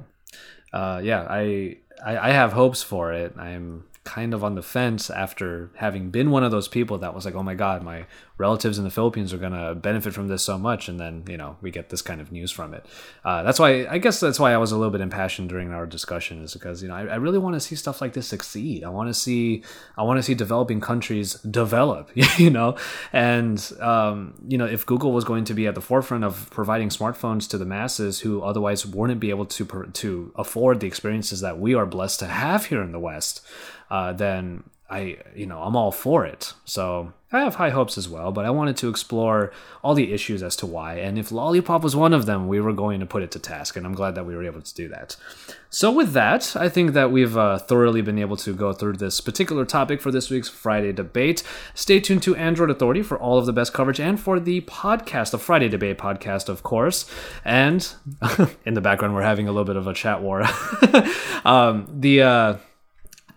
Uh, 0.76 0.99
yeah, 1.01 1.26
I, 1.30 1.78
I 2.05 2.30
I 2.30 2.32
have 2.32 2.51
hopes 2.51 2.84
for 2.84 3.13
it. 3.13 3.34
I'm 3.38 3.86
kind 4.06 4.36
of 4.36 4.43
on 4.43 4.53
the 4.53 4.62
fence 4.62 5.10
after 5.10 5.72
having 5.78 6.12
been 6.12 6.30
one 6.30 6.43
of 6.43 6.51
those 6.51 6.68
people 6.68 6.99
that 6.99 7.14
was 7.14 7.26
like, 7.26 7.34
oh 7.34 7.43
my 7.43 7.56
god, 7.56 7.84
my 7.84 8.06
relatives 8.38 8.78
in 8.78 8.84
the 8.84 8.91
Philippines 8.91 9.34
are 9.34 9.38
gonna 9.38 9.74
benefit 9.74 10.14
from 10.14 10.28
this 10.28 10.43
so 10.43 10.58
much, 10.58 10.88
and 10.88 10.99
then 10.99 11.24
you 11.28 11.36
know 11.36 11.58
we 11.62 11.72
get 11.72 11.89
this 11.89 12.01
kind 12.01 12.22
of 12.22 12.32
news 12.32 12.51
from 12.51 12.74
it. 12.74 12.86
Uh, 13.24 13.41
that's 13.43 13.60
why 13.60 13.88
I 13.88 13.97
guess 13.97 14.20
that's 14.20 14.39
why 14.39 14.53
I 14.53 14.58
was 14.58 14.72
a 14.72 14.78
little 14.78 14.91
bit 14.91 15.01
impassioned 15.01 15.49
during 15.49 15.72
our 15.72 15.86
discussion, 15.88 16.43
is 16.43 16.53
because 16.53 16.84
you 16.84 16.88
know 16.88 16.95
I, 16.95 17.06
I 17.06 17.16
really 17.16 17.39
want 17.39 17.56
to 17.56 17.60
see 17.60 17.76
stuff 17.76 17.99
like 17.99 18.14
this 18.14 18.28
succeed. 18.28 18.84
I 18.84 18.89
want 18.89 19.10
to 19.10 19.14
see 19.14 19.64
I 19.97 20.03
want 20.03 20.18
to 20.18 20.24
see 20.24 20.36
developing 20.36 20.80
countries 20.80 21.34
develop, 21.41 22.12
you 22.38 22.51
know, 22.51 22.78
and 23.12 23.60
um, 23.82 24.36
you 24.47 24.58
know 24.58 24.66
if 24.66 24.86
Google 24.86 25.14
was 25.14 25.24
going 25.24 25.45
to 25.45 25.53
be 25.56 25.66
at 25.66 25.74
the 25.74 25.82
forefront 25.82 26.24
of 26.24 26.49
providing 26.51 26.89
smartphones 26.89 27.49
to 27.49 27.58
the 27.58 27.66
masses 27.66 28.20
who 28.20 28.43
otherwise 28.43 28.86
wouldn't 28.86 29.20
be 29.20 29.32
able 29.32 29.47
to 29.47 29.89
to 29.93 30.32
afford 30.36 30.80
the 30.80 30.88
experiences 30.88 31.41
that 31.41 31.60
we 31.60 31.74
are 31.74 31.88
blessed 31.88 32.20
to 32.20 32.28
have 32.28 32.68
here 32.68 32.84
in 32.84 32.91
the 32.91 32.99
West 32.99 33.41
uh, 33.89 34.13
then 34.13 34.63
I, 34.89 35.17
you 35.36 35.47
know, 35.47 35.61
I'm 35.63 35.75
all 35.75 35.91
for 35.91 36.25
it. 36.25 36.53
So 36.63 37.11
I 37.31 37.39
have 37.39 37.55
high 37.55 37.71
hopes 37.71 37.97
as 37.97 38.07
well, 38.07 38.31
but 38.31 38.45
I 38.45 38.51
wanted 38.51 38.77
to 38.77 38.88
explore 38.88 39.51
all 39.83 39.95
the 39.95 40.13
issues 40.13 40.43
as 40.43 40.55
to 40.57 40.67
why. 40.67 40.97
And 40.99 41.17
if 41.17 41.31
Lollipop 41.31 41.81
was 41.81 41.95
one 41.95 42.13
of 42.13 42.27
them, 42.27 42.47
we 42.47 42.61
were 42.61 42.71
going 42.71 42.99
to 42.99 43.05
put 43.07 43.23
it 43.23 43.31
to 43.31 43.39
task. 43.39 43.75
And 43.75 43.86
I'm 43.86 43.95
glad 43.95 44.13
that 44.13 44.27
we 44.27 44.36
were 44.36 44.43
able 44.45 44.61
to 44.61 44.73
do 44.75 44.88
that. 44.89 45.15
So, 45.71 45.91
with 45.91 46.13
that, 46.13 46.55
I 46.55 46.69
think 46.69 46.93
that 46.93 47.11
we've 47.11 47.36
uh, 47.36 47.57
thoroughly 47.57 48.01
been 48.01 48.19
able 48.19 48.38
to 48.38 48.53
go 48.53 48.73
through 48.73 48.93
this 48.93 49.19
particular 49.21 49.65
topic 49.65 50.01
for 50.01 50.11
this 50.11 50.29
week's 50.29 50.49
Friday 50.49 50.93
debate. 50.93 51.41
Stay 51.73 51.99
tuned 51.99 52.21
to 52.23 52.36
Android 52.36 52.69
Authority 52.69 53.01
for 53.01 53.17
all 53.17 53.39
of 53.39 53.47
the 53.47 53.53
best 53.53 53.73
coverage 53.73 53.99
and 53.99 54.19
for 54.19 54.39
the 54.39 54.61
podcast, 54.61 55.31
the 55.31 55.39
Friday 55.39 55.67
Debate 55.67 55.97
podcast, 55.97 56.47
of 56.47 56.61
course. 56.61 57.11
And 57.43 57.86
in 58.65 58.75
the 58.75 58.81
background, 58.81 59.15
we're 59.15 59.23
having 59.23 59.47
a 59.47 59.51
little 59.51 59.65
bit 59.65 59.75
of 59.75 59.88
a 59.88 59.93
chat 59.93 60.21
war. 60.21 60.43
um, 61.43 61.88
the, 61.91 62.21
uh, 62.21 62.57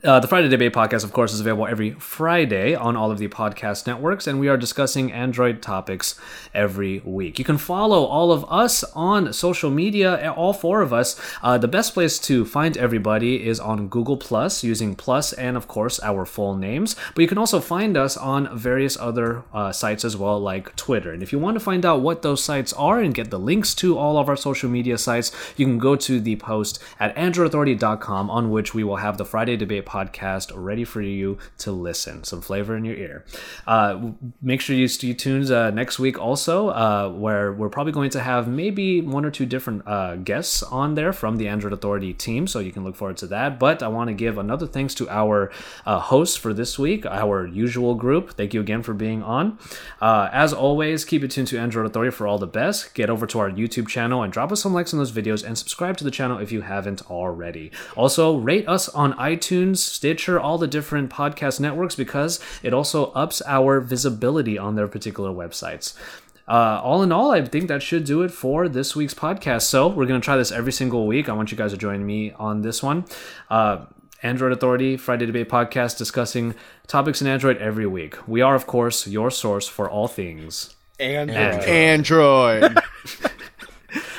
uh, 0.04 0.20
the 0.20 0.28
Friday 0.28 0.48
Debate 0.48 0.72
podcast, 0.72 1.02
of 1.02 1.12
course, 1.12 1.32
is 1.32 1.40
available 1.40 1.66
every 1.66 1.90
Friday 1.92 2.72
on 2.72 2.94
all 2.94 3.10
of 3.10 3.18
the 3.18 3.26
podcast 3.26 3.84
networks, 3.84 4.28
and 4.28 4.38
we 4.38 4.46
are 4.46 4.56
discussing 4.56 5.10
Android 5.10 5.60
topics 5.60 6.14
every 6.54 7.00
week. 7.04 7.36
You 7.36 7.44
can 7.44 7.58
follow 7.58 8.04
all 8.04 8.30
of 8.30 8.44
us 8.48 8.84
on 8.94 9.32
social 9.32 9.70
media, 9.70 10.32
all 10.36 10.52
four 10.52 10.82
of 10.82 10.92
us. 10.92 11.20
Uh, 11.42 11.58
the 11.58 11.66
best 11.66 11.94
place 11.94 12.20
to 12.20 12.44
find 12.44 12.76
everybody 12.76 13.44
is 13.44 13.58
on 13.58 13.88
Google 13.88 14.16
Plus, 14.16 14.62
using 14.62 14.94
plus 14.94 15.32
and, 15.32 15.56
of 15.56 15.66
course, 15.66 15.98
our 16.00 16.24
full 16.24 16.54
names. 16.54 16.94
But 17.16 17.22
you 17.22 17.28
can 17.28 17.38
also 17.38 17.58
find 17.58 17.96
us 17.96 18.16
on 18.16 18.56
various 18.56 18.96
other 18.96 19.42
uh, 19.52 19.72
sites 19.72 20.04
as 20.04 20.16
well, 20.16 20.38
like 20.38 20.76
Twitter. 20.76 21.12
And 21.12 21.24
if 21.24 21.32
you 21.32 21.40
want 21.40 21.56
to 21.56 21.60
find 21.60 21.84
out 21.84 22.02
what 22.02 22.22
those 22.22 22.44
sites 22.44 22.72
are 22.74 23.00
and 23.00 23.12
get 23.12 23.30
the 23.30 23.38
links 23.38 23.74
to 23.76 23.98
all 23.98 24.16
of 24.16 24.28
our 24.28 24.36
social 24.36 24.70
media 24.70 24.96
sites, 24.96 25.32
you 25.56 25.66
can 25.66 25.78
go 25.78 25.96
to 25.96 26.20
the 26.20 26.36
post 26.36 26.78
at 27.00 27.16
androidauthority.com, 27.16 28.30
on 28.30 28.50
which 28.52 28.74
we 28.74 28.84
will 28.84 28.96
have 28.96 29.18
the 29.18 29.24
Friday 29.24 29.56
Debate 29.56 29.87
podcast 29.88 30.52
ready 30.54 30.84
for 30.84 31.00
you 31.00 31.38
to 31.58 31.72
listen. 31.72 32.22
Some 32.24 32.40
flavor 32.40 32.76
in 32.76 32.84
your 32.84 32.96
ear. 32.96 33.24
Uh, 33.66 34.12
make 34.42 34.60
sure 34.60 34.76
you 34.76 34.86
stay 34.86 35.14
tuned 35.14 35.50
uh, 35.50 35.70
next 35.70 35.98
week 35.98 36.18
also, 36.18 36.68
uh, 36.68 37.10
where 37.10 37.52
we're 37.52 37.68
probably 37.68 37.92
going 37.92 38.10
to 38.10 38.20
have 38.20 38.46
maybe 38.46 39.00
one 39.00 39.24
or 39.24 39.30
two 39.30 39.46
different 39.46 39.82
uh, 39.86 40.16
guests 40.16 40.62
on 40.62 40.94
there 40.94 41.12
from 41.12 41.36
the 41.36 41.48
Android 41.48 41.72
Authority 41.72 42.12
team, 42.12 42.46
so 42.46 42.58
you 42.58 42.72
can 42.72 42.84
look 42.84 42.96
forward 42.96 43.16
to 43.18 43.26
that. 43.28 43.58
But 43.58 43.82
I 43.82 43.88
want 43.88 44.08
to 44.08 44.14
give 44.14 44.38
another 44.38 44.66
thanks 44.66 44.94
to 44.96 45.08
our 45.08 45.50
uh, 45.86 46.00
hosts 46.00 46.36
for 46.36 46.52
this 46.52 46.78
week, 46.78 47.06
our 47.06 47.46
usual 47.46 47.94
group. 47.94 48.34
Thank 48.34 48.52
you 48.54 48.60
again 48.60 48.82
for 48.82 48.94
being 48.94 49.22
on. 49.22 49.58
Uh, 50.00 50.28
as 50.32 50.52
always, 50.52 51.04
keep 51.04 51.24
it 51.24 51.30
tuned 51.30 51.48
to 51.48 51.58
Android 51.58 51.86
Authority 51.86 52.10
for 52.10 52.26
all 52.26 52.38
the 52.38 52.46
best. 52.46 52.94
Get 52.94 53.08
over 53.08 53.26
to 53.26 53.38
our 53.38 53.50
YouTube 53.50 53.88
channel 53.88 54.22
and 54.22 54.32
drop 54.32 54.52
us 54.52 54.60
some 54.62 54.74
likes 54.74 54.92
on 54.92 54.98
those 54.98 55.12
videos 55.12 55.44
and 55.44 55.56
subscribe 55.56 55.96
to 55.98 56.04
the 56.04 56.10
channel 56.10 56.38
if 56.38 56.52
you 56.52 56.62
haven't 56.62 57.08
already. 57.10 57.70
Also, 57.96 58.36
rate 58.36 58.68
us 58.68 58.88
on 58.90 59.12
iTunes 59.14 59.77
Stitcher, 59.82 60.38
all 60.38 60.58
the 60.58 60.66
different 60.66 61.10
podcast 61.10 61.60
networks 61.60 61.94
because 61.94 62.40
it 62.62 62.72
also 62.72 63.06
ups 63.12 63.42
our 63.46 63.80
visibility 63.80 64.58
on 64.58 64.74
their 64.74 64.88
particular 64.88 65.30
websites. 65.30 65.94
Uh, 66.48 66.80
all 66.82 67.02
in 67.02 67.12
all, 67.12 67.30
I 67.30 67.44
think 67.44 67.68
that 67.68 67.82
should 67.82 68.04
do 68.04 68.22
it 68.22 68.30
for 68.30 68.68
this 68.68 68.96
week's 68.96 69.12
podcast. 69.14 69.62
So 69.62 69.86
we're 69.86 70.06
going 70.06 70.20
to 70.20 70.24
try 70.24 70.36
this 70.36 70.50
every 70.50 70.72
single 70.72 71.06
week. 71.06 71.28
I 71.28 71.34
want 71.34 71.52
you 71.52 71.58
guys 71.58 71.72
to 71.72 71.76
join 71.76 72.04
me 72.06 72.32
on 72.32 72.62
this 72.62 72.82
one. 72.82 73.04
Uh, 73.50 73.84
Android 74.22 74.52
Authority 74.52 74.96
Friday 74.96 75.26
Debate 75.26 75.48
podcast 75.48 75.98
discussing 75.98 76.54
topics 76.86 77.20
in 77.20 77.26
Android 77.26 77.58
every 77.58 77.86
week. 77.86 78.16
We 78.26 78.40
are, 78.40 78.54
of 78.54 78.66
course, 78.66 79.06
your 79.06 79.30
source 79.30 79.68
for 79.68 79.88
all 79.88 80.08
things. 80.08 80.74
And 80.98 81.30
Android. 81.30 82.78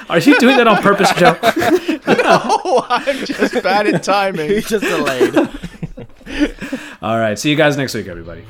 Are 0.09 0.20
you 0.20 0.39
doing 0.39 0.57
that 0.57 0.67
on 0.67 0.82
purpose, 0.82 1.11
Joe? 1.13 1.38
no, 2.24 2.86
I'm 2.89 3.26
just 3.26 3.53
bad 3.61 3.88
at 3.88 4.01
timing. 4.03 4.61
just 4.61 4.84
delayed. 4.84 5.36
all 7.01 7.20
right. 7.20 7.38
See 7.38 7.49
you 7.51 7.55
guys 7.55 7.78
next 7.78 7.93
week, 7.93 8.07
everybody. 8.07 8.43